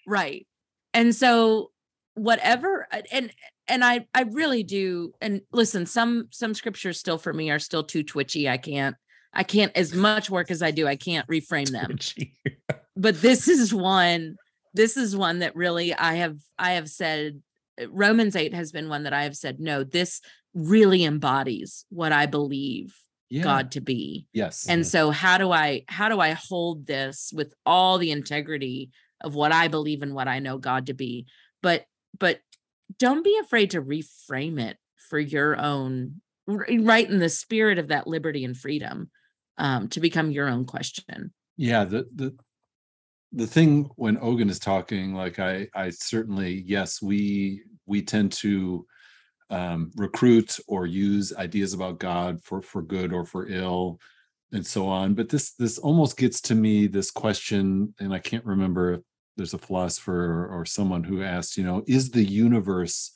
right 0.06 0.46
and 0.94 1.14
so 1.14 1.70
whatever 2.14 2.88
uh, 2.90 3.02
and 3.12 3.30
and 3.68 3.84
i 3.84 4.04
i 4.14 4.22
really 4.22 4.62
do 4.62 5.12
and 5.20 5.42
listen 5.52 5.84
some 5.86 6.26
some 6.30 6.54
scriptures 6.54 6.98
still 6.98 7.18
for 7.18 7.32
me 7.32 7.50
are 7.50 7.58
still 7.58 7.84
too 7.84 8.02
twitchy 8.02 8.48
i 8.48 8.56
can't 8.56 8.96
i 9.34 9.42
can't 9.44 9.70
as 9.76 9.94
much 9.94 10.30
work 10.30 10.50
as 10.50 10.62
i 10.62 10.70
do 10.70 10.86
i 10.88 10.96
can't 10.96 11.28
reframe 11.28 11.70
them 11.70 11.96
but 12.96 13.20
this 13.20 13.46
is 13.48 13.72
one 13.74 14.34
this 14.78 14.96
is 14.96 15.16
one 15.16 15.40
that 15.40 15.54
really 15.56 15.92
i 15.92 16.14
have 16.14 16.38
i 16.58 16.72
have 16.72 16.88
said 16.88 17.42
uh, 17.82 17.90
romans 17.90 18.36
8 18.36 18.54
has 18.54 18.72
been 18.72 18.88
one 18.88 19.02
that 19.02 19.12
i 19.12 19.24
have 19.24 19.36
said 19.36 19.58
no 19.60 19.82
this 19.84 20.20
really 20.54 21.04
embodies 21.04 21.84
what 21.90 22.12
i 22.12 22.24
believe 22.26 22.96
Yeah. 23.28 23.42
god 23.42 23.72
to 23.72 23.80
be 23.80 24.26
Yes. 24.32 24.66
and 24.68 24.86
so 24.86 25.10
how 25.10 25.36
do 25.36 25.50
i 25.50 25.84
how 25.88 26.08
do 26.08 26.20
i 26.20 26.30
hold 26.30 26.86
this 26.86 27.32
with 27.34 27.52
all 27.66 27.98
the 27.98 28.12
integrity 28.12 28.90
of 29.20 29.34
what 29.34 29.52
i 29.52 29.68
believe 29.68 30.02
and 30.02 30.14
what 30.14 30.28
i 30.28 30.38
know 30.38 30.56
god 30.58 30.86
to 30.86 30.94
be 30.94 31.26
but 31.60 31.84
but 32.18 32.38
don't 32.98 33.24
be 33.24 33.36
afraid 33.42 33.72
to 33.72 33.82
reframe 33.82 34.60
it 34.60 34.76
for 35.10 35.18
your 35.18 35.58
own 35.60 36.20
right 36.46 37.10
in 37.10 37.18
the 37.18 37.28
spirit 37.28 37.78
of 37.78 37.88
that 37.88 38.06
liberty 38.06 38.44
and 38.44 38.56
freedom 38.56 39.10
um 39.58 39.88
to 39.88 40.00
become 40.00 40.30
your 40.30 40.48
own 40.48 40.64
question 40.64 41.32
yeah 41.56 41.84
the 41.84 42.06
the 42.14 42.34
the 43.32 43.46
thing 43.46 43.90
when 43.96 44.16
Ogun 44.18 44.48
is 44.48 44.58
talking 44.58 45.14
like 45.14 45.38
i 45.38 45.68
i 45.74 45.90
certainly 45.90 46.62
yes 46.66 47.02
we 47.02 47.62
we 47.86 48.00
tend 48.02 48.32
to 48.32 48.86
um 49.50 49.90
recruit 49.96 50.58
or 50.66 50.86
use 50.86 51.34
ideas 51.36 51.72
about 51.74 51.98
god 51.98 52.42
for 52.42 52.62
for 52.62 52.82
good 52.82 53.12
or 53.12 53.24
for 53.24 53.46
ill 53.48 53.98
and 54.52 54.66
so 54.66 54.86
on. 54.86 55.12
But 55.14 55.28
this 55.28 55.52
this 55.52 55.76
almost 55.78 56.16
gets 56.16 56.40
to 56.42 56.54
me 56.54 56.86
this 56.86 57.10
question 57.10 57.94
and 58.00 58.14
i 58.14 58.18
can't 58.18 58.46
remember 58.46 58.94
if 58.94 59.00
there's 59.36 59.54
a 59.54 59.58
philosopher 59.58 60.24
or, 60.32 60.60
or 60.60 60.64
someone 60.64 61.04
who 61.04 61.22
asked 61.22 61.56
you 61.58 61.64
know 61.64 61.84
is 61.86 62.10
the 62.10 62.24
universe 62.24 63.14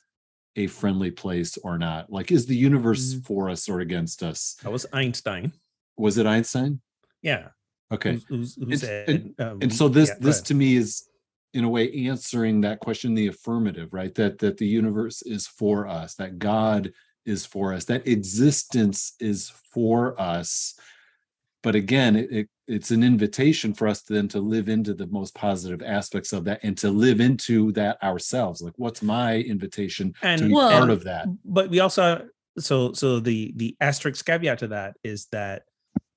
a 0.55 0.67
friendly 0.67 1.09
place 1.09 1.57
or 1.57 1.79
not? 1.79 2.11
Like 2.11 2.31
is 2.31 2.45
the 2.45 2.55
universe 2.55 3.15
Mhm. 3.15 3.25
for 3.25 3.49
us 3.49 3.67
or 3.67 3.79
against 3.79 4.21
us? 4.21 4.55
That 4.61 4.71
was 4.71 4.85
einstein. 4.93 5.51
Was 5.97 6.19
it 6.19 6.27
einstein? 6.27 6.81
Yeah 7.23 7.49
okay. 7.91 8.19
Who's- 8.27 8.57
And- 8.57 9.09
and- 9.09 9.39
um, 9.39 9.59
and 9.61 9.73
so 9.73 9.87
this 9.87 10.09
yeah, 10.09 10.15
this 10.19 10.41
to 10.41 10.53
me 10.53 10.75
is 10.75 11.07
in 11.53 11.63
a 11.63 11.69
way 11.69 11.91
answering 12.07 12.61
that 12.61 12.79
question 12.79 13.13
the 13.13 13.27
affirmative 13.27 13.89
right? 13.93 14.13
That 14.15 14.39
that 14.39 14.57
the 14.57 14.67
universe 14.67 15.21
is 15.21 15.45
for 15.47 15.87
us 15.87 16.15
that 16.15 16.39
god 16.39 16.91
is 17.25 17.45
for 17.45 17.73
us 17.73 17.85
that 17.85 18.07
existence 18.07 19.13
is 19.19 19.51
for 19.73 20.19
us. 20.19 20.73
But 21.61 21.75
again 21.75 22.15
it, 22.15 22.31
it 22.31 22.49
it's 22.67 22.91
an 22.91 23.03
invitation 23.03 23.73
for 23.73 23.87
us 23.89 24.01
to 24.03 24.13
then 24.13 24.27
to 24.29 24.39
live 24.39 24.69
into 24.69 24.93
the 24.93 25.07
most 25.07 25.35
positive 25.35 25.81
aspects 25.83 26.31
of 26.33 26.45
that 26.45 26.61
and 26.63 26.77
to 26.77 26.89
live 26.89 27.19
into 27.19 27.71
that 27.73 28.01
ourselves. 28.01 28.61
Like 28.61 28.73
what's 28.77 29.01
my 29.03 29.37
invitation 29.37 30.13
to 30.21 30.27
And- 30.27 30.41
be 30.47 30.53
Well- 30.53 30.71
part 30.71 30.89
of 30.89 31.03
that? 31.03 31.27
but 31.45 31.69
we 31.69 31.79
also 31.79 32.27
so 32.57 32.93
so 32.93 33.19
the 33.19 33.51
the 33.55 33.75
asterisk 33.81 34.25
caveat 34.25 34.59
to 34.59 34.67
that 34.69 34.95
is 35.03 35.25
that 35.31 35.63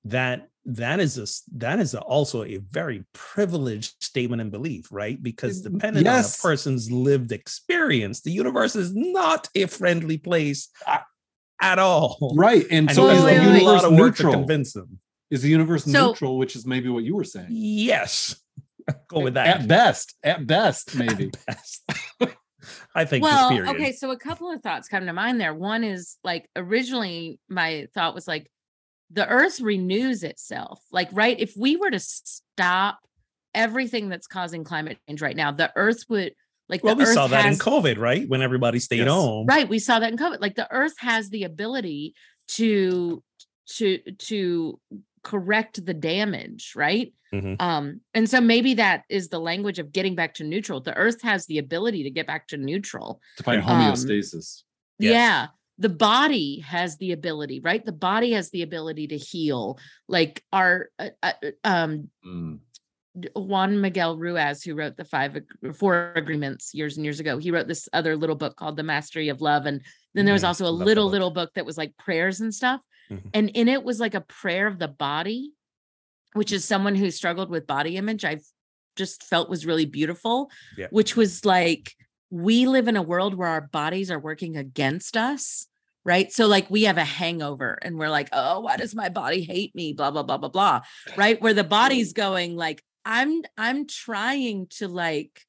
that 0.05 0.49
that 0.69 0.99
is 0.99 1.17
a 1.17 1.21
s- 1.23 1.43
that 1.55 1.79
is 1.79 1.93
a, 1.93 2.01
also 2.01 2.43
a 2.43 2.57
very 2.57 3.03
privileged 3.13 3.95
statement 4.03 4.41
and 4.41 4.51
belief 4.51 4.87
right? 4.91 5.21
Because 5.23 5.61
Mm, 5.61 5.71
depending 5.73 6.05
yes. 6.05 6.43
on 6.43 6.49
a 6.49 6.51
person's 6.51 6.91
lived 6.91 7.31
experience 7.31 8.21
the 8.21 8.31
universe 8.31 8.75
is 8.75 8.93
not 8.95 9.47
a 9.55 9.65
friendly 9.67 10.17
place 10.17 10.69
at 11.61 11.79
all. 11.79 12.33
Right 12.35 12.65
and 12.69 12.89
and 12.89 12.95
so 12.95 13.07
is 13.09 13.19
the 13.21 13.25
wait, 13.25 13.37
a 13.37 13.43
universe 13.43 13.63
lot 13.63 13.85
of 13.85 13.91
work 13.97 14.15
to 14.17 14.23
neutral. 14.23 14.33
convince 14.33 14.73
them. 14.73 14.99
Is 15.31 15.41
the 15.41 15.49
universe 15.49 15.85
So- 15.85 16.09
neutral 16.09 16.37
which 16.37 16.55
is 16.55 16.65
maybe 16.65 16.89
what 16.89 17.03
you 17.03 17.15
were 17.15 17.23
saying? 17.23 17.47
Yes. 17.49 18.35
Go 19.09 19.21
with 19.21 19.33
that. 19.35 19.47
At 19.61 19.67
best 19.67 20.15
at 20.23 20.45
best 20.47 20.95
maybe. 21.01 21.31
best. 21.47 21.83
I 22.93 23.05
think 23.05 23.23
well 23.23 23.69
okay 23.69 23.93
so 23.93 24.11
a 24.11 24.17
couple 24.17 24.51
of 24.51 24.61
thoughts 24.61 24.87
come 24.89 25.05
to 25.05 25.13
mind 25.13 25.39
there. 25.39 25.53
One 25.53 25.83
is 25.85 26.17
like 26.23 26.49
originally 26.55 27.39
my 27.47 27.87
thought 27.93 28.13
was 28.13 28.27
like 28.27 28.49
the 29.11 29.27
earth 29.27 29.59
renews 29.61 30.23
itself 30.23 30.81
like 30.91 31.07
right 31.11 31.39
if 31.39 31.53
we 31.57 31.75
were 31.77 31.89
to 31.91 31.99
stop 31.99 32.99
everything 33.55 34.09
that's 34.09 34.27
causing 34.27 34.63
climate 34.63 34.97
change 35.07 35.21
right 35.21 35.35
now 35.35 35.51
the 35.51 35.71
earth 35.75 36.03
would 36.09 36.33
like 36.69 36.83
Well, 36.83 36.95
the 36.95 37.03
we 37.03 37.07
earth 37.09 37.13
saw 37.13 37.27
that 37.27 37.45
in 37.45 37.53
COVID, 37.53 37.97
right? 37.97 38.27
When 38.27 38.41
everybody 38.41 38.79
stayed 38.79 38.97
Yes. 38.99 39.09
home. 39.09 39.45
right 39.47 39.67
we 39.69 39.79
saw 39.79 39.99
that 39.99 40.11
in 40.11 40.17
covid 40.17 40.41
like 40.41 40.55
the 40.55 40.71
earth 40.71 40.95
has 40.99 41.29
the 41.29 41.43
ability 41.43 42.13
to 42.49 43.23
to 43.75 43.99
to 44.17 44.79
correct 45.23 45.85
the 45.85 45.93
damage 45.93 46.73
right 46.75 47.13
Mhm. 47.33 47.61
um 47.61 47.99
and 48.13 48.29
so 48.29 48.39
maybe 48.39 48.75
that 48.75 49.03
is 49.09 49.27
the 49.29 49.39
language 49.39 49.79
of 49.79 49.91
getting 49.91 50.15
back 50.15 50.33
to 50.35 50.43
neutral 50.45 50.79
the 50.79 50.95
earth 50.95 51.21
has 51.21 51.45
the 51.47 51.57
ability 51.57 52.03
to 52.03 52.09
get 52.09 52.25
back 52.27 52.47
to 52.47 52.57
neutral 52.57 53.19
to 53.37 53.43
find 53.43 53.61
Um, 53.61 53.67
homeostasis 53.79 54.63
Yes. 54.99 55.11
yeah 55.11 55.47
the 55.77 55.89
body 55.89 56.59
has 56.59 56.97
the 56.97 57.11
ability 57.11 57.59
right 57.59 57.85
the 57.85 57.91
body 57.91 58.31
has 58.31 58.49
the 58.49 58.63
ability 58.63 59.07
to 59.07 59.17
heal 59.17 59.77
like 60.07 60.43
our 60.51 60.89
uh, 60.99 61.09
uh, 61.23 61.33
um 61.63 62.09
Mm. 62.25 62.59
Juan 63.35 63.81
Miguel 63.81 64.17
Ruiz, 64.17 64.61
who 64.63 64.75
wrote 64.75 64.95
the 64.95 65.03
five 65.03 65.35
four 65.73 66.13
agreements 66.15 66.73
years 66.75 66.97
and 66.97 67.03
years 67.03 67.19
ago, 67.19 67.39
he 67.39 67.49
wrote 67.49 67.67
this 67.67 67.89
other 67.91 68.15
little 68.15 68.35
book 68.35 68.55
called 68.55 68.77
The 68.77 68.83
Mastery 68.83 69.29
of 69.29 69.41
Love. 69.41 69.65
And 69.65 69.81
then 70.13 70.25
there 70.25 70.33
was 70.33 70.43
also 70.43 70.65
a 70.65 70.69
Love 70.69 70.85
little, 70.85 71.07
little 71.09 71.31
book 71.31 71.51
that 71.55 71.65
was 71.65 71.79
like 71.79 71.97
prayers 71.97 72.41
and 72.41 72.53
stuff. 72.53 72.79
Mhm. 73.09 73.29
And 73.33 73.49
in 73.55 73.69
it 73.69 73.83
was 73.83 73.99
like 73.99 74.13
a 74.13 74.21
prayer 74.21 74.67
of 74.67 74.77
the 74.77 74.87
body, 74.87 75.53
which 76.33 76.51
is 76.51 76.63
someone 76.63 76.93
who 76.93 77.09
struggled 77.09 77.49
with 77.49 77.65
body 77.65 77.97
image. 77.97 78.23
I've 78.23 78.45
just 78.95 79.23
felt 79.23 79.49
was 79.49 79.65
really 79.65 79.85
beautiful, 79.85 80.51
Yeah. 80.77 80.87
which 80.91 81.15
was 81.15 81.43
like, 81.43 81.95
we 82.29 82.67
live 82.67 82.87
in 82.87 82.95
a 82.97 83.01
world 83.01 83.35
where 83.35 83.47
our 83.47 83.61
bodies 83.61 84.11
are 84.11 84.19
working 84.19 84.57
against 84.57 85.15
us. 85.15 85.67
Right. 86.03 86.31
So, 86.31 86.47
like, 86.47 86.69
we 86.69 86.83
have 86.83 86.97
a 86.97 87.03
hangover 87.03 87.77
and 87.81 87.97
we're 87.97 88.09
like, 88.09 88.29
oh, 88.31 88.61
why 88.61 88.77
does 88.77 88.95
my 88.95 89.09
body 89.09 89.43
hate 89.43 89.75
me? 89.75 89.91
Blah, 89.91 90.11
blah, 90.11 90.23
blah, 90.23 90.37
blah, 90.37 90.47
blah. 90.47 90.81
Right. 91.17 91.41
Where 91.41 91.53
the 91.53 91.65
body's 91.65 92.13
going, 92.13 92.55
like, 92.55 92.81
I'm, 93.03 93.41
I'm 93.57 93.87
trying 93.87 94.67
to 94.77 94.87
like 94.87 95.41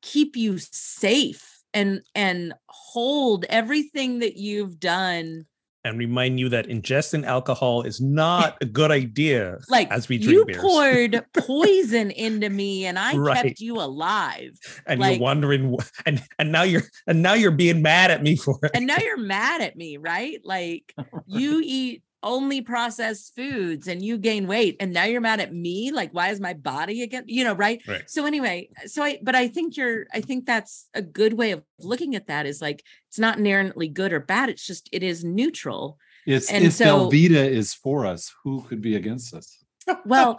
keep 0.00 0.36
you 0.36 0.58
safe 0.58 1.58
and, 1.74 2.02
and 2.14 2.54
hold 2.68 3.46
everything 3.48 4.20
that 4.20 4.36
you've 4.36 4.78
done. 4.78 5.46
And 5.84 5.98
remind 5.98 6.38
you 6.40 6.48
that 6.48 6.66
ingesting 6.66 7.24
alcohol 7.24 7.82
is 7.82 8.00
not 8.00 8.56
a 8.60 8.66
good 8.66 8.90
idea 8.90 9.58
Like, 9.68 9.90
as 9.90 10.08
we 10.08 10.16
you 10.16 10.44
drink 10.44 10.46
beers. 10.48 10.60
poured 10.60 11.24
poison 11.34 12.10
into 12.10 12.50
me 12.50 12.84
and 12.86 12.98
I 12.98 13.16
Right. 13.16 13.46
kept 13.46 13.60
you 13.60 13.76
alive. 13.76 14.58
and 14.86 15.00
like- 15.00 15.14
you're 15.14 15.22
wondering 15.22 15.76
and 16.06 16.22
and 16.38 16.52
now 16.52 16.62
you're 16.62 16.82
and 17.06 17.22
now 17.22 17.34
you're 17.34 17.50
being 17.52 17.80
mad 17.82 18.10
at 18.10 18.22
me 18.22 18.36
for 18.36 18.58
it. 18.62 18.72
and 18.74 18.86
now 18.86 18.98
you're 18.98 19.16
mad 19.18 19.60
at 19.60 19.76
me, 19.76 19.96
right? 19.96 20.40
Like 20.44 20.92
you 21.26 21.60
eat 21.64 22.02
only 22.22 22.60
processed 22.60 23.34
foods 23.36 23.86
and 23.88 24.02
you 24.02 24.18
gain 24.18 24.46
weight 24.46 24.76
and 24.80 24.92
now 24.92 25.04
you're 25.04 25.20
mad 25.20 25.40
at 25.40 25.54
me? 25.54 25.90
Like 25.92 26.12
why 26.12 26.28
is 26.28 26.40
my 26.40 26.52
body 26.54 27.02
again 27.02 27.24
you 27.26 27.44
know 27.44 27.54
right? 27.54 27.80
Right. 27.86 28.08
so 28.10 28.26
anyway 28.26 28.68
so 28.86 29.02
i 29.02 29.18
but 29.22 29.34
i 29.34 29.48
think 29.48 29.76
you're 29.76 30.06
i 30.12 30.20
think 30.20 30.44
that's 30.46 30.88
a 30.94 31.02
good 31.02 31.34
way 31.34 31.52
of 31.52 31.62
looking 31.78 32.14
at 32.16 32.26
that 32.26 32.46
is 32.46 32.60
like 32.60 32.82
it's 33.08 33.18
not 33.18 33.38
inherently 33.38 33.88
good 33.88 34.12
or 34.12 34.20
bad 34.20 34.48
it's 34.48 34.66
just 34.66 34.88
it 34.92 35.02
is 35.02 35.22
neutral. 35.24 35.98
It's 36.26 36.50
And 36.50 36.64
if 36.64 36.74
so- 36.74 37.08
Velveeta 37.08 37.48
is 37.48 37.72
for 37.72 38.04
us, 38.04 38.34
who 38.44 38.62
could 38.62 38.82
be 38.82 38.96
against 38.96 39.32
us? 39.34 39.56
well 40.04 40.38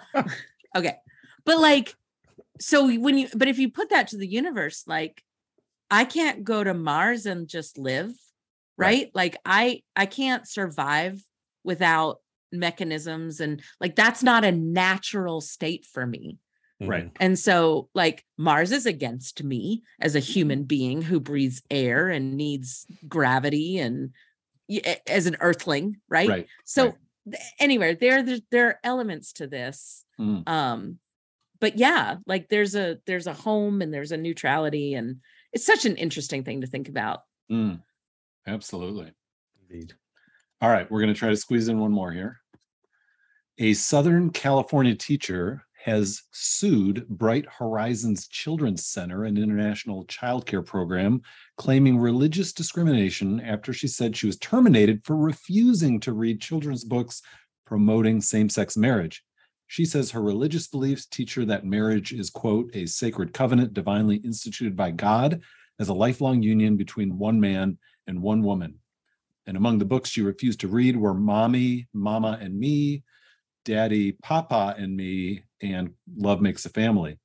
okay 0.75 0.97
but 1.45 1.59
like 1.59 1.95
so 2.59 2.85
when 2.99 3.17
you 3.17 3.27
but 3.35 3.47
if 3.47 3.57
you 3.57 3.71
put 3.71 3.89
that 3.89 4.09
to 4.09 4.17
the 4.17 4.27
universe 4.27 4.83
like 4.85 5.23
i 5.89 6.03
can't 6.05 6.43
go 6.43 6.63
to 6.63 6.73
mars 6.75 7.25
and 7.25 7.47
just 7.47 7.77
live 7.79 8.11
right, 8.77 9.09
like 9.15 9.37
i 9.45 9.81
i 9.95 10.05
can't 10.05 10.47
survive 10.47 11.23
without 11.63 12.19
mechanisms 12.51 13.39
and 13.39 13.61
like 13.79 13.95
that's 13.95 14.23
not 14.23 14.43
a 14.43 14.51
natural 14.51 15.39
state 15.41 15.85
for 15.85 16.05
me 16.05 16.37
Right. 16.81 17.11
and 17.19 17.37
so 17.37 17.89
like 17.93 18.25
mars 18.37 18.71
is 18.71 18.85
against 18.85 19.43
me 19.43 19.83
as 19.99 20.15
a 20.15 20.19
human 20.19 20.63
being 20.63 21.01
who 21.01 21.19
breathes 21.19 21.61
air 21.69 22.09
and 22.09 22.35
needs 22.37 22.85
gravity 23.07 23.77
and 23.79 24.11
as 25.07 25.25
an 25.27 25.35
earthling 25.41 25.97
right, 26.09 26.29
Right. 26.29 26.47
so 26.65 26.85
right. 26.85 26.95
th- 27.31 27.43
anyway 27.59 27.95
there 27.95 28.23
there, 28.23 28.37
there 28.51 28.67
are 28.67 28.79
elements 28.83 29.33
to 29.33 29.47
this 29.47 30.05
Mm. 30.19 30.47
um 30.49 30.99
but 31.59 31.77
yeah 31.77 32.17
like 32.25 32.49
there's 32.49 32.75
a 32.75 32.97
there's 33.05 33.27
a 33.27 33.33
home 33.33 33.81
and 33.81 33.93
there's 33.93 34.11
a 34.11 34.17
neutrality 34.17 34.93
and 34.95 35.17
it's 35.53 35.65
such 35.65 35.85
an 35.85 35.95
interesting 35.97 36.43
thing 36.43 36.61
to 36.61 36.67
think 36.67 36.89
about 36.89 37.21
Mm. 37.51 37.81
Absolutely. 38.47 39.11
Indeed. 39.69 39.93
All 40.61 40.69
right, 40.69 40.91
we're 40.91 40.99
going 40.99 41.13
to 41.13 41.17
try 41.17 41.29
to 41.29 41.37
squeeze 41.37 41.69
in 41.69 41.79
one 41.79 41.93
more 41.93 42.11
here. 42.11 42.41
A 43.59 43.73
Southern 43.73 44.29
California 44.29 44.93
teacher 44.93 45.63
has 45.85 46.23
sued 46.31 47.07
Bright 47.07 47.45
Horizons 47.49 48.27
Children's 48.27 48.85
Center, 48.85 49.23
an 49.23 49.37
international 49.37 50.05
childcare 50.07 50.65
program, 50.65 51.21
claiming 51.55 51.97
religious 51.97 52.51
discrimination 52.51 53.39
after 53.39 53.71
she 53.71 53.87
said 53.87 54.17
she 54.17 54.27
was 54.27 54.37
terminated 54.37 55.01
for 55.05 55.15
refusing 55.15 55.97
to 56.01 56.11
read 56.11 56.41
children's 56.41 56.83
books 56.83 57.21
promoting 57.65 58.19
same 58.19 58.49
sex 58.49 58.75
marriage. 58.75 59.23
She 59.67 59.85
says 59.85 60.11
her 60.11 60.21
religious 60.21 60.67
beliefs 60.67 61.05
teach 61.05 61.35
her 61.35 61.45
that 61.45 61.63
marriage 61.63 62.11
is, 62.11 62.29
quote, 62.29 62.69
a 62.73 62.85
sacred 62.85 63.33
covenant 63.33 63.73
divinely 63.73 64.17
instituted 64.17 64.75
by 64.75 64.91
God 64.91 65.41
as 65.79 65.87
a 65.87 65.93
lifelong 65.93 66.43
union 66.43 66.75
between 66.75 67.17
one 67.17 67.39
man 67.39 67.77
and 68.07 68.21
one 68.21 68.43
woman. 68.43 68.79
And 69.49 69.57
among 69.57 69.79
the 69.79 69.85
books 69.85 70.11
she 70.11 70.21
refused 70.21 70.59
to 70.59 70.67
read 70.67 70.95
were 70.95 71.15
Mommy, 71.15 71.87
Mama 71.91 72.37
and 72.39 72.59
Me, 72.59 73.01
Daddy, 73.65 74.11
Papa 74.11 74.75
and 74.77 74.95
Me, 74.95 75.41
and 75.59 75.95
Love 76.15 76.39
Makes 76.39 76.67
a 76.67 76.69
Family. 76.69 77.17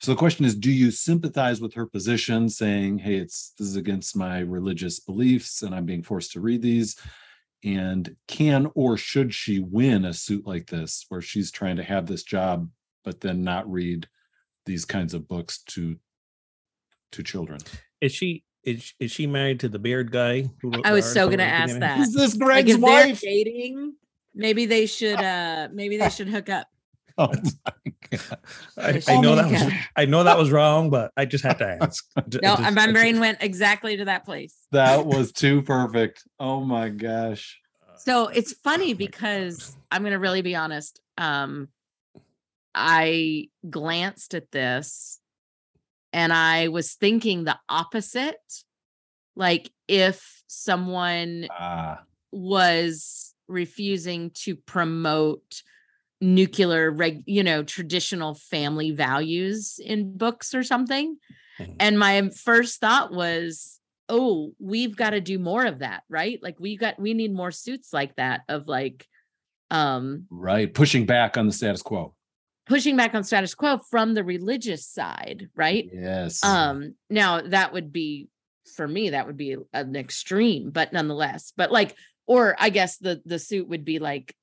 So 0.00 0.12
the 0.12 0.18
question 0.18 0.46
is, 0.46 0.54
do 0.54 0.70
you 0.70 0.90
sympathize 0.90 1.60
with 1.60 1.74
her 1.74 1.84
position 1.84 2.48
saying, 2.48 3.00
hey, 3.00 3.16
it's 3.16 3.52
this 3.58 3.68
is 3.68 3.76
against 3.76 4.16
my 4.16 4.38
religious 4.38 5.00
beliefs 5.00 5.60
and 5.60 5.74
I'm 5.74 5.84
being 5.84 6.02
forced 6.02 6.32
to 6.32 6.40
read 6.40 6.62
these? 6.62 6.96
And 7.62 8.16
can 8.26 8.70
or 8.74 8.96
should 8.96 9.34
she 9.34 9.58
win 9.60 10.06
a 10.06 10.14
suit 10.14 10.46
like 10.46 10.68
this 10.68 11.04
where 11.10 11.20
she's 11.20 11.50
trying 11.50 11.76
to 11.76 11.84
have 11.84 12.06
this 12.06 12.22
job, 12.22 12.70
but 13.04 13.20
then 13.20 13.44
not 13.44 13.70
read 13.70 14.08
these 14.64 14.86
kinds 14.86 15.12
of 15.12 15.28
books 15.28 15.62
to 15.64 15.98
to 17.12 17.22
children? 17.22 17.60
Is 18.00 18.14
she 18.14 18.44
is, 18.64 18.92
is 18.98 19.10
she 19.10 19.26
married 19.26 19.60
to 19.60 19.68
the 19.68 19.78
beard 19.78 20.10
guy? 20.10 20.48
who 20.62 20.72
i 20.84 20.92
was 20.92 21.10
so 21.12 21.28
gonna 21.28 21.42
ask 21.42 21.78
that 21.78 21.98
Is 22.00 22.12
this 22.12 22.34
Greg's 22.34 22.72
if 22.72 22.80
they're 22.80 23.06
wife? 23.08 23.20
dating 23.20 23.94
maybe 24.34 24.66
they 24.66 24.86
should 24.86 25.20
uh 25.20 25.68
maybe 25.72 25.96
they 25.96 26.10
should 26.10 26.28
hook 26.28 26.48
up 26.48 26.66
Oh 27.18 27.28
my 27.28 27.92
God. 28.10 28.38
I, 28.76 29.02
Oh 29.06 29.12
I 29.12 29.20
know 29.20 29.36
my 29.36 29.42
that 29.42 29.50
was 29.52 29.72
I 29.96 30.04
know 30.06 30.24
that 30.24 30.36
was 30.36 30.50
wrong, 30.50 30.90
but 30.90 31.12
I 31.16 31.24
just 31.26 31.44
had 31.44 31.58
to 31.58 31.78
ask. 31.82 32.04
No 32.42 32.56
just- 32.56 32.74
my 32.74 32.90
brain 32.90 33.20
went 33.20 33.38
exactly 33.40 33.96
to 33.98 34.04
that 34.06 34.24
place 34.24 34.56
That 34.72 35.06
was 35.06 35.30
too 35.30 35.62
perfect. 35.62 36.24
Oh 36.40 36.60
my 36.64 36.88
gosh. 36.88 37.56
So 37.98 38.26
it's 38.28 38.52
funny 38.52 38.94
because 38.94 39.76
I'm 39.92 40.02
going 40.02 40.12
to 40.12 40.18
really 40.18 40.42
be 40.42 40.56
honest. 40.56 41.00
Um, 41.16 41.68
I 42.74 43.48
glanced 43.70 44.34
at 44.34 44.50
this 44.50 45.20
and 46.14 46.32
I 46.32 46.68
was 46.68 46.94
thinking 46.94 47.42
the 47.42 47.58
opposite. 47.68 48.36
Like 49.36 49.70
if 49.88 50.42
someone 50.46 51.48
Ah, 51.50 52.04
was 52.30 53.34
refusing 53.48 54.30
to 54.30 54.54
promote 54.54 55.62
nuclear 56.20 56.90
reg 56.90 57.22
you 57.26 57.42
know 57.42 57.62
traditional 57.62 58.34
family 58.34 58.92
values 58.92 59.78
in 59.84 60.16
books 60.16 60.54
or 60.54 60.62
something 60.62 61.16
Mhm. 61.60 61.76
and 61.80 61.98
my 61.98 62.30
first 62.30 62.80
thought 62.80 63.12
was 63.12 63.78
oh 64.08 64.52
we've 64.58 64.96
got 64.96 65.10
to 65.10 65.20
do 65.20 65.38
more 65.38 65.66
of 65.66 65.80
that 65.80 66.04
right 66.08 66.38
like 66.42 66.58
we 66.58 66.78
got 66.78 66.98
we 66.98 67.12
need 67.12 67.34
more 67.34 67.50
suits 67.50 67.92
like 67.92 68.14
that 68.16 68.40
of 68.48 68.66
like 68.68 69.06
um 69.70 70.26
right. 70.30 70.72
Pushing 70.72 71.04
back 71.04 71.36
on 71.36 71.46
the 71.46 71.52
status 71.52 71.82
quo. 71.82 72.14
Pushing 72.66 72.96
back 72.96 73.14
on 73.14 73.24
status 73.24 73.54
quo 73.54 73.78
from 73.90 74.14
the 74.14 74.24
religious 74.24 74.86
side 74.86 75.48
right? 75.54 75.88
Yes. 75.92 76.42
um 76.44 76.94
now 77.10 77.40
that 77.42 77.72
would 77.72 77.92
be 77.92 78.28
for 78.76 78.88
me 78.88 79.10
that 79.10 79.26
would 79.26 79.36
be 79.36 79.56
an 79.72 79.94
extreme 79.96 80.70
but 80.70 80.92
nonetheless 80.92 81.52
but 81.56 81.70
like 81.70 81.94
or 82.26 82.56
i 82.58 82.70
guess 82.70 82.96
the 82.96 83.20
the 83.26 83.38
suit 83.38 83.68
would 83.68 83.84
be 83.84 83.98
like 83.98 84.34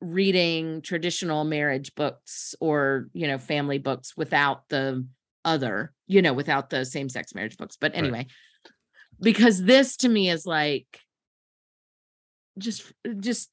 reading 0.00 0.80
traditional 0.80 1.44
marriage 1.44 1.94
books 1.94 2.54
or 2.60 3.08
you 3.12 3.26
know 3.26 3.36
family 3.36 3.76
books 3.78 4.16
without 4.16 4.66
the 4.70 5.06
other 5.44 5.92
you 6.06 6.22
know 6.22 6.32
without 6.32 6.70
the 6.70 6.84
same 6.84 7.08
sex 7.08 7.34
marriage 7.34 7.56
books 7.56 7.76
but 7.80 7.94
anyway. 7.94 8.26
Because 9.20 9.62
this 9.62 9.98
to 9.98 10.08
me 10.08 10.30
is 10.30 10.46
like 10.46 10.86
just 12.58 12.90
just 13.18 13.50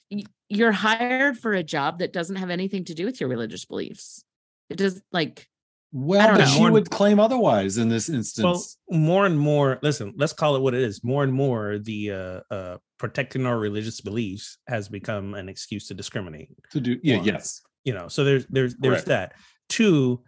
you're 0.50 0.72
hired 0.72 1.38
for 1.38 1.54
a 1.54 1.64
job 1.64 2.00
that 2.00 2.14
doesn't 2.14 2.38
have 2.38 2.50
anything 2.50 2.86
to 2.86 2.94
do 2.94 3.06
with 3.06 3.20
your 3.20 3.30
religious 3.30 3.66
beliefs 3.66 4.24
it 4.70 4.78
does 4.78 5.02
like 5.12 5.48
well, 5.94 6.32
but 6.32 6.40
know. 6.40 6.46
she 6.46 6.70
would 6.70 6.90
claim 6.90 7.18
otherwise 7.18 7.78
in 7.78 7.88
this 7.88 8.10
instance. 8.10 8.78
Well, 8.90 9.00
more 9.00 9.26
and 9.26 9.40
more. 9.40 9.80
Listen, 9.82 10.14
let's 10.18 10.34
call 10.34 10.58
it 10.58 10.62
what 10.62 10.74
it 10.74 10.82
is. 10.82 11.02
More 11.02 11.24
and 11.24 11.32
more, 11.32 11.80
the 11.80 12.12
uh, 12.12 12.54
uh, 12.54 12.78
protecting 13.00 13.46
our 13.46 13.58
religious 13.58 14.02
beliefs 14.02 14.58
has 14.68 14.90
become 14.90 15.34
an 15.34 15.48
excuse 15.48 15.88
to 15.88 15.94
discriminate. 15.94 16.50
to 16.72 16.82
do 16.82 17.00
yeah, 17.04 17.18
one. 17.18 17.26
yes. 17.26 17.62
you 17.86 17.94
know 17.94 18.08
so 18.10 18.24
there's 18.24 18.46
there's 18.48 18.76
there's 18.76 19.04
Correct. 19.04 19.08
that 19.08 19.34
two 19.70 20.22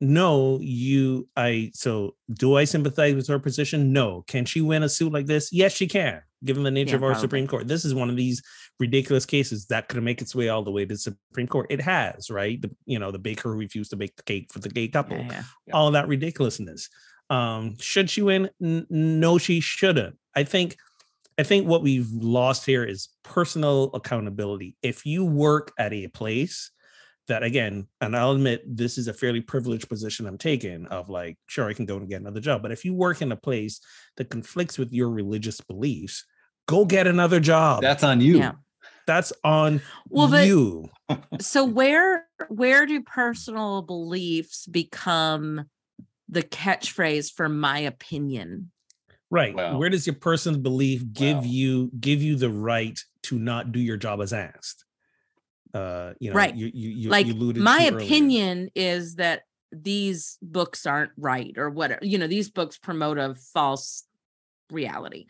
no 0.00 0.58
you 0.60 1.26
i 1.36 1.70
so 1.72 2.14
do 2.34 2.56
i 2.56 2.64
sympathize 2.64 3.14
with 3.14 3.26
her 3.26 3.38
position 3.38 3.92
no 3.92 4.22
can 4.26 4.44
she 4.44 4.60
win 4.60 4.82
a 4.82 4.88
suit 4.88 5.12
like 5.12 5.26
this 5.26 5.50
yes 5.52 5.72
she 5.72 5.86
can 5.86 6.20
given 6.44 6.62
the 6.62 6.70
nature 6.70 6.90
Yeah, 6.90 6.96
of 6.96 7.02
our 7.02 7.10
probably. 7.10 7.20
supreme 7.22 7.46
court 7.46 7.66
this 7.66 7.84
is 7.84 7.94
one 7.94 8.10
of 8.10 8.16
these 8.16 8.42
ridiculous 8.78 9.24
cases 9.24 9.66
that 9.66 9.88
could 9.88 10.02
make 10.02 10.20
its 10.20 10.34
way 10.34 10.50
all 10.50 10.62
the 10.62 10.70
way 10.70 10.84
to 10.84 10.94
the 10.94 10.98
supreme 10.98 11.46
court 11.46 11.66
it 11.70 11.80
has 11.80 12.28
right 12.28 12.60
the, 12.60 12.70
you 12.84 12.98
know 12.98 13.10
the 13.10 13.18
baker 13.18 13.52
who 13.52 13.58
refused 13.58 13.90
to 13.90 13.96
bake 13.96 14.14
the 14.16 14.22
cake 14.22 14.52
for 14.52 14.58
the 14.58 14.68
gay 14.68 14.86
couple 14.86 15.16
yeah, 15.16 15.42
yeah. 15.66 15.72
all 15.74 15.90
that 15.90 16.08
ridiculousness. 16.08 16.88
Um, 17.28 17.76
should 17.80 18.08
she 18.08 18.22
win? 18.22 18.50
N- 18.62 18.86
no, 18.88 19.36
she 19.36 19.58
shouldn't. 19.58 20.16
I 20.36 20.44
think 20.44 20.76
I 21.38 21.42
think 21.42 21.66
what 21.66 21.82
we've 21.82 22.08
lost 22.12 22.64
here 22.64 22.84
is 22.84 23.08
personal 23.24 23.90
accountability. 23.94 24.76
If 24.82 25.04
you 25.04 25.24
work 25.24 25.72
at 25.76 25.92
a 25.92 26.06
place 26.06 26.70
that 27.28 27.42
again, 27.42 27.86
and 28.00 28.16
I'll 28.16 28.32
admit 28.32 28.62
this 28.66 28.98
is 28.98 29.08
a 29.08 29.12
fairly 29.12 29.40
privileged 29.40 29.88
position 29.88 30.26
I'm 30.26 30.38
taking 30.38 30.86
of 30.86 31.08
like, 31.08 31.36
sure, 31.46 31.68
I 31.68 31.74
can 31.74 31.86
go 31.86 31.96
and 31.96 32.08
get 32.08 32.20
another 32.20 32.40
job. 32.40 32.62
But 32.62 32.72
if 32.72 32.84
you 32.84 32.94
work 32.94 33.22
in 33.22 33.32
a 33.32 33.36
place 33.36 33.80
that 34.16 34.30
conflicts 34.30 34.78
with 34.78 34.92
your 34.92 35.10
religious 35.10 35.60
beliefs, 35.60 36.24
go 36.66 36.84
get 36.84 37.06
another 37.06 37.40
job. 37.40 37.82
That's 37.82 38.04
on 38.04 38.20
you. 38.20 38.38
Yeah. 38.38 38.52
That's 39.06 39.32
on 39.44 39.82
Well, 40.08 40.28
but 40.28 40.46
you. 40.46 40.88
so 41.40 41.64
where 41.64 42.26
where 42.48 42.86
do 42.86 43.02
personal 43.02 43.82
beliefs 43.82 44.66
become 44.66 45.66
the 46.28 46.42
catchphrase 46.42 47.32
for 47.32 47.48
my 47.48 47.78
opinion? 47.80 48.72
Right. 49.30 49.54
Wow. 49.54 49.78
Where 49.78 49.90
does 49.90 50.06
your 50.06 50.16
personal 50.16 50.60
belief 50.60 51.04
give 51.12 51.38
Wow. 51.38 51.42
you 51.44 51.90
give 52.00 52.22
you 52.22 52.34
the 52.36 52.50
right 52.50 52.98
to 53.24 53.38
not 53.38 53.70
do 53.72 53.78
your 53.80 53.96
job 53.96 54.20
as 54.20 54.32
asked? 54.32 54.84
Uh, 55.74 56.14
you 56.20 56.30
know, 56.30 56.36
Right. 56.36 56.54
You, 56.54 56.70
you, 56.72 56.90
you 56.90 57.08
like 57.10 57.26
you 57.26 57.34
alluded 57.34 57.62
my 57.62 57.78
to 57.88 57.94
earlier. 57.94 57.98
opinion 57.98 58.70
is 58.74 59.16
that 59.16 59.42
these 59.72 60.38
books 60.40 60.86
aren't 60.86 61.10
right 61.18 61.52
or 61.58 61.68
whatever 61.70 61.98
you 62.04 62.16
know 62.18 62.28
these 62.28 62.48
books 62.50 62.78
promote 62.78 63.18
a 63.18 63.34
false 63.52 64.04
reality 64.70 65.26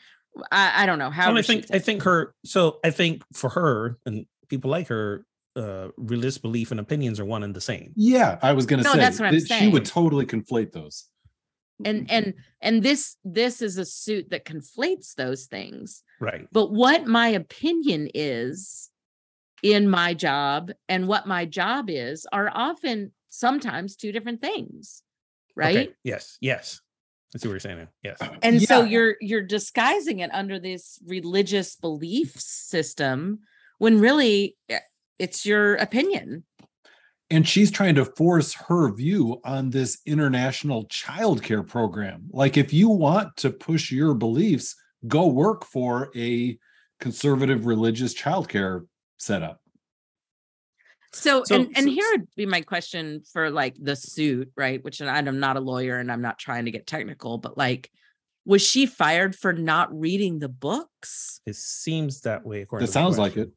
i, 0.52 0.82
I 0.82 0.86
don't 0.86 0.98
know 0.98 1.08
how 1.10 1.30
Well, 1.30 1.38
I 1.38 1.42
think 1.42 1.64
I 1.72 1.78
think 1.78 2.02
her. 2.02 2.34
So 2.44 2.78
I 2.84 2.90
think 2.90 3.22
for 3.32 3.48
her 3.50 3.98
and 4.04 4.26
people 4.48 4.70
like 4.70 4.88
her, 4.88 5.24
uh, 5.56 5.88
religious 5.96 6.36
belief 6.38 6.70
and 6.70 6.78
opinions 6.78 7.18
are 7.18 7.24
one 7.24 7.42
and 7.42 7.54
the 7.56 7.60
same. 7.62 7.92
Yeah, 7.96 8.38
I 8.42 8.52
was 8.52 8.66
going 8.66 8.82
to 8.82 8.84
No, 8.84 8.92
say 8.92 8.98
that's 8.98 9.18
what 9.18 9.28
I'm 9.28 9.38
that 9.38 9.48
she 9.48 9.68
would 9.68 9.86
totally 9.86 10.26
conflate 10.26 10.72
those. 10.72 11.08
and 11.84 12.10
and 12.10 12.34
and 12.60 12.82
this 12.82 13.16
this 13.24 13.62
is 13.62 13.78
a 13.78 13.84
suit 13.86 14.30
that 14.30 14.44
conflates 14.44 15.14
those 15.14 15.46
things 15.46 16.02
Right. 16.20 16.46
but 16.52 16.70
what 16.72 17.06
my 17.06 17.28
opinion 17.28 18.08
is 18.14 18.90
in 19.62 19.88
my 19.88 20.14
job 20.14 20.70
and 20.88 21.08
what 21.08 21.26
my 21.26 21.44
job 21.44 21.86
is 21.88 22.26
are 22.32 22.50
often 22.52 23.12
sometimes 23.28 23.96
two 23.96 24.12
different 24.12 24.40
things 24.40 25.02
right 25.54 25.76
Okay. 25.88 25.94
Yes. 26.04 26.38
Yes. 26.40 26.80
that's 27.32 27.44
what 27.44 27.50
you're 27.52 27.60
saying. 27.60 27.78
now. 27.78 27.88
Yes. 28.02 28.18
and 28.42 28.62
so 28.62 28.82
you're 28.82 29.16
you're 29.20 29.42
disguising 29.42 30.20
it 30.20 30.30
under 30.32 30.58
this 30.58 30.98
religious 31.06 31.76
belief 31.76 32.38
system 32.38 33.40
when 33.78 34.00
really 34.00 34.56
eh, 34.68 34.80
it's 35.18 35.46
your 35.46 35.76
opinion 35.76 36.44
and 37.30 37.46
she's 37.46 37.70
trying 37.70 37.96
to 37.96 38.04
force 38.04 38.54
her 38.54 38.92
view 38.94 39.40
on 39.44 39.70
this 39.70 39.98
international 40.06 40.86
childcare 40.86 41.66
program. 41.66 42.28
Like, 42.30 42.56
if 42.56 42.72
you 42.72 42.88
want 42.88 43.36
to 43.38 43.50
push 43.50 43.90
your 43.90 44.14
beliefs, 44.14 44.76
go 45.08 45.26
work 45.26 45.64
for 45.64 46.10
a 46.14 46.56
conservative 47.00 47.66
religious 47.66 48.14
childcare 48.14 48.86
setup. 49.18 49.60
so, 51.12 51.44
So- 51.44 51.54
and 51.54 51.66
and 51.76 51.86
so- 51.86 51.90
here 51.92 52.04
would 52.12 52.28
be 52.36 52.46
my 52.46 52.60
question 52.60 53.22
for 53.32 53.50
like 53.50 53.76
the 53.80 53.96
suit 53.96 54.50
right 54.56 54.82
which 54.84 55.00
and 55.00 55.08
i'm 55.10 55.40
not 55.40 55.56
a 55.56 55.60
lawyer 55.60 55.98
and 55.98 56.10
i'm 56.12 56.20
not 56.20 56.38
trying 56.38 56.66
to 56.66 56.70
get 56.70 56.86
technical 56.86 57.38
but 57.38 57.56
like 57.56 57.90
was 58.44 58.62
she 58.62 58.86
fired 58.86 59.34
for 59.34 59.52
not 59.52 59.88
reading 59.98 60.38
the 60.38 60.48
books 60.48 61.40
It 61.46 61.56
seems 61.56 62.20
that 62.20 62.44
way. 62.46 62.62
According 62.62 62.84
That 62.84 62.88
to 62.88 62.92
sounds 62.92 63.18
like 63.18 63.36
it. 63.36 63.50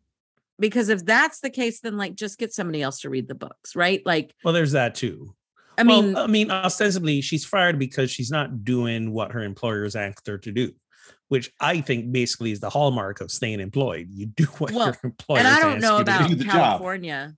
because 0.58 0.90
if 0.90 1.06
that's 1.06 1.42
the 1.42 1.50
case 1.50 1.82
then 1.82 1.98
like 1.98 2.16
just 2.16 2.38
get 2.40 2.54
somebody 2.54 2.82
else 2.82 3.02
to 3.02 3.10
read 3.10 3.28
the 3.28 3.36
books 3.36 3.76
right 3.76 4.02
like 4.06 4.34
Well, 4.44 4.54
there's 4.54 4.72
that 4.72 4.96
too. 4.96 5.36
i 5.78 5.84
Well, 5.84 6.02
mean 6.02 6.16
I 6.16 6.28
mean, 6.28 6.50
ostensibly, 6.52 7.22
she's 7.22 7.46
fired 7.46 7.78
because 7.78 8.10
she's 8.10 8.32
not 8.32 8.64
doing 8.64 9.12
what 9.12 9.32
her 9.34 9.42
employers 9.44 9.96
asked 9.96 10.28
her 10.28 10.38
to 10.40 10.52
do, 10.52 10.72
which 11.30 11.52
I 11.60 11.82
think 11.82 12.12
basically 12.12 12.52
is 12.52 12.60
the 12.60 12.70
hallmark 12.70 13.22
of 13.22 13.32
staying 13.32 13.60
employed. 13.62 14.10
You 14.12 14.28
do 14.28 14.44
what 14.58 14.72
Well, 14.72 14.88
your 14.88 14.98
employer 15.04 15.40
and 15.40 15.48
I 15.48 15.60
don't 15.62 15.80
know 15.80 15.98
about 15.98 16.30
do. 16.30 16.44
California, 16.44 17.36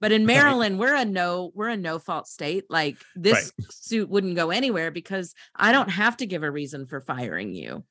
but 0.00 0.12
in 0.12 0.26
Maryland, 0.26 0.78
we're 0.78 0.94
a 0.94 1.04
no, 1.04 1.50
we're 1.54 1.68
a 1.68 1.76
no 1.76 1.98
fault 1.98 2.28
state. 2.28 2.64
Like 2.68 2.98
this 3.16 3.52
suit 3.70 4.08
wouldn't 4.08 4.36
go 4.36 4.50
anywhere 4.50 4.90
because 4.90 5.34
I 5.56 5.72
don't 5.72 5.90
have 5.90 6.18
to 6.18 6.26
give 6.26 6.42
a 6.42 6.50
reason 6.50 6.86
for 6.86 7.00
firing 7.00 7.54
you. 7.54 7.84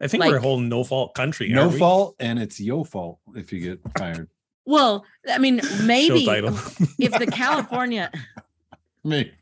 I 0.00 0.06
think 0.06 0.24
we're 0.24 0.38
a 0.38 0.40
whole 0.40 0.58
no 0.58 0.82
fault 0.82 1.14
country. 1.14 1.50
No 1.50 1.68
we? 1.68 1.78
fault, 1.78 2.16
and 2.20 2.38
it's 2.38 2.58
your 2.58 2.86
fault 2.86 3.18
if 3.34 3.52
you 3.52 3.60
get 3.60 3.80
fired. 3.98 4.30
Well, 4.64 5.04
I 5.28 5.38
mean, 5.38 5.60
maybe 5.82 6.24
if 6.98 7.12
the 7.18 7.26
California, 7.30 8.10
Maybe. 9.02 9.32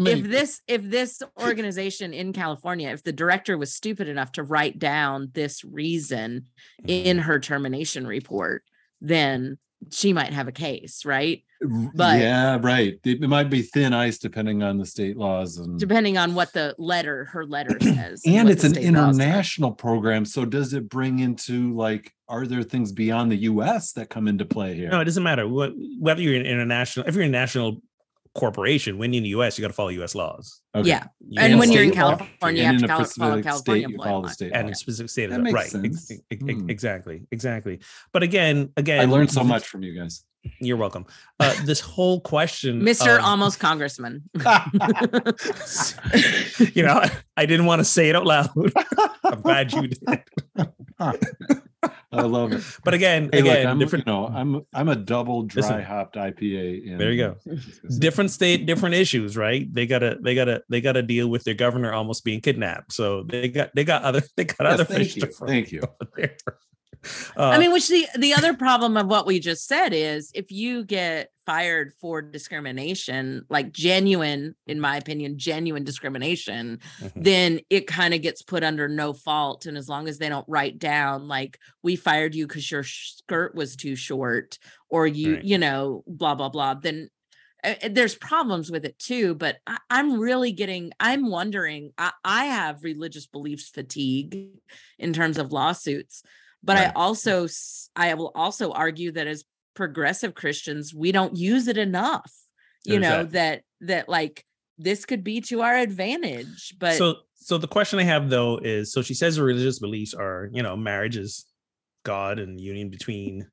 If 0.00 0.22
this, 0.24 0.60
if 0.68 0.82
this 0.82 1.22
organization 1.40 2.12
in 2.12 2.32
California, 2.32 2.90
if 2.90 3.02
the 3.02 3.12
director 3.12 3.58
was 3.58 3.74
stupid 3.74 4.08
enough 4.08 4.32
to 4.32 4.42
write 4.42 4.78
down 4.78 5.30
this 5.32 5.64
reason 5.64 6.46
in 6.86 7.16
mm-hmm. 7.18 7.26
her 7.26 7.40
termination 7.40 8.06
report, 8.06 8.62
then 9.00 9.58
she 9.90 10.12
might 10.12 10.32
have 10.32 10.48
a 10.48 10.52
case, 10.52 11.04
right? 11.04 11.42
but- 11.94 12.20
yeah, 12.20 12.58
right. 12.60 12.98
It 13.04 13.20
might 13.20 13.50
be 13.50 13.62
thin 13.62 13.92
ice 13.92 14.18
depending 14.18 14.62
on 14.62 14.78
the 14.78 14.86
state 14.86 15.16
laws 15.16 15.58
and 15.58 15.78
Depending 15.78 16.16
on 16.16 16.34
what 16.34 16.52
the 16.52 16.74
letter, 16.78 17.24
her 17.26 17.44
letter 17.44 17.76
says. 17.80 18.22
and 18.24 18.44
what 18.46 18.52
it's 18.52 18.64
an 18.64 18.74
state 18.74 18.92
laws 18.92 19.16
say. 19.16 19.24
international 19.24 19.72
program. 19.72 20.24
So 20.24 20.44
does 20.44 20.72
it 20.72 20.88
bring 20.88 21.18
into 21.18 21.74
like 21.74 22.12
are 22.28 22.46
there 22.46 22.62
things 22.62 22.92
beyond 22.92 23.32
the 23.32 23.36
US 23.38 23.92
that 23.92 24.10
come 24.10 24.28
into 24.28 24.44
play 24.44 24.74
here? 24.74 24.90
No, 24.90 25.00
it 25.00 25.06
doesn't 25.06 25.22
matter 25.22 25.48
what 25.48 25.72
whether 25.98 26.20
you're 26.20 26.38
an 26.38 26.46
international. 26.46 27.06
If 27.06 27.14
you're 27.14 27.24
a 27.24 27.28
national 27.28 27.82
corporation, 28.38 28.98
when 28.98 29.12
you're 29.12 29.18
in 29.18 29.22
the 29.24 29.28
U.S., 29.30 29.58
you 29.58 29.62
got 29.62 29.68
to 29.68 29.74
follow 29.74 29.88
U.S. 29.90 30.14
laws. 30.14 30.60
Okay. 30.74 30.88
Yeah. 30.88 31.04
You 31.20 31.40
And 31.40 31.48
can't 31.48 31.58
when 31.60 31.72
you're 31.72 31.82
in 31.82 31.90
state 31.92 32.00
law, 32.00 32.10
law 32.10 32.16
California, 32.16 32.62
you 32.62 32.66
have 32.68 32.80
to 32.80 32.86
cal- 32.86 33.04
follow 33.04 33.42
California 33.42 33.82
state, 33.86 33.90
you 33.90 33.96
follow 34.02 34.22
the 34.22 34.28
state 34.30 34.52
and 34.52 34.62
law. 34.64 34.68
in 34.68 34.74
specific 34.74 35.10
state. 35.10 35.30
That 35.30 35.36
law. 35.38 35.42
makes 35.44 35.54
right? 35.54 35.66
sense. 35.70 36.10
Ex- 36.10 36.22
ex- 36.30 36.42
Hmm. 36.42 36.70
Exactly. 36.70 37.26
Exactly. 37.32 37.80
But 38.12 38.22
again, 38.22 38.70
again, 38.76 39.00
I 39.00 39.04
learned 39.04 39.30
so 39.30 39.44
much 39.44 39.66
from 39.66 39.82
you 39.82 39.98
guys. 39.98 40.24
You're 40.60 40.76
welcome. 40.76 41.06
Uh, 41.40 41.54
this 41.64 41.80
whole 41.80 42.20
question, 42.20 42.80
Mr. 42.84 43.18
of- 43.18 43.24
Almost 43.24 43.60
Congressman. 43.60 44.22
you 46.74 46.82
know, 46.82 47.02
I 47.36 47.46
didn't 47.46 47.66
want 47.66 47.80
to 47.80 47.84
say 47.84 48.08
it 48.08 48.16
out 48.16 48.26
loud. 48.26 48.48
I'm 49.24 49.40
glad 49.42 49.72
you 49.72 49.88
did. 49.88 50.24
I 52.10 52.22
love 52.22 52.52
it. 52.52 52.62
But 52.84 52.94
again, 52.94 53.28
Hey, 53.32 53.42
look, 53.42 53.52
again, 53.52 53.66
I'm 53.68 53.78
different 53.78 54.06
you 54.06 54.12
know, 54.12 54.26
I'm 54.26 54.62
I'm 54.74 54.88
a 54.88 54.96
double 54.96 55.42
dry 55.44 55.60
Listen. 55.62 55.82
hopped 55.82 56.16
IPA. 56.16 56.86
In, 56.86 56.98
There 56.98 57.12
you 57.12 57.18
go. 57.22 57.36
different 57.98 58.30
state, 58.30 58.66
different 58.66 58.94
issues, 58.96 59.36
right? 59.36 59.72
They 59.72 59.86
gotta, 59.86 60.18
they 60.20 60.34
gotta, 60.34 60.62
they 60.68 60.80
gotta 60.80 61.02
deal 61.02 61.28
with 61.28 61.44
their 61.44 61.54
governor 61.54 61.92
almost 61.92 62.24
being 62.24 62.40
kidnapped. 62.40 62.92
So 62.94 63.22
they 63.24 63.48
got, 63.48 63.70
they 63.74 63.84
got 63.84 64.02
other, 64.02 64.22
they 64.36 64.44
got 64.44 64.64
Yes, 64.64 64.72
other 64.74 64.84
thank 64.84 64.98
fish 65.04 65.14
to 65.14 65.20
you. 65.26 65.32
fry 65.32 65.48
Thank 65.48 65.70
you. 65.72 65.82
Uh, 67.36 67.48
I 67.48 67.58
mean, 67.58 67.72
which 67.72 67.88
the 67.88 68.06
the 68.18 68.34
other 68.34 68.54
problem 68.54 68.96
of 68.96 69.06
what 69.06 69.26
we 69.26 69.40
just 69.40 69.66
said 69.66 69.92
is 69.92 70.30
if 70.34 70.50
you 70.50 70.84
get 70.84 71.30
fired 71.46 71.92
for 72.00 72.20
discrimination, 72.20 73.44
like 73.48 73.72
genuine, 73.72 74.54
in 74.66 74.78
my 74.80 74.98
opinion, 74.98 75.38
genuine 75.38 75.82
discrimination, 75.84 76.78
mhm. 77.00 77.12
then 77.16 77.60
it 77.70 77.86
kind 77.86 78.12
of 78.12 78.20
gets 78.20 78.42
put 78.42 78.62
under 78.62 78.86
no 78.88 79.12
fault. 79.14 79.64
And 79.64 79.78
as 79.78 79.88
long 79.88 80.08
as 80.08 80.18
they 80.18 80.28
don't 80.28 80.44
write 80.48 80.78
down 80.78 81.26
like 81.26 81.58
we 81.82 81.96
fired 81.96 82.34
you 82.34 82.46
because 82.46 82.70
your 82.70 82.84
skirt 82.84 83.54
was 83.54 83.76
too 83.76 83.96
short, 83.96 84.58
or 84.90 85.06
you, 85.06 85.34
Right. 85.36 85.44
you 85.44 85.58
know, 85.58 86.04
blah 86.06 86.34
blah 86.34 86.50
blah, 86.50 86.74
then 86.74 87.08
uh, 87.64 87.74
there's 87.90 88.14
problems 88.14 88.70
with 88.70 88.84
it 88.84 88.98
too. 88.98 89.34
But 89.34 89.56
I, 89.66 89.78
I'm 89.90 90.20
really 90.20 90.52
getting, 90.52 90.92
I'm 91.00 91.30
wondering. 91.30 91.92
I, 91.96 92.12
I 92.24 92.44
have 92.46 92.84
religious 92.84 93.26
beliefs 93.26 93.68
fatigue 93.68 94.48
in 94.98 95.12
terms 95.12 95.38
of 95.38 95.50
lawsuits, 95.52 96.22
but 96.68 96.76
I 96.76 96.92
also 96.94 97.48
I 97.96 98.12
will 98.14 98.30
also 98.34 98.72
argue 98.72 99.10
that 99.12 99.26
as 99.26 99.44
progressive 99.74 100.34
Christians, 100.34 100.94
we 100.94 101.12
don't 101.12 101.34
use 101.34 101.66
it 101.66 101.78
enough. 101.78 102.30
You 102.84 103.00
There's 103.00 103.02
know 103.02 103.22
that. 103.24 103.32
that 103.32 103.62
that 103.80 104.08
like 104.08 104.44
this 104.76 105.06
could 105.06 105.24
be 105.24 105.40
to 105.42 105.62
our 105.62 105.76
advantage, 105.76 106.74
but 106.78 106.94
so, 106.94 107.16
so 107.34 107.56
the 107.56 107.66
question 107.66 107.98
I 107.98 108.04
have 108.04 108.28
though 108.28 108.58
is, 108.58 108.92
so 108.92 109.00
she 109.00 109.14
says 109.14 109.36
her 109.36 109.44
religious 109.44 109.78
beliefs 109.78 110.12
are, 110.12 110.50
you 110.52 110.62
know, 110.62 110.76
marriage 110.76 111.16
is 111.16 111.46
God 112.04 112.38
and 112.38 112.60
union 112.60 112.90
between 112.90 113.48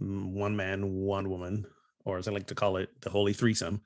mm, 0.00 0.32
one 0.32 0.54
man, 0.54 0.92
one 0.92 1.30
woman, 1.30 1.64
or 2.04 2.18
as 2.18 2.28
I 2.28 2.32
like 2.32 2.48
to 2.48 2.54
call 2.54 2.76
it, 2.76 2.90
the 3.00 3.10
holy 3.10 3.32
threesome. 3.32 3.80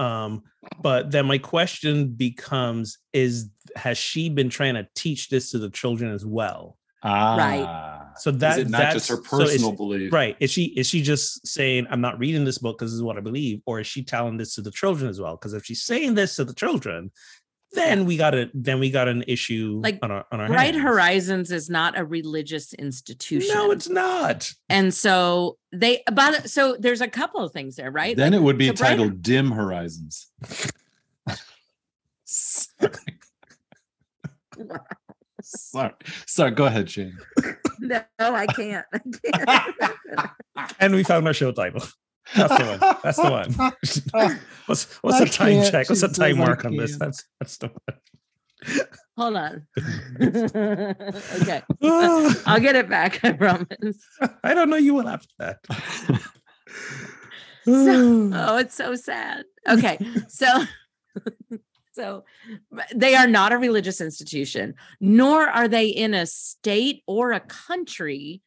Um, 0.00 0.42
but 0.80 1.12
then 1.12 1.26
my 1.26 1.38
question 1.38 2.08
becomes: 2.08 2.98
Is 3.12 3.48
has 3.76 3.96
she 3.96 4.28
been 4.28 4.48
trying 4.48 4.74
to 4.74 4.88
teach 4.96 5.28
this 5.28 5.52
to 5.52 5.58
the 5.58 5.70
children 5.70 6.12
as 6.12 6.26
well? 6.26 6.77
Ah, 7.02 7.36
Right. 7.36 8.04
So 8.18 8.32
that, 8.32 8.58
is 8.58 8.66
it 8.66 8.70
not 8.70 8.92
just 8.94 9.08
her 9.08 9.16
that's- 9.16 9.30
so 9.30 9.40
is- 9.42 9.50
personal 9.52 9.72
belief? 9.72 10.12
Right. 10.12 10.36
Is 10.40 10.50
she 10.50 10.64
is 10.76 10.88
she 10.88 11.02
just 11.02 11.46
saying 11.46 11.86
I'm 11.88 12.00
not 12.00 12.18
reading 12.18 12.44
this 12.44 12.58
book 12.58 12.76
because 12.78 12.90
this 12.90 12.96
is 12.96 13.02
what 13.02 13.16
I 13.16 13.20
believe, 13.20 13.60
or 13.64 13.78
is 13.78 13.86
she 13.86 14.02
telling 14.02 14.36
this 14.36 14.54
to 14.56 14.60
the 14.62 14.72
children 14.72 15.08
as 15.08 15.20
well? 15.20 15.36
Because 15.36 15.54
if 15.54 15.64
she's 15.64 15.82
saying 15.84 16.14
this 16.14 16.34
to 16.36 16.44
the 16.44 16.52
children, 16.54 17.12
then 17.72 18.06
we 18.06 18.16
got 18.16 18.34
a 18.34 18.50
then 18.54 18.80
we 18.80 18.90
got 18.90 19.06
an 19.06 19.22
issue 19.28 19.80
Like, 19.84 20.00
on 20.02 20.10
our 20.10 20.24
on 20.32 20.40
our 20.40 20.48
Bright 20.48 20.74
hands. 20.74 20.82
Horizons 20.82 21.52
is 21.52 21.70
not 21.70 21.96
a 21.96 22.04
religious 22.04 22.72
institution. 22.74 23.54
No, 23.54 23.70
it's 23.70 23.88
not. 23.88 24.52
and 24.68 24.92
so 24.92 25.58
they 25.70 26.02
but 26.12 26.50
so 26.50 26.76
there's 26.80 27.02
a 27.02 27.08
couple 27.08 27.44
of 27.44 27.52
things 27.52 27.76
there, 27.76 27.92
right? 27.92 28.16
Then 28.16 28.32
Like, 28.32 28.40
it 28.40 28.42
would 28.42 28.58
be 28.58 28.66
so 28.68 28.72
Bright- 28.72 28.88
titled 28.88 29.22
Dim 29.22 29.52
Horizons. 29.52 30.26
Sorry. 35.48 35.92
Sorry. 35.92 35.94
Sorry. 36.26 36.50
Go 36.52 36.66
ahead, 36.66 36.90
Shane. 36.90 37.16
No, 37.80 38.02
I 38.18 38.46
can't. 38.46 38.84
I 38.92 38.98
can't. 38.98 40.72
And 40.80 40.94
we 40.96 41.04
found 41.04 41.28
our 41.28 41.32
show 41.32 41.52
title. 41.52 41.80
That's 42.34 42.58
the 42.58 42.64
one. 42.64 42.98
That's 43.04 44.00
the 44.00 44.10
one. 44.10 44.40
what's 44.66 44.92
what's 45.00 45.20
I 45.20 45.24
the 45.24 45.30
time 45.30 45.62
check? 45.62 45.88
What's 45.88 46.00
She 46.00 46.06
the 46.08 46.12
time 46.12 46.38
mark 46.38 46.64
on 46.64 46.76
this? 46.76 46.98
That's 46.98 47.24
that's 47.38 47.56
the 47.58 47.68
one. 47.68 48.80
Hold 49.16 49.36
on. 49.36 49.66
okay. 51.40 51.62
I'll 52.46 52.60
get 52.60 52.74
it 52.74 52.88
back, 52.88 53.24
I 53.24 53.32
promise. 53.32 54.04
I 54.42 54.54
don't 54.54 54.70
know 54.70 54.76
you 54.76 54.94
will 54.94 55.08
after 55.08 55.28
that. 55.38 55.58
So- 57.64 58.30
oh, 58.34 58.56
it's 58.56 58.74
so 58.74 58.96
sad. 58.96 59.44
Okay. 59.68 59.98
So 60.28 60.46
so 61.98 62.24
they 62.94 63.14
are 63.16 63.26
not 63.26 63.52
a 63.52 63.58
religious 63.58 64.00
institution, 64.00 64.74
nor 65.00 65.48
are 65.48 65.66
they 65.68 65.88
in 65.88 66.14
a 66.14 66.26
state 66.26 67.02
or 67.06 67.32
a 67.32 67.40
country 67.40 68.40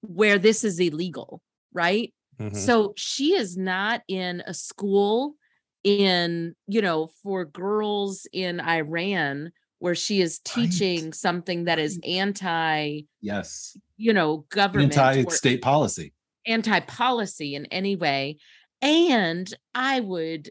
where 0.00 0.38
this 0.38 0.64
is 0.64 0.80
illegal, 0.80 1.40
right? 1.72 2.12
Mhm. 2.40 2.56
So 2.56 2.92
she 2.96 3.34
is 3.34 3.56
not 3.56 4.02
in 4.08 4.42
a 4.46 4.54
school 4.54 5.36
in, 5.84 6.54
you 6.66 6.82
know, 6.82 7.10
for 7.22 7.44
girls 7.44 8.26
in 8.32 8.60
Iran 8.60 9.52
where 9.78 9.94
she 9.94 10.20
is 10.20 10.40
Right. 10.46 10.54
teaching 10.70 11.12
something 11.12 11.64
that 11.64 11.78
is 11.78 11.98
anti, 12.06 13.02
yes. 13.20 13.76
you 13.96 14.12
know, 14.12 14.38
government 14.48 14.96
Anti-state 14.96 15.62
policy. 15.62 16.12
anti 16.46 16.80
policy 16.80 17.54
in 17.54 17.66
any 17.66 17.94
way. 17.96 18.38
And 18.80 19.52
I 19.74 20.00
would 20.00 20.50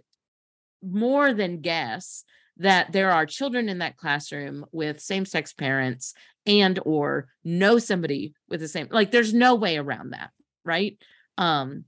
more 0.81 1.33
than 1.33 1.61
guess 1.61 2.23
that 2.57 2.91
there 2.91 3.11
are 3.11 3.25
children 3.25 3.69
in 3.69 3.79
that 3.79 3.97
classroom 3.97 4.65
with 4.71 4.99
same 4.99 5.25
sex 5.25 5.53
parents 5.53 6.13
and 6.45 6.79
or 6.85 7.27
know 7.43 7.79
somebody 7.79 8.33
with 8.49 8.59
the 8.59 8.67
same 8.67 8.87
like 8.91 9.11
there's 9.11 9.33
no 9.33 9.55
way 9.55 9.77
around 9.77 10.11
that 10.11 10.31
right? 10.63 10.97
Um 11.37 11.85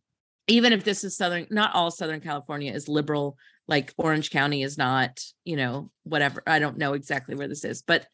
even 0.47 0.73
if 0.73 0.83
this 0.83 1.03
is 1.03 1.15
southern 1.15 1.47
not 1.49 1.73
all 1.73 1.89
southern 1.89 2.19
california 2.19 2.71
is 2.73 2.89
liberal 2.89 3.37
like 3.67 3.93
orange 3.97 4.29
county 4.29 4.61
is 4.61 4.77
not 4.77 5.21
you 5.45 5.55
know 5.55 5.89
whatever 6.03 6.43
i 6.45 6.59
don't 6.59 6.77
know 6.77 6.93
exactly 6.93 7.33
where 7.33 7.47
this 7.47 7.63
is 7.63 7.81
but 7.81 8.05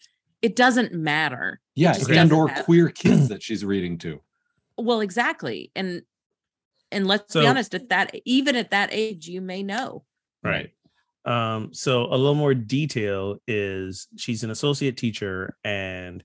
it 0.41 0.55
doesn't 0.55 0.93
matter. 0.93 1.59
Yeah, 1.75 1.93
and 2.09 2.31
or 2.31 2.47
have- 2.47 2.63
queer 2.65 2.89
kids 3.03 3.27
that 3.27 3.43
she's 3.43 3.65
reading 3.65 3.97
to. 3.99 4.21
well 4.77 5.01
exactly 5.01 5.71
and 5.75 6.03
and 6.91 7.07
let's 7.07 7.33
be 7.33 7.45
honest 7.45 7.75
at 7.75 7.89
that 7.89 8.15
even 8.25 8.55
at 8.55 8.71
that 8.71 8.89
age 8.91 9.27
you 9.27 9.41
may 9.41 9.63
know 9.63 10.03
Right. 10.43 10.71
Um, 11.25 11.73
so 11.73 12.05
a 12.05 12.15
little 12.15 12.35
more 12.35 12.53
detail 12.53 13.37
is 13.47 14.07
she's 14.17 14.43
an 14.43 14.51
associate 14.51 14.97
teacher 14.97 15.55
and 15.63 16.23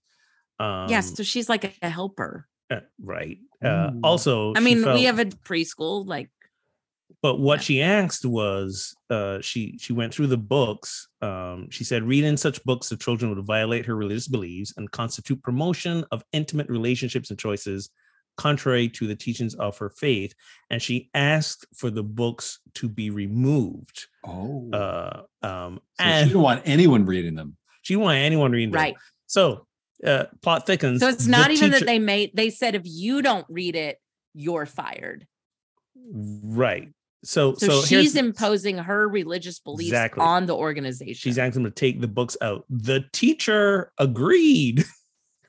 um 0.60 0.88
yes 0.88 1.14
so 1.16 1.24
she's 1.24 1.48
like 1.48 1.76
a 1.82 1.90
helper 1.90 2.46
uh, 2.70 2.78
right. 3.02 3.38
Uh, 3.62 3.90
also 4.04 4.52
i 4.54 4.60
mean 4.60 4.82
felt- 4.84 4.94
we 4.96 5.04
have 5.04 5.18
a 5.18 5.24
preschool 5.24 6.06
like 6.06 6.30
but 7.22 7.40
what 7.40 7.58
Yeah. 7.58 7.62
she 7.62 7.82
asked 7.82 8.24
was 8.24 8.94
uh 9.10 9.40
she 9.40 9.76
she 9.78 9.92
went 9.92 10.14
through 10.14 10.28
the 10.28 10.36
books 10.38 11.08
um 11.22 11.68
she 11.70 11.82
said 11.82 12.04
reading 12.04 12.36
such 12.36 12.62
books 12.64 12.88
the 12.88 12.96
children 12.96 13.34
would 13.34 13.44
violate 13.44 13.84
her 13.86 13.96
religious 13.96 14.28
beliefs 14.28 14.72
and 14.76 14.88
constitute 14.92 15.42
promotion 15.42 16.04
of 16.12 16.22
intimate 16.32 16.68
relationships 16.68 17.30
and 17.30 17.38
choices 17.38 17.90
contrary 18.36 18.88
to 18.88 19.06
the 19.06 19.14
teachings 19.14 19.54
of 19.54 19.78
her 19.78 19.90
faith 19.90 20.34
and 20.70 20.82
she 20.82 21.08
asked 21.14 21.66
for 21.76 21.90
the 21.90 22.02
books 22.02 22.60
to 22.74 22.88
be 22.88 23.10
removed 23.10 24.06
Oh. 24.26 24.70
uh 24.72 25.22
um 25.42 25.80
so 25.98 26.04
and 26.04 26.24
she 26.28 26.32
didn't 26.32 26.42
want 26.42 26.62
anyone 26.64 27.04
reading 27.06 27.34
them. 27.34 27.56
she 27.82 27.94
didn't 27.94 28.04
want 28.04 28.18
anyone 28.18 28.52
reading 28.52 28.70
them. 28.70 28.80
right 28.80 28.96
so 29.26 29.66
uh 30.04 30.24
plot 30.42 30.66
thickens 30.66 31.00
so 31.00 31.08
it's 31.08 31.24
the 31.26 31.30
not 31.30 31.50
even 31.50 31.70
that 31.70 31.86
they 31.86 31.98
made 31.98 32.30
they 32.34 32.50
said 32.50 32.74
if 32.74 32.82
you 32.84 33.22
don't 33.22 33.46
read 33.48 33.76
it 33.76 33.98
you're 34.34 34.66
fired 34.66 35.26
right 36.12 36.88
so 37.22 37.54
so, 37.54 37.68
so, 37.68 37.82
she's 37.82 38.16
imposing 38.16 38.76
her 38.76 39.08
religious 39.08 39.58
beliefs 39.58 39.88
Exactly. 39.88 40.22
on 40.22 40.44
the 40.46 40.54
organization 40.54 41.14
she's 41.14 41.38
asking 41.38 41.62
them 41.62 41.72
to 41.72 41.74
take 41.74 42.00
the 42.00 42.08
books 42.08 42.36
out. 42.42 42.64
The 42.68 43.04
teacher 43.12 43.92
agreed, 43.98 44.84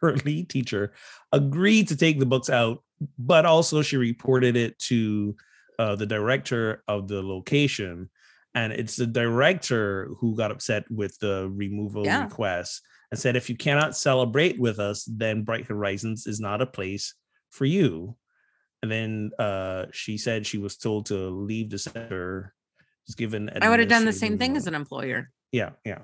her 0.06 0.16
lead 0.26 0.50
teacher 0.50 0.94
agreed 1.32 1.88
to 1.90 1.96
take 1.96 2.20
the 2.20 2.26
books 2.26 2.50
out, 2.50 2.84
but 3.18 3.46
also 3.46 3.82
she 3.82 3.98
reported 3.98 4.56
it 4.56 4.78
to 4.80 5.36
uh, 5.80 5.96
the 5.96 6.06
director 6.06 6.84
of 6.88 7.08
the 7.08 7.22
location. 7.22 8.10
And 8.54 8.72
it's 8.72 8.96
the 8.96 9.08
director 9.08 10.10
who 10.20 10.36
got 10.36 10.52
upset 10.52 10.86
with 10.90 11.18
the 11.20 11.50
removal 11.54 12.06
Yeah. 12.06 12.24
request 12.24 12.82
and 13.12 13.20
said, 13.20 13.36
if 13.36 13.50
you 13.50 13.58
cannot 13.58 13.98
celebrate 13.98 14.58
with 14.60 14.80
us, 14.80 15.04
then 15.06 15.44
Bright 15.44 15.66
Horizons 15.66 16.26
is 16.26 16.40
not 16.40 16.62
a 16.62 16.66
place 16.66 17.14
for 17.52 17.66
you. 17.66 18.16
And 18.82 18.92
then 18.92 19.32
uh, 19.40 19.86
she 19.92 20.18
said 20.18 20.46
she 20.46 20.58
was 20.58 20.78
told 20.78 21.08
to 21.08 21.30
leave 21.30 21.70
the 21.70 21.80
center. 21.80 22.54
Was 23.08 23.16
given. 23.16 23.52
i 23.62 23.70
would 23.70 23.80
have 23.80 23.90
done 23.90 24.06
the 24.06 24.14
same 24.14 24.38
thing 24.38 24.58
as 24.58 24.66
an 24.68 24.74
employer 24.74 25.30
Yeah, 25.52 25.72
yeah. 25.86 26.00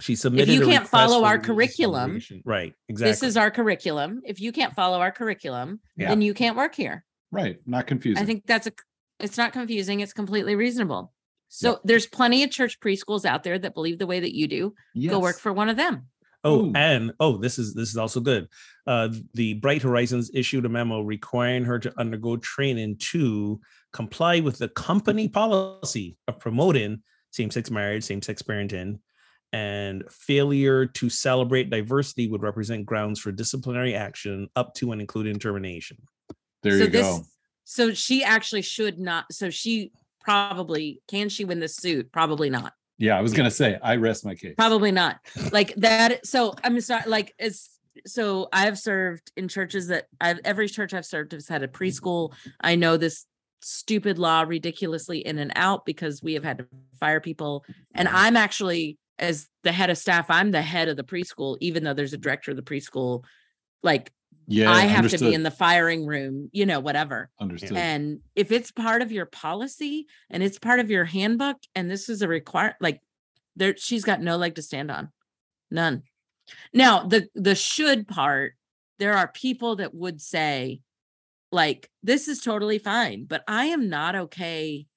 She 0.00 0.14
submitted. 0.14 0.48
If 0.48 0.54
you 0.54 0.62
a 0.62 0.66
can't 0.66 0.88
follow 0.88 1.24
our 1.24 1.38
curriculum, 1.38 2.20
right? 2.44 2.72
Exactly. 2.88 3.10
this 3.10 3.22
is 3.22 3.36
our 3.36 3.50
curriculum 3.50 4.22
if 4.24 4.40
you 4.40 4.52
can't 4.52 4.74
follow 4.74 5.00
our 5.00 5.10
curriculum 5.10 5.80
Yeah. 5.96 6.10
then 6.10 6.22
you 6.22 6.34
can't 6.34 6.56
work 6.56 6.74
here 6.74 7.04
Right. 7.30 7.58
Not 7.66 7.86
confusing. 7.86 8.22
I 8.22 8.26
think 8.26 8.44
that's 8.46 8.66
a 8.66 8.72
it's 9.20 9.36
not 9.36 9.52
confusing, 9.52 10.00
it's 10.00 10.12
completely 10.12 10.54
reasonable. 10.54 11.12
So 11.48 11.80
there's 11.82 12.06
plenty 12.06 12.44
of 12.44 12.50
church 12.50 12.78
preschools 12.78 13.24
out 13.24 13.42
there 13.42 13.58
that 13.58 13.74
believe 13.74 13.98
the 13.98 14.06
way 14.06 14.20
that 14.20 14.34
you 14.34 14.46
do. 14.46 14.74
Go 15.08 15.18
work 15.18 15.38
for 15.38 15.52
one 15.52 15.68
of 15.68 15.76
them. 15.76 16.06
Oh, 16.44 16.66
Ooh. 16.66 16.72
and 16.76 17.12
oh, 17.18 17.36
this 17.36 17.58
is 17.58 17.74
this 17.74 17.88
is 17.88 17.96
also 17.96 18.20
good. 18.20 18.48
Uh, 18.86 19.08
the 19.34 19.54
Bright 19.54 19.82
Horizons 19.82 20.30
issued 20.32 20.66
a 20.66 20.68
memo 20.68 21.00
requiring 21.00 21.64
her 21.64 21.78
to 21.80 21.92
undergo 21.98 22.36
training 22.36 22.96
to 23.10 23.60
comply 23.92 24.40
with 24.40 24.58
the 24.58 24.68
company 24.68 25.28
policy 25.28 26.16
of 26.28 26.38
promoting 26.38 27.02
same-sex 27.32 27.70
marriage, 27.70 28.04
same-sex 28.04 28.40
parenting, 28.42 29.00
and 29.52 30.04
failure 30.10 30.86
to 30.86 31.08
celebrate 31.08 31.70
diversity 31.70 32.28
would 32.28 32.42
represent 32.42 32.84
grounds 32.84 33.18
for 33.18 33.32
disciplinary 33.32 33.94
action 33.94 34.48
up 34.56 34.74
to 34.74 34.92
and 34.92 35.00
including 35.00 35.38
termination. 35.38 35.96
There 36.62 36.78
so 36.78 36.84
you 36.84 36.90
go. 36.90 37.20
so 37.64 37.94
she 37.94 38.22
actually 38.22 38.62
should 38.62 38.98
not 38.98 39.32
so 39.32 39.50
she 39.50 39.92
probably 40.20 41.00
can 41.08 41.28
she 41.28 41.44
win 41.44 41.60
the 41.60 41.68
suit? 41.68 42.12
Probably 42.12 42.50
not. 42.50 42.72
Yeah, 42.98 43.16
I 43.16 43.22
was 43.22 43.32
gonna 43.32 43.50
say 43.50 43.78
I 43.82 43.96
rest 43.96 44.24
my 44.24 44.34
case. 44.34 44.54
Probably 44.56 44.92
not. 44.92 45.18
Like 45.52 45.74
that. 45.76 46.26
So 46.26 46.54
I'm 46.64 46.80
sorry. 46.80 47.04
Like 47.06 47.34
it's 47.38 47.78
so 48.06 48.48
I've 48.52 48.78
served 48.78 49.32
in 49.36 49.48
churches 49.48 49.88
that 49.88 50.06
I've 50.20 50.40
every 50.44 50.68
church 50.68 50.92
I've 50.92 51.06
served 51.06 51.32
has 51.32 51.48
had 51.48 51.62
a 51.62 51.68
preschool. 51.68 52.32
I 52.60 52.74
know 52.74 52.96
this 52.96 53.24
stupid 53.60 54.18
law 54.18 54.42
ridiculously 54.42 55.18
in 55.18 55.38
and 55.38 55.52
out 55.56 55.84
because 55.84 56.22
we 56.22 56.34
have 56.34 56.44
had 56.44 56.58
to 56.58 56.66
fire 57.00 57.20
people. 57.20 57.64
And 57.94 58.08
mm-hmm. 58.08 58.16
I'm 58.16 58.36
actually 58.36 58.98
as 59.18 59.48
the 59.64 59.72
head 59.72 59.90
of 59.90 59.98
staff, 59.98 60.26
I'm 60.30 60.50
the 60.50 60.62
head 60.62 60.88
of 60.88 60.96
the 60.96 61.04
preschool, 61.04 61.56
even 61.60 61.84
though 61.84 61.94
there's 61.94 62.12
a 62.12 62.18
director 62.18 62.50
of 62.50 62.56
the 62.56 62.62
preschool. 62.62 63.24
Like 63.82 64.12
Yeah, 64.46 64.70
I 64.70 64.82
have 64.82 65.08
to 65.10 65.18
be 65.18 65.34
in 65.34 65.42
the 65.42 65.50
firing 65.50 66.06
room, 66.06 66.50
you 66.52 66.66
know, 66.66 66.80
whatever. 66.80 67.30
understood. 67.40 67.76
And 67.76 68.20
if 68.34 68.50
it's 68.50 68.72
part 68.72 69.02
of 69.02 69.12
your 69.12 69.26
policy 69.26 70.06
and 70.30 70.42
it's 70.42 70.58
part 70.58 70.80
of 70.80 70.90
your 70.90 71.04
handbook, 71.04 71.58
and 71.74 71.90
this 71.90 72.08
is 72.08 72.22
a 72.22 72.28
require 72.28 72.74
like 72.80 73.00
there, 73.56 73.76
she's 73.76 74.04
got 74.04 74.20
no 74.20 74.36
leg 74.36 74.56
to 74.56 74.62
stand 74.62 74.90
on. 74.90 75.10
None. 75.70 76.02
Now, 76.72 77.04
the 77.04 77.28
the 77.34 77.54
should 77.54 78.08
part, 78.08 78.54
there 78.98 79.16
are 79.16 79.28
people 79.28 79.76
that 79.76 79.94
would 79.94 80.20
say, 80.20 80.80
like, 81.52 81.88
this 82.02 82.26
is 82.26 82.40
totally 82.40 82.78
fine, 82.78 83.26
but 83.26 83.44
I 83.46 83.66
am 83.66 83.88
not 83.88 84.16
okay. 84.16 84.87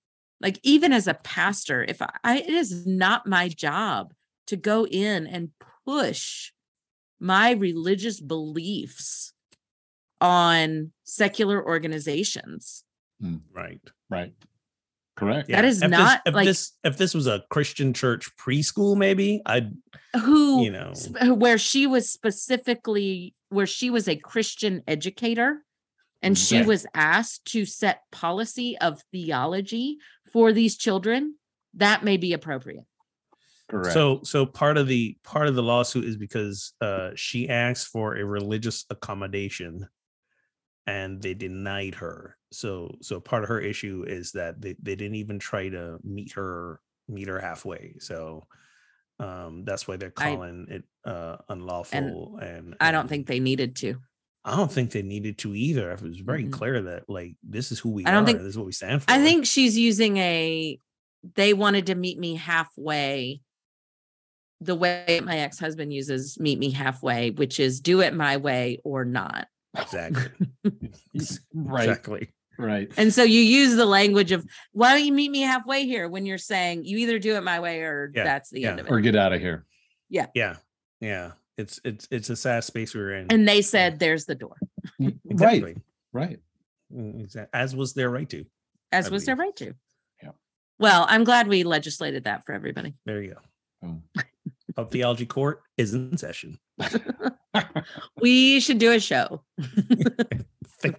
Like, 0.42 0.60
even 0.64 0.92
as 0.92 1.08
a 1.08 1.14
pastor, 1.14 1.86
if 1.88 2.02
I, 2.02 2.10
I 2.24 2.38
it 2.40 2.50
is 2.50 2.86
not 2.86 3.28
my 3.28 3.48
job 3.48 4.14
to 4.48 4.56
go 4.56 4.86
in 4.88 5.28
and 5.28 5.50
push 5.86 6.52
my 7.20 7.52
religious 7.52 8.20
beliefs 8.20 9.34
on 10.20 10.92
secular 11.04 11.64
organizations. 11.66 12.84
Hmm. 13.20 13.38
Right. 13.54 13.82
right. 14.10 14.34
Correct. 15.16 15.50
That 15.50 15.66
is 15.66 15.84
if 15.84 15.92
not, 15.92 16.22
this, 16.26 16.30
if 16.30 16.34
like- 16.34 16.46
this 16.48 16.72
if 16.84 16.98
this 16.98 17.14
was 17.14 17.28
a 17.28 17.44
Christian 17.50 17.94
church 17.94 18.30
preschool, 18.38 18.98
maybe 18.98 19.42
I'd 19.46 19.76
Who 20.16 20.64
you 20.64 20.72
know 20.72 20.94
where 21.36 21.58
she 21.60 21.86
was 21.86 22.10
specifically 22.12 23.36
where 23.50 23.68
she 23.68 23.90
was 23.92 24.08
a 24.08 24.16
Christian 24.16 24.82
educator 24.88 25.64
and 26.24 26.38
she 26.38 26.58
Right. 26.58 26.66
was 26.68 26.88
asked 26.96 27.46
to 27.52 27.66
set 27.66 28.02
policy 28.12 28.78
of 28.80 29.04
theology 29.12 29.98
for 30.32 30.54
these 30.54 30.78
children, 30.78 31.36
that 31.76 32.04
may 32.04 32.18
be 32.18 32.34
appropriate. 32.34 32.86
Correct. 33.70 33.94
So 33.94 34.20
so 34.24 34.46
part 34.46 34.78
of 34.78 34.88
the 34.88 35.18
part 35.24 35.48
of 35.48 35.56
the 35.56 35.64
lawsuit 35.64 36.04
is 36.06 36.18
because 36.18 36.74
uh 36.82 37.12
she 37.16 37.48
asked 37.48 37.88
for 37.88 38.18
a 38.18 38.26
religious 38.26 38.86
accommodation 38.90 39.88
and 40.88 41.22
they 41.22 41.34
denied 41.34 41.96
her. 41.96 42.38
So 42.52 42.98
so 43.02 43.20
part 43.22 43.44
of 43.44 43.50
her 43.50 43.62
issue 43.62 44.04
is 44.06 44.34
that 44.34 44.60
they, 44.62 44.76
they 44.82 44.96
didn't 44.96 45.16
even 45.16 45.40
try 45.40 45.70
to 45.70 46.00
meet 46.04 46.34
her 46.34 46.82
meet 47.08 47.30
her 47.30 47.40
halfway. 47.40 47.96
So 48.00 48.46
um 49.20 49.64
that's 49.64 49.88
why 49.88 49.96
they're 49.96 50.14
I- 50.18 50.34
calling 50.36 50.68
it 50.70 50.84
uh 51.06 51.38
unlawful 51.48 52.40
and, 52.42 52.76
I 52.80 52.92
don't 52.92 53.08
think 53.08 53.28
they 53.28 53.40
needed 53.40 53.78
to. 53.78 53.96
I 54.44 54.56
don't 54.56 54.72
think 54.72 54.92
they 54.92 55.02
needed 55.04 55.38
to 55.40 55.54
either. 55.56 55.92
If 55.92 56.02
it 56.02 56.08
was 56.08 56.20
very 56.20 56.46
Mhm. 56.46 56.52
clear 56.52 56.82
that 56.84 57.10
like 57.10 57.36
this 57.44 57.72
is 57.72 57.80
who 57.80 57.90
we 57.90 58.06
I 58.06 58.12
don't 58.12 58.24
are. 58.24 58.26
think- 58.26 58.40
this 58.40 58.48
is 58.48 58.58
what 58.58 58.66
we 58.66 58.72
stand 58.72 59.04
for. 59.04 59.12
I 59.12 59.20
think 59.20 59.46
she's 59.46 59.78
using 59.78 60.18
a 60.18 60.80
they 61.36 61.54
wanted 61.54 61.86
to 61.88 61.96
meet 61.96 62.18
me 62.18 62.36
halfway 62.36 63.42
the 64.60 64.74
way 64.76 65.20
my 65.24 65.38
ex-husband 65.40 65.92
uses 65.94 66.40
meet 66.40 66.58
me 66.60 66.72
halfway, 66.72 67.30
which 67.32 67.60
is 67.60 67.80
do 67.80 68.02
it 68.02 68.14
my 68.14 68.38
way 68.38 68.80
or 68.84 69.06
not. 69.06 69.48
exactly. 69.78 70.24
Right. 71.54 71.88
Exactly. 71.90 72.30
Right. 72.58 72.92
And 72.98 73.14
so 73.14 73.24
you 73.24 73.40
use 73.42 73.76
the 73.76 73.86
language 73.86 74.32
of 74.32 74.46
why 74.72 74.96
don't 74.96 75.06
you 75.06 75.14
meet 75.14 75.30
me 75.32 75.42
halfway 75.42 75.86
here 75.86 76.08
when 76.10 76.26
you're 76.26 76.38
saying 76.38 76.86
you 76.86 76.98
either 76.98 77.20
do 77.20 77.36
it 77.36 77.42
my 77.44 77.60
way 77.60 77.82
or 77.82 78.12
Yeah, 78.14 78.24
that's 78.24 78.50
the 78.50 78.66
end 78.66 78.80
of 78.80 78.88
it. 78.88 78.92
Or 78.92 79.00
get 79.00 79.16
out 79.16 79.34
of 79.34 79.40
here. 79.42 79.66
Yeah. 80.10 80.28
Yeah. 80.36 80.58
Yeah. 81.00 81.32
It's 81.62 81.80
it's 81.84 82.08
it's 82.12 82.30
a 82.30 82.36
sad 82.36 82.64
space 82.64 82.94
we 82.96 83.02
were 83.02 83.14
in. 83.16 83.28
and 83.30 83.48
they 83.48 83.62
said 83.62 84.00
there's 84.00 84.26
the 84.26 84.36
door, 84.36 84.56
Right. 85.00 85.64
Mm, 85.64 85.82
right. 86.14 86.40
Exactly. 86.94 87.42
Mm, 87.42 87.48
as 87.54 87.76
was 87.76 87.94
their 87.94 88.10
right 88.10 88.30
to. 88.30 88.46
as 88.92 89.08
I 89.08 89.10
was 89.12 89.26
their 89.26 89.36
right 89.36 89.56
to. 89.58 89.74
Yeah. 90.24 90.32
Well, 90.80 91.06
I'm 91.08 91.24
glad 91.24 91.48
we 91.48 91.64
legislated 91.64 92.24
that 92.24 92.46
for 92.46 92.54
everybody. 92.54 92.96
There 93.06 93.22
you 93.22 93.36
go. 93.36 93.40
Oh. 94.18 94.22
Pub 94.76 94.90
Theology 94.92 95.26
Court 95.26 95.62
is 95.78 95.94
in 95.94 96.18
session. 96.18 96.58
We 98.22 98.62
should 98.62 98.78
do 98.78 98.94
a 98.94 99.00
show 99.00 99.44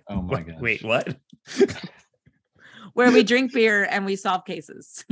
Oh 0.08 0.22
my 0.22 0.42
god! 0.42 0.60
Wait, 0.60 0.82
what? 0.82 1.16
where 2.92 3.10
we 3.10 3.22
drink 3.22 3.52
beer 3.52 3.84
and 3.90 4.04
we 4.04 4.16
solve 4.16 4.44
cases. 4.44 5.04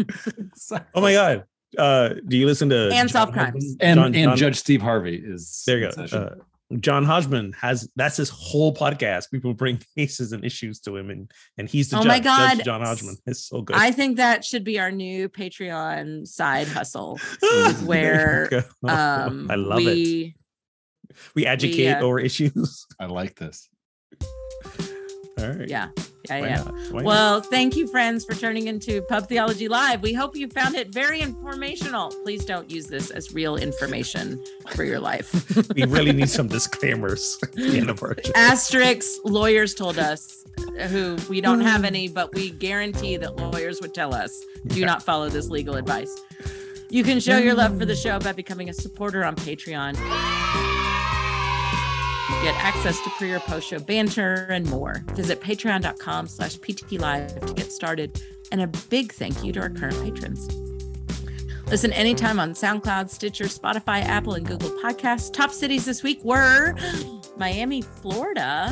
Oh 0.94 1.00
my 1.00 1.12
god. 1.12 1.44
Uh 1.78 2.10
do 2.26 2.36
you 2.36 2.46
listen 2.46 2.68
to 2.70 2.90
And 2.92 3.08
John 3.08 3.08
solve 3.08 3.32
crimes. 3.32 3.76
And 3.80 3.98
John- 3.98 4.14
and 4.14 4.24
John- 4.30 4.36
Judge 4.36 4.56
Steve 4.56 4.82
Harvey 4.82 5.16
is 5.16 5.62
There 5.66 5.78
you 5.78 5.90
go. 5.92 6.02
Uh, 6.16 6.34
John 6.78 7.04
Hodgman 7.04 7.52
has 7.60 7.88
that's 7.96 8.16
his 8.16 8.28
whole 8.30 8.72
podcast. 8.72 9.30
People 9.32 9.54
bring 9.54 9.80
cases 9.96 10.30
and 10.32 10.44
issues 10.44 10.78
to 10.82 10.96
him, 10.96 11.10
and 11.10 11.28
and 11.58 11.68
he's 11.68 11.90
the 11.90 11.96
Oh 11.96 12.02
judge. 12.02 12.06
my 12.08 12.20
Judge 12.20 12.24
God. 12.58 12.64
John 12.64 12.80
Hodgman 12.82 13.16
is 13.26 13.44
so 13.44 13.60
good. 13.62 13.74
I 13.76 13.90
think 13.90 14.18
that 14.18 14.44
should 14.44 14.62
be 14.62 14.78
our 14.78 14.92
new 14.92 15.28
Patreon 15.28 16.28
side 16.28 16.68
hustle. 16.68 17.18
Where. 17.84 18.48
Um, 18.86 19.50
I 19.50 19.56
love 19.56 19.80
it. 19.80 19.84
we, 19.84 20.36
We 21.34 21.44
educate 21.44 21.94
uh, 21.94 22.02
over 22.02 22.20
issues. 22.20 22.86
I 23.00 23.06
like 23.06 23.34
this. 23.34 23.68
All 25.38 25.48
right. 25.48 25.68
Yeah, 25.68 25.88
yeah, 26.30 26.40
Why 26.40 26.46
yeah. 26.48 26.56
not? 26.56 26.74
Not? 26.92 27.04
Well, 27.04 27.40
thank 27.40 27.76
you, 27.76 27.86
friends, 27.86 28.24
for 28.24 28.34
turning 28.34 28.66
into 28.66 29.02
Pub 29.02 29.28
Theology 29.28 29.68
Live. 29.68 30.02
We 30.02 30.12
hope 30.12 30.36
you 30.36 30.48
found 30.48 30.74
it 30.74 30.88
very 30.88 31.20
informational. 31.20 32.10
Please 32.22 32.44
don't 32.44 32.70
use 32.70 32.86
this 32.86 33.10
as 33.10 33.32
real 33.32 33.56
information 33.56 34.42
for 34.70 34.84
your 34.84 35.00
life. 35.00 35.32
we 35.74 35.84
really 35.84 36.12
need 36.12 36.30
some 36.30 36.48
disclaimers. 36.48 37.38
at 37.42 37.52
the 37.52 37.78
end 37.78 37.90
of 37.90 38.02
our 38.02 38.16
show. 38.24 38.32
Asterisks, 38.34 39.18
lawyers 39.24 39.74
told 39.74 39.98
us, 39.98 40.44
uh, 40.78 40.88
who 40.88 41.16
we 41.28 41.40
don't 41.40 41.60
have 41.60 41.84
any, 41.84 42.08
but 42.08 42.34
we 42.34 42.50
guarantee 42.50 43.16
that 43.16 43.36
lawyers 43.36 43.80
would 43.80 43.94
tell 43.94 44.14
us 44.14 44.44
do 44.66 44.84
not 44.84 45.02
follow 45.02 45.28
this 45.28 45.48
legal 45.48 45.76
advice. 45.76 46.22
You 46.90 47.04
can 47.04 47.20
show 47.20 47.38
your 47.38 47.54
love 47.54 47.78
for 47.78 47.86
the 47.86 47.96
show 47.96 48.18
by 48.18 48.32
becoming 48.32 48.68
a 48.68 48.74
supporter 48.74 49.24
on 49.24 49.36
Patreon. 49.36 50.39
Get 52.42 52.54
access 52.56 52.98
to 53.02 53.10
pre 53.10 53.32
or 53.32 53.40
post 53.40 53.68
show 53.68 53.78
banter 53.78 54.46
and 54.48 54.64
more. 54.70 55.04
Visit 55.14 55.40
patreon.com 55.42 56.26
slash 56.26 56.56
ptlive 56.58 57.46
to 57.46 57.52
get 57.52 57.70
started. 57.70 58.22
And 58.50 58.62
a 58.62 58.66
big 58.66 59.12
thank 59.12 59.44
you 59.44 59.52
to 59.52 59.60
our 59.60 59.68
current 59.68 60.02
patrons. 60.02 60.48
Listen 61.66 61.92
anytime 61.92 62.40
on 62.40 62.54
SoundCloud, 62.54 63.10
Stitcher, 63.10 63.44
Spotify, 63.44 64.02
Apple, 64.02 64.34
and 64.34 64.46
Google 64.46 64.70
Podcasts. 64.70 65.32
Top 65.32 65.52
cities 65.52 65.84
this 65.84 66.02
week 66.02 66.24
were 66.24 66.74
Miami, 67.36 67.82
Florida, 67.82 68.68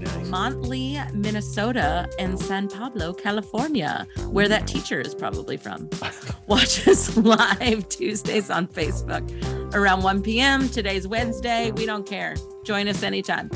Nice. 0.00 0.28
Montley, 0.28 0.98
Minnesota, 1.12 2.08
and 2.18 2.38
San 2.38 2.68
Pablo, 2.68 3.12
California, 3.12 4.06
where 4.30 4.48
that 4.48 4.66
teacher 4.66 5.00
is 5.00 5.14
probably 5.14 5.56
from. 5.56 5.88
Watch 6.46 6.86
us 6.86 7.16
live 7.16 7.88
Tuesdays 7.88 8.50
on 8.50 8.66
Facebook 8.68 9.28
around 9.74 10.02
1 10.02 10.22
p.m. 10.22 10.68
Today's 10.68 11.06
Wednesday. 11.06 11.70
We 11.72 11.86
don't 11.86 12.06
care. 12.06 12.36
Join 12.64 12.88
us 12.88 13.02
anytime. 13.02 13.50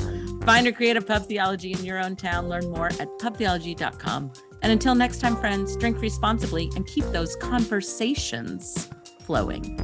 Find 0.45 0.67
or 0.67 0.71
create 0.71 0.97
a 0.97 1.01
pub 1.01 1.25
theology 1.27 1.71
in 1.71 1.83
your 1.85 1.99
own 2.03 2.15
town. 2.15 2.49
Learn 2.49 2.69
more 2.69 2.87
at 2.87 3.07
pubtheology.com. 3.19 4.31
And 4.61 4.71
until 4.71 4.95
next 4.95 5.19
time, 5.19 5.35
friends, 5.35 5.75
drink 5.77 6.01
responsibly 6.01 6.69
and 6.75 6.85
keep 6.87 7.05
those 7.05 7.35
conversations 7.37 8.89
flowing. 9.21 9.79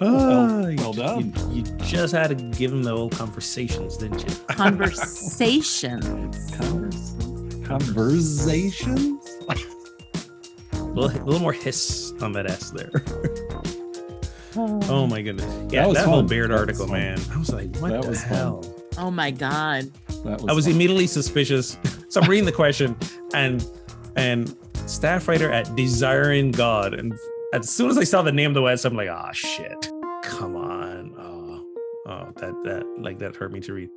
Ah, 0.00 0.60
well 0.62 0.72
you- 0.72 0.92
done. 0.94 1.32
You, 1.50 1.56
you 1.56 1.62
just 1.78 2.14
had 2.14 2.28
to 2.28 2.34
give 2.56 2.72
him 2.72 2.82
the 2.82 2.90
old 2.92 3.12
conversations, 3.12 3.96
didn't 3.96 4.20
you? 4.28 4.34
Conversations. 4.54 6.50
Convers- 6.56 7.14
conversations? 7.66 9.28
A 10.72 10.78
little, 10.82 11.10
a 11.22 11.24
little 11.24 11.40
more 11.40 11.52
hiss 11.52 12.12
on 12.22 12.32
that 12.32 12.46
S 12.50 12.70
there. 12.70 12.90
Oh 14.56 15.06
my 15.06 15.20
goodness. 15.22 15.44
Yeah, 15.72 15.86
That 15.86 15.94
that, 15.94 16.04
whole 16.06 16.18
fun. 16.20 16.26
Beard 16.26 16.50
That 16.50 16.58
article, 16.58 16.88
man. 16.88 17.18
I 17.32 17.38
was 17.38 17.50
like, 17.52 17.76
what 17.76 17.90
That 17.92 18.02
the 18.02 18.08
was 18.08 18.20
fun. 18.22 18.28
hell? 18.34 18.74
Oh 18.96 19.10
my 19.10 19.30
God. 19.30 19.84
That 20.24 20.44
I 20.48 20.52
was 20.52 20.64
fun. 20.64 20.74
immediately 20.74 21.06
suspicious. 21.06 21.76
So 22.10 22.22
I'm 22.22 22.30
reading 22.30 22.46
the 22.46 22.52
question 22.52 22.96
and 23.34 23.62
and 24.16 24.56
staff 24.86 25.28
writer 25.28 25.50
at 25.52 25.76
Desiring 25.76 26.52
God. 26.52 26.94
And 26.94 27.12
as 27.52 27.70
soon 27.70 27.90
as 27.90 27.98
I 27.98 28.04
saw 28.04 28.22
the 28.22 28.32
name 28.32 28.50
of 28.50 28.54
the 28.54 28.60
website, 28.60 28.90
I'm 28.90 28.96
like, 28.96 29.08
oh 29.08 29.32
shit. 29.32 29.90
Come 30.22 30.56
on. 30.56 31.14
Oh, 31.18 31.64
oh, 32.06 32.32
that 32.36 32.54
that 32.64 32.84
like 32.98 33.18
that 33.20 33.36
hurt 33.36 33.52
me 33.52 33.60
to 33.60 33.72
read. 33.72 33.90